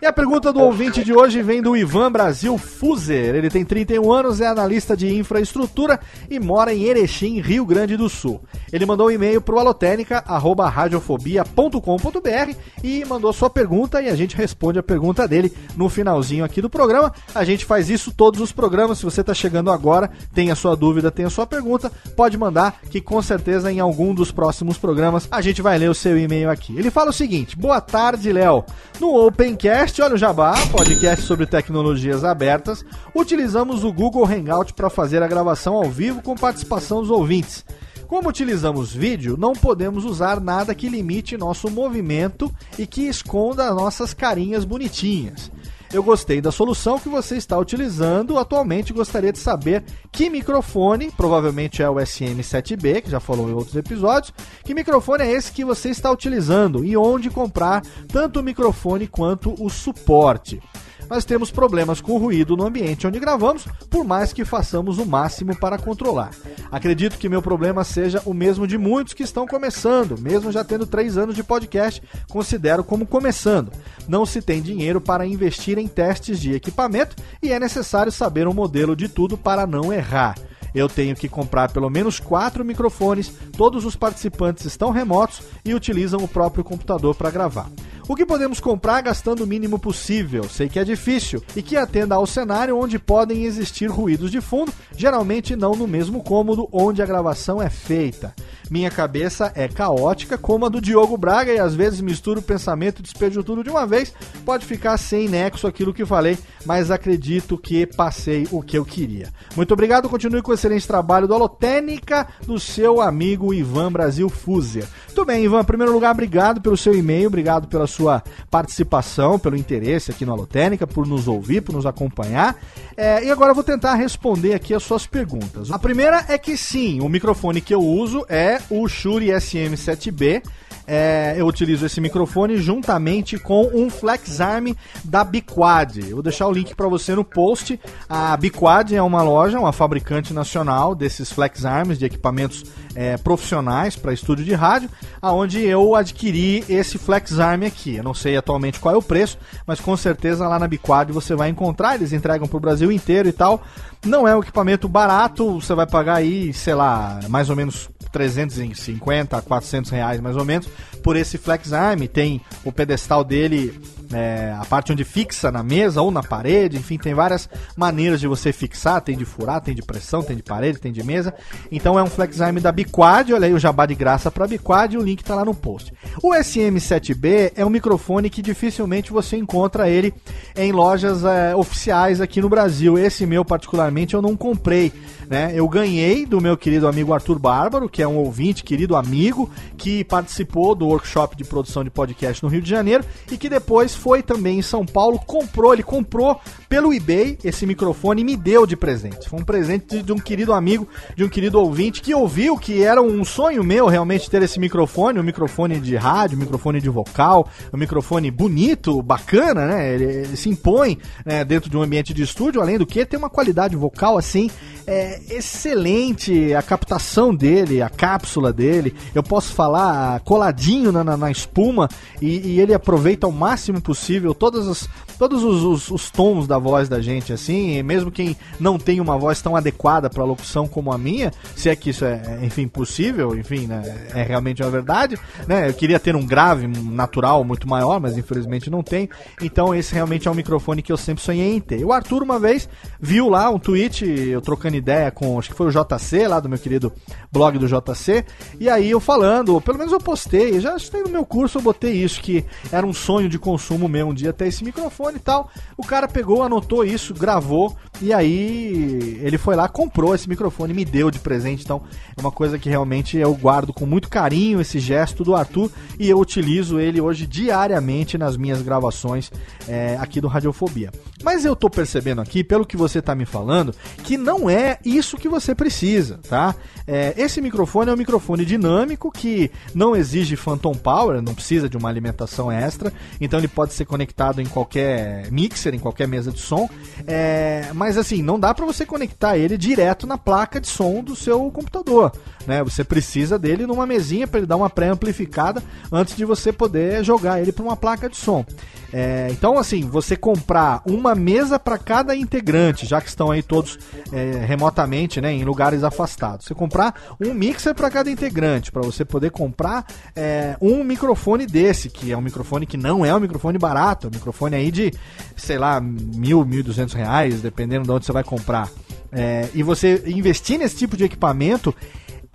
E 0.00 0.06
a 0.06 0.12
pergunta 0.12 0.52
do 0.52 0.60
ouvinte 0.60 1.02
de 1.02 1.12
hoje 1.12 1.42
vem 1.42 1.60
do 1.62 1.76
Ivan 1.76 2.12
Brasil 2.12 2.56
Fuser. 2.58 3.34
Ele 3.34 3.50
tem 3.50 3.64
31 3.64 4.12
anos, 4.12 4.40
é 4.40 4.46
analista 4.46 4.96
de 4.96 5.12
infraestrutura 5.14 5.98
e 6.30 6.38
mora 6.38 6.72
em 6.72 6.84
Erechim, 6.84 7.40
Rio 7.40 7.66
Grande 7.66 7.96
do 7.96 8.08
Sul. 8.08 8.40
Ele 8.72 8.86
mandou 8.86 9.08
um 9.08 9.10
e-mail 9.10 9.40
para 9.40 9.54
o 9.54 9.58
alotênica@radiofobia.com.br 9.58 12.54
e 12.84 13.04
mandou 13.04 13.32
sua 13.32 13.50
pergunta 13.50 14.00
e 14.02 14.08
a 14.08 14.14
gente 14.14 14.36
responde 14.36 14.78
a 14.78 14.82
pergunta 14.82 15.26
dele 15.26 15.52
no 15.76 15.88
finalzinho 15.88 16.44
aqui 16.44 16.60
do 16.60 16.70
programa. 16.70 17.12
A 17.34 17.42
gente 17.44 17.64
faz 17.64 17.90
isso 17.90 18.12
todos 18.12 18.40
os 18.40 18.52
programas. 18.52 18.98
Se 18.98 19.04
você 19.04 19.22
está 19.22 19.34
chegando 19.34 19.70
agora, 19.70 20.10
tem 20.34 20.50
a 20.50 20.54
sua 20.54 20.76
dúvida, 20.76 21.10
tem 21.10 21.24
a 21.24 21.30
sua 21.30 21.46
pergunta, 21.46 21.90
pode 22.14 22.36
mandar 22.36 22.80
que 22.90 23.00
com 23.00 23.22
certeza 23.22 23.72
em 23.72 23.80
algum 23.80 24.14
dos 24.14 24.30
próximos 24.30 24.76
programas 24.76 25.26
a 25.30 25.40
gente 25.40 25.62
vai 25.62 25.78
ler 25.78 25.88
o 25.90 25.94
seu 25.94 26.18
e-mail 26.18 26.50
aqui. 26.50 26.76
Ele 26.76 26.90
fala 26.90 27.08
o 27.10 27.12
seguinte: 27.12 27.56
Boa 27.56 27.80
tarde, 27.80 28.32
Léo. 28.32 28.64
No 29.00 29.26
Opencast, 29.26 29.77
olha 30.02 30.14
o 30.16 30.18
Jabá, 30.18 30.54
podcast 30.72 31.24
sobre 31.24 31.46
tecnologias 31.46 32.24
abertas, 32.24 32.84
utilizamos 33.14 33.84
o 33.84 33.92
Google 33.92 34.26
Hangout 34.26 34.74
para 34.74 34.90
fazer 34.90 35.22
a 35.22 35.28
gravação 35.28 35.76
ao 35.76 35.88
vivo 35.88 36.20
com 36.20 36.34
participação 36.34 37.00
dos 37.00 37.12
ouvintes. 37.12 37.64
Como 38.08 38.28
utilizamos 38.28 38.92
vídeo, 38.92 39.36
não 39.38 39.52
podemos 39.52 40.04
usar 40.04 40.40
nada 40.40 40.74
que 40.74 40.88
limite 40.88 41.36
nosso 41.36 41.70
movimento 41.70 42.52
e 42.76 42.88
que 42.88 43.02
esconda 43.02 43.72
nossas 43.72 44.12
carinhas 44.12 44.64
bonitinhas. 44.64 45.48
Eu 45.90 46.02
gostei 46.02 46.40
da 46.40 46.52
solução 46.52 46.98
que 46.98 47.08
você 47.08 47.36
está 47.36 47.58
utilizando. 47.58 48.38
Atualmente 48.38 48.92
gostaria 48.92 49.32
de 49.32 49.38
saber 49.38 49.82
que 50.12 50.28
microfone, 50.28 51.10
provavelmente 51.10 51.82
é 51.82 51.88
o 51.88 51.94
SM7B, 51.94 53.02
que 53.02 53.10
já 53.10 53.18
falou 53.18 53.48
em 53.48 53.54
outros 53.54 53.74
episódios, 53.74 54.34
que 54.64 54.74
microfone 54.74 55.24
é 55.24 55.32
esse 55.32 55.50
que 55.50 55.64
você 55.64 55.88
está 55.88 56.10
utilizando 56.10 56.84
e 56.84 56.94
onde 56.94 57.30
comprar 57.30 57.82
tanto 58.06 58.40
o 58.40 58.42
microfone 58.42 59.06
quanto 59.06 59.54
o 59.58 59.70
suporte. 59.70 60.60
Mas 61.08 61.24
temos 61.24 61.50
problemas 61.50 62.00
com 62.00 62.18
ruído 62.18 62.56
no 62.56 62.66
ambiente 62.66 63.06
onde 63.06 63.18
gravamos, 63.18 63.66
por 63.90 64.04
mais 64.04 64.32
que 64.32 64.44
façamos 64.44 64.98
o 64.98 65.06
máximo 65.06 65.56
para 65.56 65.78
controlar. 65.78 66.30
Acredito 66.70 67.18
que 67.18 67.28
meu 67.28 67.42
problema 67.42 67.84
seja 67.84 68.22
o 68.24 68.34
mesmo 68.34 68.66
de 68.66 68.76
muitos 68.76 69.14
que 69.14 69.22
estão 69.22 69.46
começando, 69.46 70.20
mesmo 70.20 70.52
já 70.52 70.62
tendo 70.64 70.86
três 70.86 71.16
anos 71.16 71.34
de 71.34 71.42
podcast, 71.42 72.02
considero 72.28 72.84
como 72.84 73.06
começando. 73.06 73.72
Não 74.06 74.26
se 74.26 74.42
tem 74.42 74.60
dinheiro 74.60 75.00
para 75.00 75.26
investir 75.26 75.78
em 75.78 75.88
testes 75.88 76.38
de 76.40 76.52
equipamento 76.52 77.16
e 77.42 77.52
é 77.52 77.58
necessário 77.58 78.12
saber 78.12 78.46
um 78.46 78.54
modelo 78.54 78.94
de 78.94 79.08
tudo 79.08 79.36
para 79.36 79.66
não 79.66 79.92
errar 79.92 80.34
eu 80.74 80.88
tenho 80.88 81.16
que 81.16 81.28
comprar 81.28 81.72
pelo 81.72 81.90
menos 81.90 82.20
quatro 82.20 82.64
microfones, 82.64 83.32
todos 83.56 83.84
os 83.84 83.96
participantes 83.96 84.64
estão 84.64 84.90
remotos 84.90 85.42
e 85.64 85.74
utilizam 85.74 86.20
o 86.20 86.28
próprio 86.28 86.64
computador 86.64 87.14
para 87.14 87.30
gravar. 87.30 87.68
O 88.08 88.16
que 88.16 88.24
podemos 88.24 88.58
comprar 88.58 89.02
gastando 89.02 89.44
o 89.44 89.46
mínimo 89.46 89.78
possível? 89.78 90.44
Sei 90.44 90.66
que 90.66 90.78
é 90.78 90.84
difícil 90.84 91.42
e 91.54 91.60
que 91.60 91.76
atenda 91.76 92.14
ao 92.14 92.26
cenário 92.26 92.74
onde 92.74 92.98
podem 92.98 93.44
existir 93.44 93.86
ruídos 93.90 94.30
de 94.30 94.40
fundo, 94.40 94.72
geralmente 94.96 95.54
não 95.54 95.72
no 95.76 95.86
mesmo 95.86 96.22
cômodo 96.22 96.66
onde 96.72 97.02
a 97.02 97.06
gravação 97.06 97.60
é 97.60 97.68
feita. 97.68 98.34
Minha 98.70 98.90
cabeça 98.90 99.52
é 99.54 99.68
caótica 99.68 100.38
como 100.38 100.64
a 100.64 100.68
do 100.70 100.80
Diogo 100.80 101.18
Braga 101.18 101.52
e 101.52 101.58
às 101.58 101.74
vezes 101.74 102.00
misturo 102.00 102.40
pensamento 102.40 103.00
e 103.00 103.02
despejo 103.02 103.42
tudo 103.42 103.62
de 103.62 103.68
uma 103.68 103.86
vez. 103.86 104.12
Pode 104.42 104.64
ficar 104.64 104.96
sem 104.96 105.28
nexo 105.28 105.66
aquilo 105.66 105.92
que 105.92 106.06
falei, 106.06 106.38
mas 106.64 106.90
acredito 106.90 107.58
que 107.58 107.86
passei 107.86 108.48
o 108.50 108.62
que 108.62 108.78
eu 108.78 108.86
queria. 108.86 109.30
Muito 109.54 109.72
obrigado, 109.72 110.08
continue 110.08 110.40
com 110.40 110.50
o 110.50 110.54
excelente 110.54 110.86
trabalho 110.86 111.28
do 111.28 111.34
Alotênica 111.34 112.26
do 112.46 112.58
seu 112.58 113.02
amigo 113.02 113.52
Ivan 113.52 113.92
Brasil 113.92 114.30
Fuser. 114.30 114.86
Tudo 115.08 115.26
bem, 115.26 115.44
Ivan, 115.44 115.60
em 115.60 115.64
primeiro 115.64 115.92
lugar, 115.92 116.12
obrigado 116.12 116.60
pelo 116.60 116.76
seu 116.76 116.94
e-mail, 116.94 117.28
obrigado 117.28 117.68
pela 117.68 117.86
sua 117.86 117.97
sua 117.98 118.22
participação, 118.48 119.38
pelo 119.40 119.56
interesse 119.56 120.12
aqui 120.12 120.24
no 120.24 120.32
Alotênica, 120.32 120.86
por 120.86 121.04
nos 121.04 121.26
ouvir, 121.26 121.62
por 121.62 121.74
nos 121.74 121.84
acompanhar. 121.84 122.56
É, 122.96 123.24
e 123.24 123.30
agora 123.30 123.50
eu 123.50 123.54
vou 123.54 123.64
tentar 123.64 123.94
responder 123.94 124.54
aqui 124.54 124.72
as 124.72 124.84
suas 124.84 125.04
perguntas. 125.04 125.72
A 125.72 125.78
primeira 125.78 126.24
é 126.28 126.38
que 126.38 126.56
sim, 126.56 127.00
o 127.00 127.08
microfone 127.08 127.60
que 127.60 127.74
eu 127.74 127.80
uso 127.80 128.24
é 128.28 128.60
o 128.70 128.86
Shure 128.88 129.30
SM7B 129.30 130.42
é, 130.88 131.34
eu 131.36 131.46
utilizo 131.46 131.84
esse 131.84 132.00
microfone 132.00 132.56
juntamente 132.56 133.38
com 133.38 133.70
um 133.74 133.90
FlexArm 133.90 134.72
da 135.04 135.22
Biquad. 135.22 136.00
Eu 136.00 136.14
vou 136.14 136.22
deixar 136.22 136.46
o 136.46 136.52
link 136.52 136.74
para 136.74 136.88
você 136.88 137.14
no 137.14 137.22
post. 137.22 137.78
A 138.08 138.34
Biquad 138.38 138.96
é 138.96 139.02
uma 139.02 139.22
loja, 139.22 139.60
uma 139.60 139.72
fabricante 139.72 140.32
nacional 140.32 140.94
desses 140.94 141.30
FlexArms 141.30 141.98
de 141.98 142.06
equipamentos 142.06 142.64
é, 142.94 143.18
profissionais 143.18 143.96
para 143.96 144.14
estúdio 144.14 144.46
de 144.46 144.54
rádio, 144.54 144.88
aonde 145.20 145.60
eu 145.60 145.94
adquiri 145.94 146.64
esse 146.70 146.96
FlexArm 146.96 147.64
aqui. 147.66 147.96
Eu 147.96 148.04
não 148.04 148.14
sei 148.14 148.38
atualmente 148.38 148.80
qual 148.80 148.94
é 148.94 148.98
o 148.98 149.02
preço, 149.02 149.38
mas 149.66 149.80
com 149.80 149.94
certeza 149.94 150.48
lá 150.48 150.58
na 150.58 150.66
Biquad 150.66 151.12
você 151.12 151.34
vai 151.34 151.50
encontrar. 151.50 151.96
Eles 151.96 152.14
entregam 152.14 152.48
para 152.48 152.56
o 152.56 152.60
Brasil 152.60 152.90
inteiro 152.90 153.28
e 153.28 153.32
tal. 153.32 153.62
Não 154.06 154.26
é 154.26 154.34
um 154.34 154.40
equipamento 154.40 154.88
barato, 154.88 155.60
você 155.60 155.74
vai 155.74 155.86
pagar 155.86 156.14
aí, 156.14 156.52
sei 156.54 156.74
lá, 156.74 157.20
mais 157.28 157.50
ou 157.50 157.56
menos 157.56 157.90
350 158.10 159.36
a 159.36 159.42
400 159.42 159.90
reais 159.90 160.20
mais 160.20 160.36
ou 160.36 160.44
menos 160.44 160.68
por 161.02 161.16
esse 161.16 161.38
flex 161.38 161.72
arm. 161.72 162.02
Tem 162.06 162.40
o 162.64 162.72
pedestal 162.72 163.24
dele 163.24 163.78
é, 164.12 164.54
a 164.58 164.64
parte 164.64 164.92
onde 164.92 165.04
fixa 165.04 165.50
na 165.50 165.62
mesa 165.62 166.00
ou 166.00 166.10
na 166.10 166.22
parede, 166.22 166.76
enfim, 166.76 166.96
tem 166.96 167.14
várias 167.14 167.48
maneiras 167.76 168.20
de 168.20 168.26
você 168.26 168.52
fixar, 168.52 169.00
tem 169.00 169.16
de 169.16 169.24
furar, 169.24 169.60
tem 169.60 169.74
de 169.74 169.82
pressão, 169.82 170.22
tem 170.22 170.36
de 170.36 170.42
parede, 170.42 170.78
tem 170.78 170.92
de 170.92 171.02
mesa. 171.02 171.34
Então 171.70 171.98
é 171.98 172.02
um 172.02 172.06
flex 172.06 172.40
arm 172.40 172.58
da 172.58 172.72
Biquad, 172.72 173.32
olha 173.32 173.46
aí 173.46 173.52
o 173.52 173.58
jabá 173.58 173.86
de 173.86 173.94
graça 173.94 174.30
para 174.30 174.46
Biquad, 174.46 174.96
o 174.96 175.02
link 175.02 175.20
está 175.20 175.34
lá 175.34 175.44
no 175.44 175.54
post. 175.54 175.92
O 176.22 176.30
SM7B 176.30 177.52
é 177.54 177.64
um 177.64 177.70
microfone 177.70 178.30
que 178.30 178.40
dificilmente 178.40 179.12
você 179.12 179.36
encontra 179.36 179.88
ele 179.88 180.14
em 180.56 180.72
lojas 180.72 181.24
é, 181.24 181.54
oficiais 181.54 182.20
aqui 182.20 182.40
no 182.40 182.48
Brasil. 182.48 182.98
Esse 182.98 183.26
meu 183.26 183.44
particularmente 183.44 184.14
eu 184.14 184.22
não 184.22 184.36
comprei, 184.36 184.92
né? 185.28 185.52
Eu 185.54 185.68
ganhei 185.68 186.24
do 186.24 186.40
meu 186.40 186.56
querido 186.56 186.88
amigo 186.88 187.12
Arthur 187.12 187.38
Bárbaro, 187.38 187.88
que 187.88 188.02
é 188.02 188.08
um 188.08 188.16
ouvinte, 188.16 188.64
querido 188.64 188.96
amigo, 188.96 189.50
que 189.76 190.02
participou 190.04 190.74
do 190.74 190.86
workshop 190.86 191.36
de 191.36 191.44
produção 191.44 191.84
de 191.84 191.90
podcast 191.90 192.42
no 192.42 192.48
Rio 192.48 192.62
de 192.62 192.70
Janeiro 192.70 193.04
e 193.30 193.36
que 193.36 193.48
depois 193.48 193.97
foi 193.98 194.22
também 194.22 194.58
em 194.58 194.62
São 194.62 194.86
Paulo, 194.86 195.18
comprou, 195.18 195.74
ele 195.74 195.82
comprou 195.82 196.40
pelo 196.68 196.92
eBay 196.92 197.38
esse 197.42 197.66
microfone 197.66 198.22
me 198.22 198.36
deu 198.36 198.66
de 198.66 198.76
presente. 198.76 199.28
Foi 199.28 199.40
um 199.40 199.44
presente 199.44 199.96
de, 199.96 200.02
de 200.02 200.12
um 200.12 200.18
querido 200.18 200.52
amigo, 200.52 200.86
de 201.16 201.24
um 201.24 201.28
querido 201.28 201.58
ouvinte 201.58 202.02
que 202.02 202.14
ouviu 202.14 202.58
que 202.58 202.82
era 202.82 203.00
um 203.00 203.24
sonho 203.24 203.64
meu 203.64 203.86
realmente 203.86 204.30
ter 204.30 204.42
esse 204.42 204.60
microfone, 204.60 205.18
um 205.18 205.22
microfone 205.22 205.80
de 205.80 205.96
rádio, 205.96 206.36
um 206.36 206.40
microfone 206.40 206.80
de 206.80 206.88
vocal, 206.88 207.48
um 207.72 207.78
microfone 207.78 208.30
bonito, 208.30 209.02
bacana, 209.02 209.66
né? 209.66 209.94
Ele, 209.94 210.04
ele 210.04 210.36
se 210.36 210.48
impõe 210.48 210.98
né, 211.24 211.44
dentro 211.44 211.70
de 211.70 211.76
um 211.76 211.82
ambiente 211.82 212.12
de 212.12 212.22
estúdio, 212.22 212.60
além 212.60 212.78
do 212.78 212.86
que 212.86 213.04
tem 213.06 213.18
uma 213.18 213.30
qualidade 213.30 213.76
vocal 213.76 214.18
assim 214.18 214.50
é, 214.88 215.20
excelente, 215.28 216.54
a 216.54 216.62
captação 216.62 217.34
dele, 217.34 217.82
a 217.82 217.90
cápsula 217.90 218.54
dele, 218.54 218.94
eu 219.14 219.22
posso 219.22 219.52
falar 219.52 220.18
coladinho 220.20 220.90
na, 220.90 221.04
na, 221.04 221.14
na 221.14 221.30
espuma 221.30 221.90
e, 222.22 222.54
e 222.54 222.60
ele 222.60 222.72
aproveita 222.72 223.26
ao 223.26 223.32
máximo 223.32 223.82
possível 223.82 224.32
todas 224.32 224.66
as, 224.66 224.88
todos 225.18 225.44
os, 225.44 225.62
os, 225.62 225.90
os, 225.90 226.10
tons 226.10 226.46
da 226.46 226.57
voz 226.58 226.88
da 226.88 227.00
gente, 227.00 227.32
assim, 227.32 227.82
mesmo 227.82 228.10
quem 228.10 228.36
não 228.58 228.78
tem 228.78 229.00
uma 229.00 229.16
voz 229.18 229.40
tão 229.40 229.56
adequada 229.56 230.10
para 230.10 230.24
locução 230.24 230.66
como 230.66 230.92
a 230.92 230.98
minha, 230.98 231.32
se 231.54 231.68
é 231.68 231.76
que 231.76 231.90
isso 231.90 232.04
é, 232.04 232.40
enfim, 232.42 232.66
possível, 232.68 233.36
enfim, 233.36 233.66
né, 233.66 234.08
é 234.14 234.22
realmente 234.22 234.62
uma 234.62 234.70
verdade, 234.70 235.18
né? 235.46 235.68
Eu 235.68 235.74
queria 235.74 235.98
ter 235.98 236.16
um 236.16 236.26
grave 236.26 236.66
natural 236.66 237.44
muito 237.44 237.68
maior, 237.68 238.00
mas 238.00 238.16
infelizmente 238.16 238.70
não 238.70 238.82
tem. 238.82 239.08
Então 239.40 239.74
esse 239.74 239.94
realmente 239.94 240.28
é 240.28 240.30
um 240.30 240.34
microfone 240.34 240.82
que 240.82 240.92
eu 240.92 240.96
sempre 240.96 241.22
sonhei 241.22 241.56
em 241.56 241.60
ter. 241.60 241.84
O 241.84 241.92
Arthur 241.92 242.22
uma 242.22 242.38
vez 242.38 242.68
viu 243.00 243.28
lá 243.28 243.50
um 243.50 243.58
tweet, 243.58 244.04
eu 244.04 244.40
trocando 244.40 244.76
ideia 244.76 245.10
com, 245.10 245.38
acho 245.38 245.50
que 245.50 245.56
foi 245.56 245.68
o 245.68 245.70
JC 245.70 246.26
lá 246.26 246.40
do 246.40 246.48
meu 246.48 246.58
querido 246.58 246.92
blog 247.32 247.58
do 247.58 247.66
JC, 247.66 248.24
e 248.58 248.68
aí 248.68 248.90
eu 248.90 249.00
falando, 249.00 249.60
pelo 249.60 249.78
menos 249.78 249.92
eu 249.92 249.98
postei, 249.98 250.60
já 250.60 250.76
que 250.76 251.02
no 251.02 251.08
meu 251.08 251.24
curso 251.24 251.58
eu 251.58 251.62
botei 251.62 251.92
isso 251.92 252.20
que 252.20 252.44
era 252.72 252.86
um 252.86 252.92
sonho 252.92 253.28
de 253.28 253.38
consumo 253.38 253.88
meu 253.88 254.08
um 254.08 254.14
dia 254.14 254.30
até 254.30 254.46
esse 254.46 254.64
microfone 254.64 255.16
e 255.16 255.20
tal. 255.20 255.50
O 255.76 255.84
cara 255.84 256.08
pegou, 256.08 256.47
anotou 256.48 256.84
isso, 256.84 257.14
gravou 257.14 257.76
e 258.00 258.12
aí 258.12 259.20
ele 259.22 259.38
foi 259.38 259.56
lá, 259.56 259.68
comprou 259.68 260.14
esse 260.14 260.28
microfone, 260.28 260.72
me 260.72 260.84
deu 260.84 261.10
de 261.10 261.18
presente. 261.18 261.64
Então 261.64 261.82
é 262.16 262.20
uma 262.20 262.30
coisa 262.30 262.58
que 262.58 262.68
realmente 262.68 263.16
eu 263.16 263.34
guardo 263.34 263.72
com 263.72 263.86
muito 263.86 264.08
carinho 264.08 264.60
esse 264.60 264.78
gesto 264.78 265.24
do 265.24 265.34
Arthur 265.34 265.70
e 265.98 266.08
eu 266.08 266.18
utilizo 266.18 266.78
ele 266.78 267.00
hoje 267.00 267.26
diariamente 267.26 268.18
nas 268.18 268.36
minhas 268.36 268.62
gravações 268.62 269.30
é, 269.68 269.96
aqui 270.00 270.20
do 270.20 270.28
Radiofobia. 270.28 270.90
Mas 271.22 271.44
eu 271.44 271.56
tô 271.56 271.68
percebendo 271.68 272.20
aqui, 272.20 272.44
pelo 272.44 272.64
que 272.64 272.76
você 272.76 273.02
tá 273.02 273.14
me 273.14 273.26
falando, 273.26 273.74
que 274.04 274.16
não 274.16 274.48
é 274.48 274.78
isso 274.84 275.16
que 275.16 275.28
você 275.28 275.54
precisa, 275.54 276.20
tá? 276.28 276.54
É, 276.86 277.12
esse 277.16 277.40
microfone 277.40 277.90
é 277.90 277.94
um 277.94 277.96
microfone 277.96 278.44
dinâmico 278.44 279.10
que 279.10 279.50
não 279.74 279.96
exige 279.96 280.36
phantom 280.36 280.72
power, 280.72 281.20
não 281.20 281.34
precisa 281.34 281.68
de 281.68 281.76
uma 281.76 281.88
alimentação 281.88 282.50
extra, 282.50 282.92
então 283.20 283.38
ele 283.38 283.48
pode 283.48 283.72
ser 283.72 283.84
conectado 283.84 284.40
em 284.40 284.46
qualquer 284.46 285.30
mixer, 285.30 285.74
em 285.74 285.78
qualquer 285.78 286.06
mesa 286.06 286.30
de 286.30 286.37
som. 286.38 286.68
É, 287.06 287.70
mas 287.74 287.96
assim, 287.96 288.22
não 288.22 288.38
dá 288.38 288.52
para 288.52 288.66
você 288.66 288.84
conectar 288.84 289.36
ele 289.36 289.56
direto 289.56 290.06
na 290.06 290.18
placa 290.18 290.60
de 290.60 290.68
som 290.68 291.02
do 291.02 291.14
seu 291.14 291.50
computador. 291.50 292.12
Né? 292.46 292.62
Você 292.64 292.82
precisa 292.82 293.38
dele 293.38 293.66
numa 293.66 293.86
mesinha 293.86 294.26
para 294.26 294.38
ele 294.38 294.46
dar 294.46 294.56
uma 294.56 294.70
pré-amplificada 294.70 295.62
antes 295.92 296.16
de 296.16 296.24
você 296.24 296.52
poder 296.52 297.04
jogar 297.04 297.40
ele 297.40 297.52
para 297.52 297.64
uma 297.64 297.76
placa 297.76 298.08
de 298.08 298.16
som. 298.16 298.44
É, 298.92 299.28
então, 299.30 299.58
assim, 299.58 299.82
você 299.82 300.16
comprar 300.16 300.80
uma 300.86 301.14
mesa 301.14 301.58
para 301.58 301.76
cada 301.76 302.16
integrante, 302.16 302.86
já 302.86 303.00
que 303.00 303.08
estão 303.08 303.30
aí 303.30 303.42
todos 303.42 303.78
é, 304.12 304.44
remotamente, 304.46 305.20
né, 305.20 305.32
em 305.32 305.44
lugares 305.44 305.84
afastados. 305.84 306.46
Você 306.46 306.54
comprar 306.54 306.94
um 307.20 307.34
mixer 307.34 307.74
para 307.74 307.90
cada 307.90 308.10
integrante, 308.10 308.72
para 308.72 308.82
você 308.82 309.04
poder 309.04 309.30
comprar 309.30 309.86
é, 310.16 310.56
um 310.60 310.82
microfone 310.82 311.46
desse, 311.46 311.90
que 311.90 312.12
é 312.12 312.16
um 312.16 312.22
microfone 312.22 312.66
que 312.66 312.76
não 312.76 313.04
é 313.04 313.14
um 313.14 313.20
microfone 313.20 313.58
barato, 313.58 314.06
é 314.06 314.08
um 314.08 314.14
microfone 314.14 314.56
aí 314.56 314.70
de, 314.70 314.92
sei 315.36 315.58
lá, 315.58 315.80
mil, 316.28 316.44
mil 316.44 316.62
duzentos 316.62 316.94
reais, 316.94 317.40
dependendo 317.40 317.84
de 317.84 317.90
onde 317.90 318.04
você 318.04 318.12
vai 318.12 318.24
comprar. 318.24 318.70
É, 319.10 319.48
e 319.54 319.62
você 319.62 320.02
investir 320.06 320.58
nesse 320.58 320.76
tipo 320.76 320.96
de 320.96 321.04
equipamento 321.04 321.74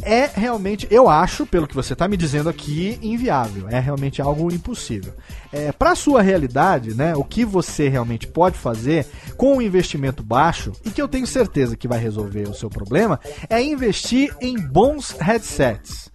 é 0.01 0.29
realmente, 0.33 0.87
eu 0.89 1.07
acho, 1.07 1.45
pelo 1.45 1.67
que 1.67 1.75
você 1.75 1.93
está 1.93 2.07
me 2.07 2.17
dizendo 2.17 2.49
aqui, 2.49 2.97
inviável. 3.01 3.69
É 3.69 3.79
realmente 3.79 4.21
algo 4.21 4.51
impossível. 4.51 5.13
É, 5.51 5.71
Para 5.71 5.95
sua 5.95 6.21
realidade, 6.21 6.95
né, 6.95 7.15
o 7.15 7.23
que 7.23 7.45
você 7.45 7.87
realmente 7.87 8.25
pode 8.27 8.57
fazer 8.57 9.05
com 9.37 9.57
um 9.57 9.61
investimento 9.61 10.23
baixo 10.23 10.73
e 10.83 10.89
que 10.89 11.01
eu 11.01 11.07
tenho 11.07 11.27
certeza 11.27 11.77
que 11.77 11.87
vai 11.87 11.99
resolver 11.99 12.49
o 12.49 12.55
seu 12.55 12.69
problema 12.69 13.19
é 13.49 13.61
investir 13.61 14.35
em 14.41 14.57
bons 14.57 15.11
headsets. 15.11 16.09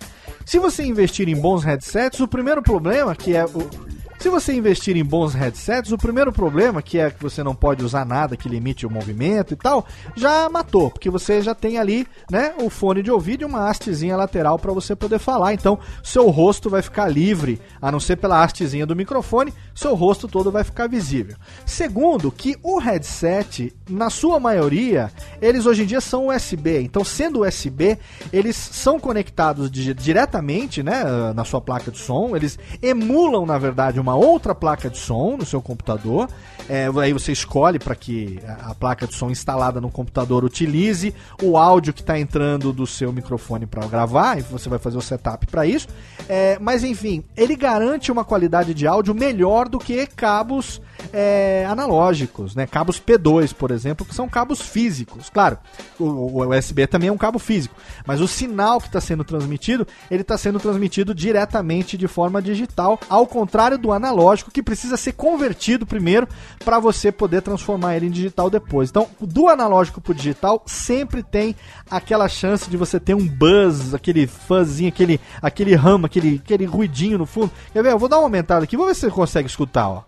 Se 0.45 0.59
você 0.59 0.83
investir 0.83 1.29
em 1.29 1.37
bons 1.37 1.63
headsets, 1.63 2.21
o 2.21 2.29
primeiro 2.29 2.63
problema 2.63 3.15
que 3.15 3.37
é 3.37 3.45
o 3.45 3.71
Se 4.19 4.29
você 4.29 4.53
investir 4.53 4.97
em 4.97 5.05
bons 5.05 5.33
headsets, 5.33 5.93
o 5.93 5.97
primeiro 5.97 6.33
problema, 6.33 6.83
que 6.83 6.99
é 6.99 7.09
que 7.09 7.23
você 7.23 7.41
não 7.45 7.55
pode 7.55 7.85
usar 7.85 8.05
nada 8.05 8.37
que 8.37 8.49
limite 8.49 8.85
o 8.85 8.91
movimento 8.91 9.55
e 9.55 9.57
tal, 9.57 9.87
já 10.17 10.49
matou, 10.49 10.91
porque 10.91 11.09
você 11.09 11.41
já 11.41 11.55
tem 11.55 11.79
ali, 11.79 12.05
né, 12.29 12.53
o 12.61 12.69
fone 12.69 13.01
de 13.01 13.13
ouvido 13.13 13.43
e 13.43 13.45
uma 13.45 13.69
hastezinha 13.69 14.17
lateral 14.17 14.59
para 14.59 14.73
você 14.73 14.97
poder 14.97 15.21
falar. 15.21 15.55
Então, 15.55 15.79
seu 16.03 16.29
rosto 16.31 16.69
vai 16.69 16.83
ficar 16.83 17.07
livre, 17.07 17.61
a 17.81 17.93
não 17.93 18.01
ser 18.01 18.17
pela 18.17 18.43
hastezinha 18.43 18.85
do 18.85 18.97
microfone, 18.97 19.55
seu 19.73 19.95
rosto 19.95 20.27
todo 20.27 20.51
vai 20.51 20.65
ficar 20.65 20.89
visível. 20.89 21.37
Segundo, 21.65 22.33
que 22.33 22.57
o 22.61 22.81
headset, 22.81 23.73
na 23.89 24.11
sua 24.11 24.41
maioria, 24.41 25.13
eles 25.41 25.65
hoje 25.65 25.85
em 25.85 25.87
dia 25.87 26.01
são 26.01 26.27
USB. 26.27 26.81
Então, 26.81 27.05
sendo 27.05 27.43
USB, 27.47 27.97
eles 28.33 28.57
são 28.57 28.99
conectados 28.99 29.71
di 29.71 29.95
diretamente, 29.95 30.83
né, 30.83 31.05
na 31.37 31.45
sua 31.45 31.61
placa 31.61 31.93
de 31.93 31.99
som. 31.99 32.35
Eles 32.35 32.59
emulam, 32.83 33.47
na 33.47 33.59
verdade, 33.59 34.01
uma 34.01 34.08
outra 34.15 34.55
placa 34.55 34.89
de 34.91 34.99
som 34.99 35.37
no 35.37 35.45
seu 35.45 35.61
computador. 35.61 36.29
É, 36.69 36.89
aí 37.01 37.13
você 37.13 37.33
escolhe 37.33 37.79
para 37.79 37.95
que 37.95 38.39
a 38.61 38.75
placa 38.75 39.07
de 39.07 39.15
som 39.15 39.31
instalada 39.31 39.81
no 39.81 39.91
computador 39.91 40.45
utilize 40.45 41.15
o 41.43 41.57
áudio 41.57 41.95
que 41.95 42.03
está 42.03 42.19
entrando 42.19 42.73
do 42.73 42.87
seu 42.87 43.13
microfone 43.13 43.67
para 43.67 43.87
gravar. 43.87 44.39
E 44.39 44.43
você 44.43 44.69
vai 44.69 44.79
fazer 44.79 44.99
o 44.99 45.03
setup 45.03 45.47
para 45.47 45.67
isso. 45.67 45.89
É, 46.29 46.59
mas 46.61 46.85
enfim, 46.85 47.25
ele 47.37 47.57
garante 47.57 48.13
uma 48.13 48.25
qualidade 48.25 48.75
de 48.75 48.87
áudio 48.87 49.15
melhor 49.15 49.69
do 49.69 49.79
que 49.79 50.07
cabos 50.07 50.81
é, 51.13 51.67
analógicos, 51.69 52.55
né? 52.55 52.67
Cabos 52.67 53.01
P2, 53.01 53.55
por 53.55 53.71
exemplo, 53.71 54.05
que 54.05 54.15
são 54.15 54.29
cabos 54.29 54.61
físicos. 54.61 55.31
Claro, 55.31 55.59
o, 55.99 56.05
o 56.05 56.57
USB 56.57 56.87
também 56.87 57.09
é 57.09 57.13
um 57.13 57.19
cabo 57.19 57.39
físico, 57.39 57.75
mas 58.07 58.21
o 58.21 58.29
sinal 58.29 58.81
que 58.81 58.89
está 58.89 59.01
sendo 59.01 59.25
transmitido, 59.25 59.87
ele 60.11 60.23
está 60.23 60.37
sendo 60.37 60.59
transmitido 60.59 61.15
diretamente 61.15 61.97
de 61.97 62.09
forma 62.09 62.43
digital, 62.43 62.99
ao 63.09 63.27
contrário 63.27 63.79
do 63.79 63.93
analógico, 63.99 64.51
que 64.51 64.63
precisa 64.63 64.97
ser 64.97 65.13
convertido 65.13 65.87
primeiro 65.87 66.27
para 66.65 66.79
você 66.79 67.13
poder 67.13 67.43
transformar 67.43 67.97
ele 67.97 68.07
em 68.07 68.11
digital 68.11 68.49
depois. 68.49 68.89
Então, 68.89 69.09
do 69.21 69.49
analógico 69.49 70.01
para 70.01 70.15
digital, 70.15 70.63
sempre 70.67 71.23
tem 71.23 71.55
aquela 71.91 72.29
chance 72.29 72.71
de 72.71 72.77
você 72.77 72.99
ter 72.99 73.15
um 73.15 73.27
buzz, 73.27 73.93
aquele 73.95 74.27
fuzzinho, 74.27 74.89
aquele, 74.89 75.21
aquele 75.43 75.75
ramo, 75.75 76.07
aquele, 76.07 76.41
aquele 76.43 76.65
ruidinho 76.65 77.19
no 77.19 77.27
fundo. 77.27 77.53
Quer 77.73 77.83
ver? 77.83 77.93
Eu 77.93 77.99
vou 77.99 78.09
dar 78.09 78.17
uma 78.19 78.25
aumentada 78.25 78.65
aqui, 78.65 78.77
vou 78.77 78.87
ver 78.87 78.95
se 78.95 79.03
você 79.03 79.11
consegue 79.11 79.49
escutar, 79.49 79.89
ó. 79.89 80.05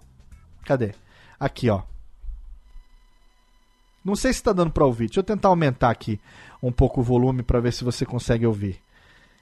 Cadê? 0.64 0.95
Aqui, 1.38 1.68
ó. 1.68 1.82
Não 4.05 4.16
sei 4.16 4.32
se 4.32 4.38
está 4.38 4.53
dando 4.53 4.70
para 4.70 4.86
ouvir. 4.86 5.07
Deixa 5.07 5.20
eu 5.20 5.24
tentar 5.24 5.49
aumentar 5.49 5.91
aqui 5.91 6.18
um 6.62 6.72
pouco 6.72 7.01
o 7.01 7.05
volume 7.05 7.43
para 7.43 7.61
ver 7.61 7.72
se 7.72 7.84
você 7.84 8.07
consegue 8.07 8.47
ouvir. 8.47 8.80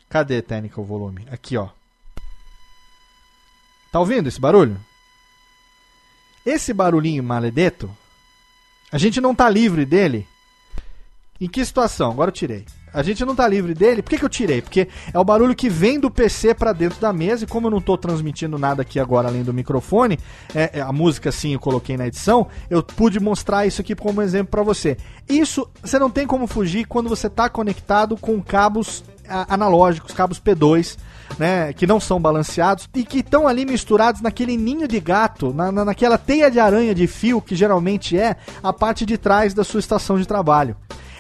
Cadê, 0.09 0.43
técnica, 0.43 0.81
o 0.81 0.85
volume? 0.85 1.27
Aqui, 1.31 1.57
ó. 1.57 1.69
Tá 3.91 4.01
ouvindo 4.01 4.29
esse 4.29 4.41
barulho? 4.41 4.79
Esse 6.45 6.73
barulhinho 6.73 7.23
maledeto, 7.23 7.91
a 8.91 8.99
gente 8.99 9.21
não 9.21 9.35
tá 9.35 9.49
livre 9.49 9.85
dele. 9.85 10.27
Em 11.41 11.49
que 11.49 11.65
situação? 11.65 12.11
Agora 12.11 12.31
eu 12.31 12.35
tirei. 12.35 12.65
A 12.93 13.03
gente 13.03 13.25
não 13.25 13.35
tá 13.35 13.47
livre 13.47 13.75
dele. 13.75 14.03
Por 14.03 14.11
que, 14.11 14.19
que 14.19 14.25
eu 14.25 14.29
tirei? 14.29 14.61
Porque 14.61 14.89
é 15.13 15.19
o 15.19 15.25
barulho 15.25 15.55
que 15.55 15.69
vem 15.69 16.01
do 16.01 16.11
PC 16.11 16.55
para 16.55 16.73
dentro 16.73 16.99
da 17.01 17.13
mesa. 17.13 17.45
E 17.45 17.47
como 17.47 17.67
eu 17.67 17.71
não 17.71 17.81
tô 17.81 17.97
transmitindo 17.97 18.59
nada 18.59 18.83
aqui 18.83 18.99
agora 18.99 19.29
além 19.29 19.45
do 19.45 19.55
microfone, 19.55 20.19
é, 20.55 20.79
é, 20.79 20.81
a 20.81 20.93
música 20.93 21.31
sim 21.31 21.53
eu 21.53 21.61
coloquei 21.61 21.97
na 21.97 22.07
edição, 22.07 22.49
eu 22.69 22.83
pude 22.83 23.21
mostrar 23.21 23.67
isso 23.67 23.81
aqui 23.81 23.95
como 23.95 24.23
exemplo 24.23 24.51
para 24.51 24.63
você. 24.63 24.97
Isso 25.29 25.69
você 25.81 25.99
não 25.99 26.11
tem 26.11 26.27
como 26.27 26.47
fugir 26.47 26.87
quando 26.87 27.09
você 27.09 27.29
tá 27.29 27.49
conectado 27.49 28.17
com 28.17 28.43
cabos 28.43 29.05
a, 29.29 29.55
analógicos, 29.55 30.13
cabos 30.13 30.41
P2. 30.41 30.97
Né, 31.39 31.73
que 31.73 31.87
não 31.87 32.01
são 32.01 32.21
balanceados 32.21 32.89
e 32.95 33.05
que 33.05 33.19
estão 33.19 33.47
ali 33.47 33.65
misturados 33.65 34.21
naquele 34.21 34.57
ninho 34.57 34.89
de 34.89 34.99
gato, 34.99 35.53
na, 35.53 35.71
na, 35.71 35.85
naquela 35.85 36.17
teia 36.17 36.51
de 36.51 36.59
aranha 36.59 36.95
de 36.95 37.07
fio 37.07 37.41
que 37.41 37.55
geralmente 37.55 38.19
é 38.19 38.37
a 38.63 38.73
parte 38.73 39.05
de 39.05 39.19
trás 39.19 39.55
da 39.55 39.63
sua 39.63 39.79
estação 39.79 40.19
de 40.19 40.27
trabalho 40.27 40.77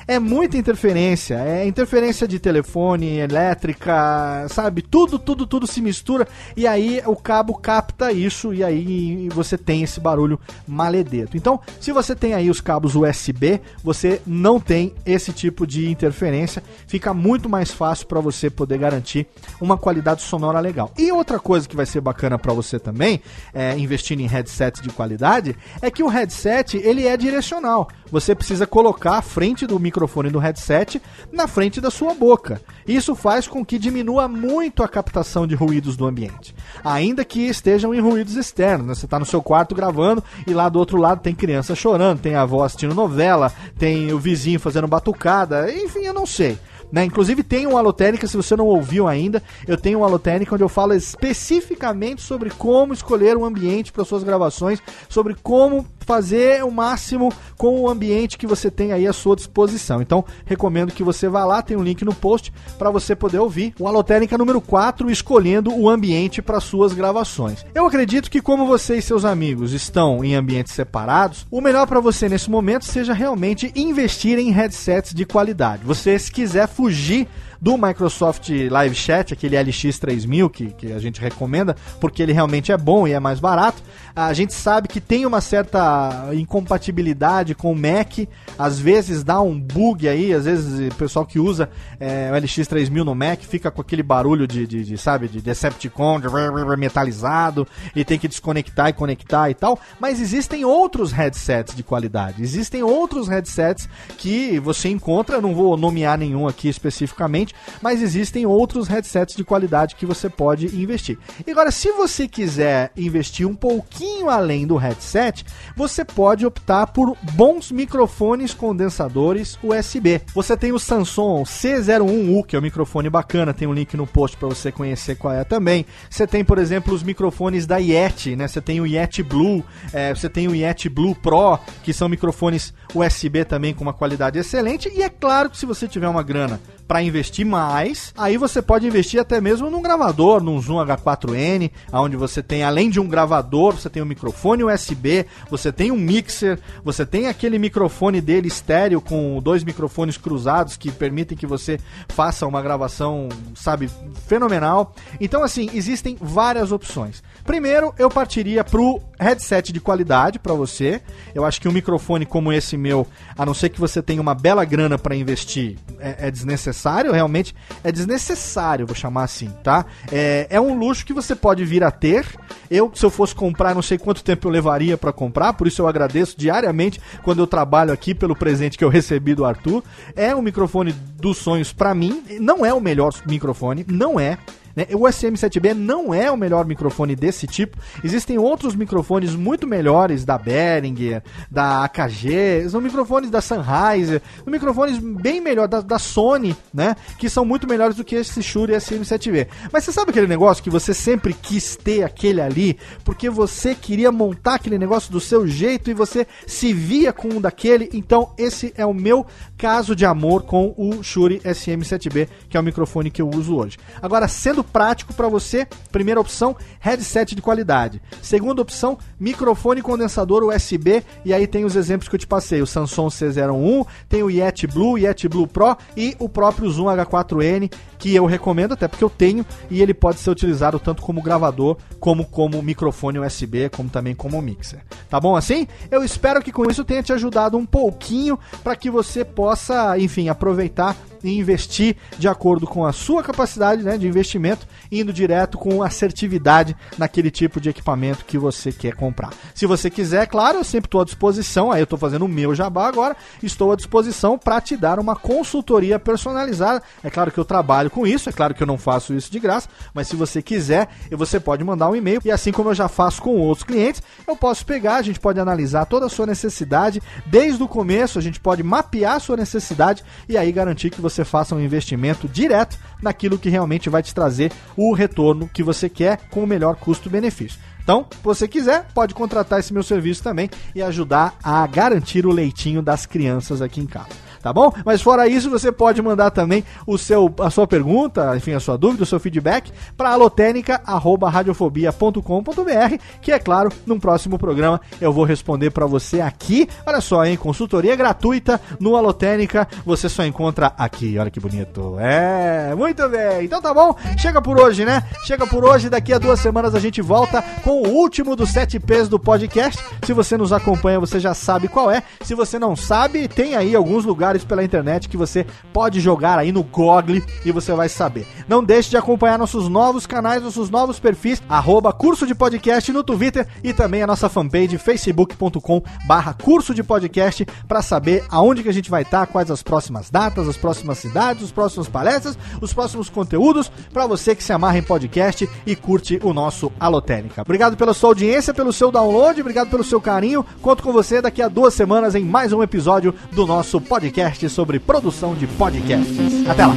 é 0.08 0.18
muita 0.18 0.56
interferência. 0.56 1.34
É 1.34 1.66
interferência 1.66 2.26
de 2.26 2.38
telefone, 2.38 3.18
elétrica, 3.18 4.46
sabe? 4.48 4.80
Tudo, 4.80 5.18
tudo, 5.18 5.46
tudo 5.46 5.66
se 5.66 5.82
mistura 5.82 6.26
e 6.56 6.66
aí 6.66 7.02
o 7.04 7.14
cabo 7.14 7.54
capta 7.54 8.10
isso 8.10 8.54
e 8.54 8.64
aí 8.64 9.28
você 9.28 9.58
tem 9.58 9.82
esse 9.82 10.00
barulho 10.00 10.40
maledeto. 10.66 11.36
Então, 11.36 11.60
se 11.78 11.92
você 11.92 12.16
tem 12.16 12.32
aí 12.32 12.48
os 12.48 12.62
cabos 12.62 12.96
USB, 12.96 13.60
você 13.84 14.22
não 14.26 14.58
tem 14.58 14.94
esse 15.04 15.30
tipo 15.30 15.66
de 15.66 15.90
interferência. 15.90 16.62
Fica 16.86 17.12
muito 17.12 17.46
mais 17.46 17.70
fácil 17.70 18.06
para 18.06 18.20
você 18.20 18.48
poder 18.48 18.78
garantir 18.78 19.26
uma 19.60 19.76
qualidade 19.76 20.22
sonora 20.22 20.58
legal. 20.58 20.90
E 20.96 21.12
outra 21.12 21.38
coisa 21.38 21.68
que 21.68 21.76
vai 21.76 21.84
ser 21.84 22.00
bacana 22.00 22.38
para 22.38 22.54
você 22.54 22.78
também, 22.78 23.20
é, 23.52 23.76
investindo 23.76 24.20
em 24.20 24.26
headset 24.26 24.80
de 24.80 24.88
qualidade, 24.88 25.54
é 25.82 25.90
que 25.90 26.02
o 26.02 26.08
headset 26.08 26.78
ele 26.78 27.06
é 27.06 27.14
direcional. 27.14 27.88
Você 28.10 28.34
precisa 28.34 28.66
colocar 28.66 29.18
a 29.18 29.22
frente 29.22 29.66
do 29.66 29.78
microfone 29.78 29.97
microfone 29.98 30.30
do 30.30 30.38
headset 30.38 31.02
na 31.32 31.48
frente 31.48 31.80
da 31.80 31.90
sua 31.90 32.14
boca. 32.14 32.60
Isso 32.86 33.14
faz 33.16 33.48
com 33.48 33.64
que 33.64 33.78
diminua 33.78 34.28
muito 34.28 34.82
a 34.82 34.88
captação 34.88 35.46
de 35.46 35.54
ruídos 35.54 35.96
do 35.96 36.06
ambiente, 36.06 36.54
ainda 36.84 37.24
que 37.24 37.40
estejam 37.40 37.92
em 37.92 38.00
ruídos 38.00 38.36
externos. 38.36 38.86
Né? 38.86 38.94
Você 38.94 39.06
está 39.06 39.18
no 39.18 39.26
seu 39.26 39.42
quarto 39.42 39.74
gravando 39.74 40.22
e 40.46 40.54
lá 40.54 40.68
do 40.68 40.78
outro 40.78 40.96
lado 40.96 41.20
tem 41.20 41.34
criança 41.34 41.74
chorando, 41.74 42.20
tem 42.20 42.36
avó 42.36 42.62
assistindo 42.62 42.94
novela, 42.94 43.52
tem 43.76 44.12
o 44.12 44.18
vizinho 44.18 44.60
fazendo 44.60 44.86
batucada, 44.86 45.70
enfim, 45.72 46.04
eu 46.04 46.14
não 46.14 46.26
sei. 46.26 46.58
Né? 46.90 47.04
Inclusive 47.04 47.42
tem 47.42 47.66
um 47.66 47.76
Alotênica, 47.76 48.26
se 48.26 48.36
você 48.36 48.56
não 48.56 48.66
ouviu 48.66 49.06
ainda, 49.06 49.42
eu 49.66 49.76
tenho 49.76 50.00
um 50.00 50.04
Alotênica 50.04 50.54
onde 50.54 50.64
eu 50.64 50.68
falo 50.68 50.94
especificamente 50.94 52.22
sobre 52.22 52.50
como 52.50 52.92
escolher 52.92 53.36
um 53.36 53.44
ambiente 53.44 53.92
para 53.92 54.04
suas 54.04 54.22
gravações, 54.22 54.82
sobre 55.08 55.34
como 55.42 55.86
fazer 56.08 56.64
o 56.64 56.70
máximo 56.70 57.30
com 57.58 57.82
o 57.82 57.88
ambiente 57.88 58.38
que 58.38 58.46
você 58.46 58.70
tem 58.70 58.92
aí 58.92 59.06
à 59.06 59.12
sua 59.12 59.36
disposição. 59.36 60.00
Então, 60.00 60.24
recomendo 60.46 60.90
que 60.90 61.02
você 61.02 61.28
vá 61.28 61.44
lá, 61.44 61.60
tem 61.60 61.76
um 61.76 61.82
link 61.82 62.02
no 62.02 62.14
post 62.14 62.50
para 62.78 62.90
você 62.90 63.14
poder 63.14 63.38
ouvir 63.38 63.74
o 63.78 63.86
Alotênica 63.86 64.38
número 64.38 64.58
4, 64.58 65.10
escolhendo 65.10 65.70
o 65.70 65.86
ambiente 65.86 66.40
para 66.40 66.60
suas 66.60 66.94
gravações. 66.94 67.62
Eu 67.74 67.86
acredito 67.86 68.30
que 68.30 68.40
como 68.40 68.66
você 68.66 68.96
e 68.96 69.02
seus 69.02 69.26
amigos 69.26 69.74
estão 69.74 70.24
em 70.24 70.34
ambientes 70.34 70.72
separados, 70.72 71.46
o 71.50 71.60
melhor 71.60 71.86
para 71.86 72.00
você 72.00 72.26
nesse 72.26 72.50
momento 72.50 72.86
seja 72.86 73.12
realmente 73.12 73.70
investir 73.76 74.38
em 74.38 74.50
headsets 74.50 75.12
de 75.12 75.26
qualidade. 75.26 75.84
Você 75.84 76.18
se 76.18 76.32
quiser 76.32 76.68
fugir 76.78 77.26
do 77.60 77.76
Microsoft 77.76 78.48
Live 78.48 78.94
Chat, 78.94 79.32
aquele 79.32 79.56
LX3000 79.56 80.50
que, 80.50 80.66
que 80.72 80.92
a 80.92 80.98
gente 80.98 81.20
recomenda, 81.20 81.76
porque 82.00 82.22
ele 82.22 82.32
realmente 82.32 82.72
é 82.72 82.76
bom 82.76 83.06
e 83.06 83.12
é 83.12 83.20
mais 83.20 83.40
barato. 83.40 83.82
A 84.14 84.32
gente 84.32 84.52
sabe 84.52 84.88
que 84.88 85.00
tem 85.00 85.26
uma 85.26 85.40
certa 85.40 86.30
incompatibilidade 86.32 87.54
com 87.54 87.72
o 87.72 87.76
Mac, 87.76 88.18
às 88.58 88.78
vezes 88.78 89.22
dá 89.22 89.40
um 89.40 89.58
bug 89.58 90.08
aí, 90.08 90.32
às 90.32 90.44
vezes 90.44 90.92
o 90.92 90.94
pessoal 90.96 91.24
que 91.24 91.38
usa 91.38 91.68
é, 92.00 92.30
o 92.32 92.34
LX3000 92.34 93.04
no 93.04 93.14
Mac 93.14 93.40
fica 93.42 93.70
com 93.70 93.80
aquele 93.80 94.02
barulho 94.02 94.46
de, 94.46 94.66
de, 94.66 94.84
de 94.84 94.98
sabe, 94.98 95.28
de 95.28 95.40
Decepticon, 95.40 96.20
de 96.20 96.28
metalizado, 96.76 97.66
e 97.94 98.04
tem 98.04 98.18
que 98.18 98.28
desconectar 98.28 98.88
e 98.88 98.92
conectar 98.92 99.50
e 99.50 99.54
tal, 99.54 99.78
mas 100.00 100.20
existem 100.20 100.64
outros 100.64 101.12
headsets 101.12 101.74
de 101.74 101.82
qualidade, 101.82 102.42
existem 102.42 102.82
outros 102.82 103.28
headsets 103.28 103.88
que 104.16 104.58
você 104.60 104.88
encontra, 104.88 105.40
não 105.40 105.54
vou 105.54 105.76
nomear 105.76 106.18
nenhum 106.18 106.46
aqui 106.46 106.68
especificamente, 106.68 107.47
mas 107.82 108.02
existem 108.02 108.46
outros 108.46 108.88
headsets 108.88 109.36
de 109.36 109.44
qualidade 109.44 109.94
que 109.94 110.06
você 110.06 110.28
pode 110.28 110.66
investir. 110.66 111.18
E 111.46 111.50
agora, 111.50 111.70
se 111.70 111.90
você 111.92 112.26
quiser 112.26 112.92
investir 112.96 113.46
um 113.46 113.54
pouquinho 113.54 114.28
além 114.28 114.66
do 114.66 114.76
headset, 114.76 115.44
você 115.76 116.04
pode 116.04 116.46
optar 116.46 116.86
por 116.88 117.16
bons 117.34 117.70
microfones 117.70 118.54
condensadores 118.54 119.58
USB. 119.62 120.20
Você 120.34 120.56
tem 120.56 120.72
o 120.72 120.78
Samsung 120.78 121.42
C01U, 121.42 122.44
que 122.46 122.56
é 122.56 122.58
um 122.58 122.62
microfone 122.62 123.10
bacana, 123.10 123.54
tem 123.54 123.68
um 123.68 123.72
link 123.72 123.96
no 123.96 124.06
post 124.06 124.36
para 124.36 124.48
você 124.48 124.70
conhecer 124.72 125.16
qual 125.16 125.34
é 125.34 125.44
também. 125.44 125.86
Você 126.08 126.26
tem, 126.26 126.44
por 126.44 126.58
exemplo, 126.58 126.94
os 126.94 127.02
microfones 127.02 127.66
da 127.66 127.78
Yeti, 127.78 128.36
né? 128.36 128.48
Você 128.48 128.60
tem 128.60 128.80
o 128.80 128.86
Yeti 128.86 129.22
Blue, 129.22 129.64
é, 129.92 130.14
você 130.14 130.28
tem 130.28 130.48
o 130.48 130.54
Yeti 130.54 130.88
Blue 130.88 131.14
Pro, 131.14 131.58
que 131.82 131.92
são 131.92 132.08
microfones 132.08 132.72
USB 132.94 133.44
também 133.44 133.74
com 133.74 133.82
uma 133.82 133.92
qualidade 133.92 134.38
excelente. 134.38 134.90
E 134.94 135.02
é 135.02 135.08
claro 135.08 135.50
que 135.50 135.56
se 135.56 135.66
você 135.66 135.86
tiver 135.86 136.08
uma 136.08 136.22
grana 136.22 136.60
para 136.88 137.02
investir 137.02 137.44
mais, 137.44 138.14
aí 138.16 138.38
você 138.38 138.62
pode 138.62 138.86
investir 138.86 139.20
até 139.20 139.42
mesmo 139.42 139.68
num 139.68 139.82
gravador, 139.82 140.42
num 140.42 140.58
Zoom 140.58 140.76
H4n, 140.76 141.70
onde 141.92 142.16
você 142.16 142.42
tem 142.42 142.64
além 142.64 142.88
de 142.88 142.98
um 142.98 143.06
gravador, 143.06 143.74
você 143.74 143.90
tem 143.90 144.02
um 144.02 144.06
microfone 144.06 144.64
USB, 144.64 145.26
você 145.50 145.70
tem 145.70 145.92
um 145.92 145.96
mixer, 145.96 146.58
você 146.82 147.04
tem 147.04 147.26
aquele 147.26 147.58
microfone 147.58 148.22
dele 148.22 148.48
estéreo 148.48 149.02
com 149.02 149.38
dois 149.42 149.62
microfones 149.62 150.16
cruzados 150.16 150.78
que 150.78 150.90
permitem 150.90 151.36
que 151.36 151.46
você 151.46 151.78
faça 152.08 152.46
uma 152.46 152.62
gravação, 152.62 153.28
sabe, 153.54 153.90
fenomenal. 154.26 154.94
Então 155.20 155.42
assim, 155.42 155.68
existem 155.74 156.16
várias 156.18 156.72
opções. 156.72 157.22
Primeiro, 157.48 157.92
eu 157.98 158.08
partiria 158.08 158.62
pro 158.62 159.00
headset 159.18 159.72
de 159.72 159.80
qualidade 159.80 160.38
para 160.38 160.54
você. 160.54 161.00
Eu 161.34 161.44
acho 161.44 161.60
que 161.60 161.66
um 161.66 161.72
microfone 161.72 162.24
como 162.24 162.52
esse 162.52 162.76
meu, 162.76 163.04
a 163.36 163.44
não 163.44 163.54
ser 163.54 163.70
que 163.70 163.80
você 163.80 164.00
tenha 164.00 164.22
uma 164.22 164.34
bela 164.34 164.64
grana 164.64 164.96
para 164.96 165.16
investir, 165.16 165.76
é, 165.98 166.28
é 166.28 166.30
desnecessário 166.30 166.68
necessário, 166.68 167.12
realmente 167.12 167.54
é 167.82 167.90
desnecessário, 167.90 168.86
vou 168.86 168.94
chamar 168.94 169.24
assim, 169.24 169.50
tá? 169.62 169.86
É, 170.12 170.46
é 170.50 170.60
um 170.60 170.78
luxo 170.78 171.04
que 171.04 171.12
você 171.12 171.34
pode 171.34 171.64
vir 171.64 171.82
a 171.82 171.90
ter. 171.90 172.26
Eu, 172.70 172.90
se 172.94 173.04
eu 173.04 173.10
fosse 173.10 173.34
comprar, 173.34 173.74
não 173.74 173.82
sei 173.82 173.98
quanto 173.98 174.22
tempo 174.22 174.46
eu 174.46 174.52
levaria 174.52 174.96
para 174.96 175.12
comprar, 175.12 175.54
por 175.54 175.66
isso 175.66 175.82
eu 175.82 175.88
agradeço 175.88 176.36
diariamente 176.38 177.00
quando 177.22 177.38
eu 177.40 177.46
trabalho 177.46 177.92
aqui 177.92 178.14
pelo 178.14 178.36
presente 178.36 178.76
que 178.76 178.84
eu 178.84 178.88
recebi 178.88 179.34
do 179.34 179.44
Arthur. 179.44 179.82
É 180.14 180.34
um 180.34 180.42
microfone 180.42 180.92
dos 180.92 181.38
sonhos 181.38 181.72
para 181.72 181.94
mim, 181.94 182.22
não 182.40 182.64
é 182.64 182.72
o 182.72 182.80
melhor 182.80 183.12
microfone, 183.26 183.84
não 183.88 184.20
é. 184.20 184.38
Né? 184.78 184.86
O 184.92 185.00
SM7B 185.00 185.74
não 185.74 186.14
é 186.14 186.30
o 186.30 186.36
melhor 186.36 186.64
microfone 186.64 187.16
desse 187.16 187.48
tipo. 187.48 187.76
Existem 188.04 188.38
outros 188.38 188.76
microfones 188.76 189.34
muito 189.34 189.66
melhores 189.66 190.24
da 190.24 190.38
Behringer, 190.38 191.20
da 191.50 191.82
AKG, 191.82 192.68
são 192.70 192.80
microfones 192.80 193.28
da 193.28 193.40
Sennheiser, 193.40 194.22
microfones 194.46 194.98
bem 194.98 195.40
melhores 195.40 195.68
da, 195.68 195.80
da, 195.80 195.98
Sony, 195.98 196.56
né? 196.72 196.94
Que 197.18 197.28
são 197.28 197.44
muito 197.44 197.66
melhores 197.66 197.96
do 197.96 198.04
que 198.04 198.14
esse 198.14 198.40
Shure 198.40 198.72
SM7B. 198.74 199.48
Mas 199.72 199.82
você 199.82 199.90
sabe 199.90 200.10
aquele 200.10 200.28
negócio 200.28 200.62
que 200.62 200.70
você 200.70 200.94
sempre 200.94 201.34
quis 201.34 201.74
ter 201.74 202.04
aquele 202.04 202.40
ali, 202.40 202.78
porque 203.04 203.28
você 203.28 203.74
queria 203.74 204.12
montar 204.12 204.54
aquele 204.54 204.78
negócio 204.78 205.10
do 205.10 205.18
seu 205.18 205.44
jeito 205.44 205.90
e 205.90 205.94
você 205.94 206.24
se 206.46 206.72
via 206.72 207.12
com 207.12 207.28
um 207.30 207.40
daquele? 207.40 207.90
Então, 207.92 208.30
esse 208.38 208.72
é 208.76 208.86
o 208.86 208.94
meu 208.94 209.26
caso 209.56 209.96
de 209.96 210.06
amor 210.06 210.44
com 210.44 210.72
o 210.76 211.02
Shure 211.02 211.40
SM7B, 211.40 212.28
que 212.48 212.56
é 212.56 212.60
o 212.60 212.62
microfone 212.62 213.10
que 213.10 213.20
eu 213.20 213.28
uso 213.28 213.56
hoje. 213.56 213.76
Agora, 214.00 214.28
sendo 214.28 214.67
prático 214.72 215.12
para 215.12 215.28
você. 215.28 215.66
Primeira 215.90 216.20
opção, 216.20 216.56
headset 216.80 217.34
de 217.34 217.42
qualidade. 217.42 218.00
Segunda 218.22 218.62
opção, 218.62 218.98
microfone 219.18 219.82
condensador 219.82 220.44
USB. 220.44 221.02
E 221.24 221.32
aí 221.32 221.46
tem 221.46 221.64
os 221.64 221.76
exemplos 221.76 222.08
que 222.08 222.14
eu 222.14 222.18
te 222.18 222.26
passei: 222.26 222.62
o 222.62 222.66
Samsung 222.66 223.08
C01, 223.08 223.86
tem 224.08 224.22
o 224.22 224.30
Yeti 224.30 224.66
Blue, 224.66 224.98
Yeti 224.98 225.28
Blue 225.28 225.46
Pro 225.46 225.76
e 225.96 226.14
o 226.18 226.28
próprio 226.28 226.70
Zoom 226.70 226.86
H4n, 226.86 227.72
que 227.98 228.14
eu 228.14 228.26
recomendo 228.26 228.72
até 228.72 228.86
porque 228.86 229.04
eu 229.04 229.10
tenho 229.10 229.44
e 229.70 229.82
ele 229.82 229.94
pode 229.94 230.18
ser 230.20 230.30
utilizado 230.30 230.78
tanto 230.78 231.02
como 231.02 231.22
gravador 231.22 231.76
como 231.98 232.24
como 232.24 232.62
microfone 232.62 233.18
USB, 233.18 233.68
como 233.70 233.88
também 233.88 234.14
como 234.14 234.40
mixer. 234.40 234.80
Tá 235.08 235.18
bom 235.18 235.36
assim? 235.36 235.66
Eu 235.90 236.04
espero 236.04 236.42
que 236.42 236.52
com 236.52 236.70
isso 236.70 236.84
tenha 236.84 237.02
te 237.02 237.12
ajudado 237.12 237.56
um 237.56 237.66
pouquinho 237.66 238.38
para 238.62 238.76
que 238.76 238.90
você 238.90 239.24
possa, 239.24 239.98
enfim, 239.98 240.28
aproveitar 240.28 240.96
e 241.22 241.38
investir 241.38 241.96
de 242.18 242.28
acordo 242.28 242.66
com 242.66 242.84
a 242.84 242.92
sua 242.92 243.22
capacidade 243.22 243.82
né, 243.82 243.96
de 243.96 244.06
investimento, 244.06 244.66
indo 244.90 245.12
direto 245.12 245.58
com 245.58 245.82
assertividade 245.82 246.76
naquele 246.96 247.30
tipo 247.30 247.60
de 247.60 247.68
equipamento 247.68 248.24
que 248.24 248.38
você 248.38 248.72
quer 248.72 248.94
comprar. 248.94 249.32
Se 249.54 249.66
você 249.66 249.90
quiser, 249.90 250.26
claro, 250.26 250.58
eu 250.58 250.64
sempre 250.64 250.88
estou 250.88 251.00
à 251.00 251.04
disposição, 251.04 251.70
aí 251.70 251.80
eu 251.80 251.84
estou 251.84 251.98
fazendo 251.98 252.24
o 252.24 252.28
meu 252.28 252.54
jabá 252.54 252.86
agora, 252.86 253.16
estou 253.42 253.72
à 253.72 253.76
disposição 253.76 254.38
para 254.38 254.60
te 254.60 254.76
dar 254.76 254.98
uma 254.98 255.16
consultoria 255.16 255.98
personalizada. 255.98 256.82
É 257.02 257.10
claro 257.10 257.30
que 257.30 257.38
eu 257.38 257.44
trabalho 257.44 257.90
com 257.90 258.06
isso, 258.06 258.28
é 258.28 258.32
claro 258.32 258.54
que 258.54 258.62
eu 258.62 258.66
não 258.66 258.78
faço 258.78 259.14
isso 259.14 259.30
de 259.30 259.38
graça, 259.38 259.68
mas 259.94 260.08
se 260.08 260.16
você 260.16 260.42
quiser, 260.42 260.88
você 261.10 261.40
pode 261.40 261.64
mandar 261.64 261.88
um 261.88 261.96
e-mail 261.96 262.20
e 262.24 262.30
assim 262.30 262.52
como 262.52 262.70
eu 262.70 262.74
já 262.74 262.88
faço 262.88 263.22
com 263.22 263.38
outros 263.38 263.64
clientes, 263.64 264.02
eu 264.26 264.36
posso 264.36 264.64
pegar, 264.64 264.96
a 264.96 265.02
gente 265.02 265.20
pode 265.20 265.40
analisar 265.40 265.86
toda 265.86 266.06
a 266.06 266.08
sua 266.08 266.26
necessidade 266.26 267.02
desde 267.26 267.62
o 267.62 267.68
começo, 267.68 268.18
a 268.18 268.22
gente 268.22 268.40
pode 268.40 268.62
mapear 268.62 269.16
a 269.16 269.20
sua 269.20 269.36
necessidade 269.36 270.04
e 270.28 270.36
aí 270.36 270.52
garantir 270.52 270.90
que 270.90 271.00
você 271.00 271.07
você 271.08 271.24
faça 271.24 271.54
um 271.54 271.60
investimento 271.60 272.28
direto 272.28 272.78
naquilo 273.02 273.38
que 273.38 273.48
realmente 273.48 273.88
vai 273.88 274.02
te 274.02 274.14
trazer 274.14 274.52
o 274.76 274.92
retorno 274.92 275.48
que 275.52 275.62
você 275.62 275.88
quer 275.88 276.20
com 276.30 276.44
o 276.44 276.46
melhor 276.46 276.76
custo-benefício. 276.76 277.58
Então, 277.82 278.06
se 278.10 278.18
você 278.22 278.46
quiser, 278.46 278.86
pode 278.92 279.14
contratar 279.14 279.58
esse 279.58 279.72
meu 279.72 279.82
serviço 279.82 280.22
também 280.22 280.50
e 280.74 280.82
ajudar 280.82 281.34
a 281.42 281.66
garantir 281.66 282.26
o 282.26 282.30
leitinho 282.30 282.82
das 282.82 283.06
crianças 283.06 283.62
aqui 283.62 283.80
em 283.80 283.86
casa 283.86 284.27
tá 284.42 284.52
bom? 284.52 284.72
Mas 284.84 285.00
fora 285.02 285.28
isso, 285.28 285.50
você 285.50 285.72
pode 285.72 286.02
mandar 286.02 286.30
também 286.30 286.64
o 286.86 286.98
seu, 286.98 287.32
a 287.40 287.50
sua 287.50 287.66
pergunta, 287.66 288.36
enfim, 288.36 288.52
a 288.52 288.60
sua 288.60 288.76
dúvida, 288.76 289.02
o 289.02 289.06
seu 289.06 289.20
feedback 289.20 289.72
para 289.96 290.10
alotênica@radiofobia.com.br, 290.10 292.96
que 293.20 293.32
é 293.32 293.38
claro, 293.38 293.70
num 293.86 293.98
próximo 293.98 294.38
programa 294.38 294.80
eu 295.00 295.12
vou 295.12 295.24
responder 295.24 295.70
para 295.70 295.86
você 295.86 296.20
aqui. 296.20 296.68
Olha 296.86 297.00
só, 297.00 297.24
hein, 297.24 297.36
consultoria 297.36 297.96
gratuita 297.96 298.60
no 298.78 298.96
Alotênica, 298.96 299.66
você 299.84 300.08
só 300.08 300.24
encontra 300.24 300.72
aqui. 300.76 301.18
Olha 301.18 301.30
que 301.30 301.40
bonito. 301.40 301.96
É, 301.98 302.74
muito 302.74 303.08
bem. 303.08 303.44
Então 303.44 303.60
tá 303.60 303.72
bom? 303.72 303.94
Chega 304.18 304.42
por 304.42 304.60
hoje, 304.60 304.84
né? 304.84 305.02
Chega 305.24 305.46
por 305.46 305.64
hoje, 305.64 305.88
daqui 305.88 306.12
a 306.12 306.18
duas 306.18 306.40
semanas 306.40 306.74
a 306.74 306.80
gente 306.80 307.00
volta 307.00 307.42
com 307.62 307.82
o 307.82 307.88
último 307.88 308.36
dos 308.36 308.50
sete 308.50 308.78
P's 308.78 309.08
do 309.08 309.18
podcast. 309.18 309.82
Se 310.04 310.12
você 310.12 310.36
nos 310.36 310.52
acompanha, 310.52 311.00
você 311.00 311.18
já 311.18 311.34
sabe 311.34 311.68
qual 311.68 311.90
é. 311.90 312.02
Se 312.22 312.34
você 312.34 312.58
não 312.58 312.76
sabe, 312.76 313.28
tem 313.28 313.54
aí 313.54 313.74
alguns 313.74 314.04
lugares 314.04 314.27
lugares 314.28 314.44
pela 314.44 314.64
internet 314.64 315.08
que 315.08 315.16
você 315.16 315.46
pode 315.72 316.00
jogar 316.00 316.38
aí 316.38 316.52
no 316.52 316.62
Google 316.62 317.22
e 317.44 317.50
você 317.50 317.72
vai 317.72 317.88
saber. 317.88 318.26
Não 318.46 318.62
deixe 318.62 318.90
de 318.90 318.96
acompanhar 318.96 319.38
nossos 319.38 319.68
novos 319.68 320.06
canais, 320.06 320.42
nossos 320.42 320.68
novos 320.68 320.98
perfis, 320.98 321.42
arroba 321.48 321.92
curso 321.92 322.26
de 322.26 322.34
podcast 322.34 322.92
no 322.92 323.02
Twitter 323.02 323.46
e 323.64 323.72
também 323.72 324.02
a 324.02 324.06
nossa 324.06 324.28
fanpage 324.28 324.76
facebook.com 324.76 325.82
barra 326.06 326.34
curso 326.34 326.74
de 326.74 326.82
podcast 326.82 327.46
para 327.66 327.80
saber 327.80 328.24
aonde 328.28 328.62
que 328.62 328.68
a 328.68 328.72
gente 328.72 328.90
vai 328.90 329.02
estar, 329.02 329.26
tá, 329.26 329.32
quais 329.32 329.50
as 329.50 329.62
próximas 329.62 330.10
datas, 330.10 330.46
as 330.46 330.56
próximas 330.56 330.98
cidades, 330.98 331.44
os 331.44 331.52
próximos 331.52 331.88
palestras, 331.88 332.38
os 332.60 332.72
próximos 332.72 333.08
conteúdos 333.08 333.70
para 333.92 334.06
você 334.06 334.34
que 334.34 334.44
se 334.44 334.52
amarra 334.52 334.78
em 334.78 334.82
podcast 334.82 335.48
e 335.66 335.74
curte 335.74 336.20
o 336.22 336.34
nosso 336.34 336.70
Alotênica. 336.78 337.42
Obrigado 337.42 337.76
pela 337.76 337.94
sua 337.94 338.10
audiência, 338.10 338.52
pelo 338.52 338.72
seu 338.72 338.90
download, 338.90 339.40
obrigado 339.40 339.70
pelo 339.70 339.84
seu 339.84 340.00
carinho. 340.00 340.44
Conto 340.60 340.82
com 340.82 340.92
você 340.92 341.22
daqui 341.22 341.40
a 341.40 341.48
duas 341.48 341.72
semanas 341.72 342.14
em 342.14 342.24
mais 342.24 342.52
um 342.52 342.62
episódio 342.62 343.14
do 343.32 343.46
nosso 343.46 343.80
podcast 343.80 344.17
podcast 344.18 344.48
sobre 344.48 344.80
produção 344.80 345.32
de 345.32 345.46
podcasts. 345.46 346.48
Até 346.48 346.66
lá! 346.66 346.74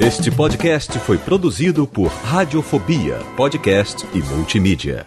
Este 0.00 0.30
podcast 0.32 0.98
foi 0.98 1.18
produzido 1.18 1.86
por 1.86 2.08
Radiofobia, 2.08 3.18
podcast 3.36 4.04
e 4.12 4.18
multimídia. 4.18 5.06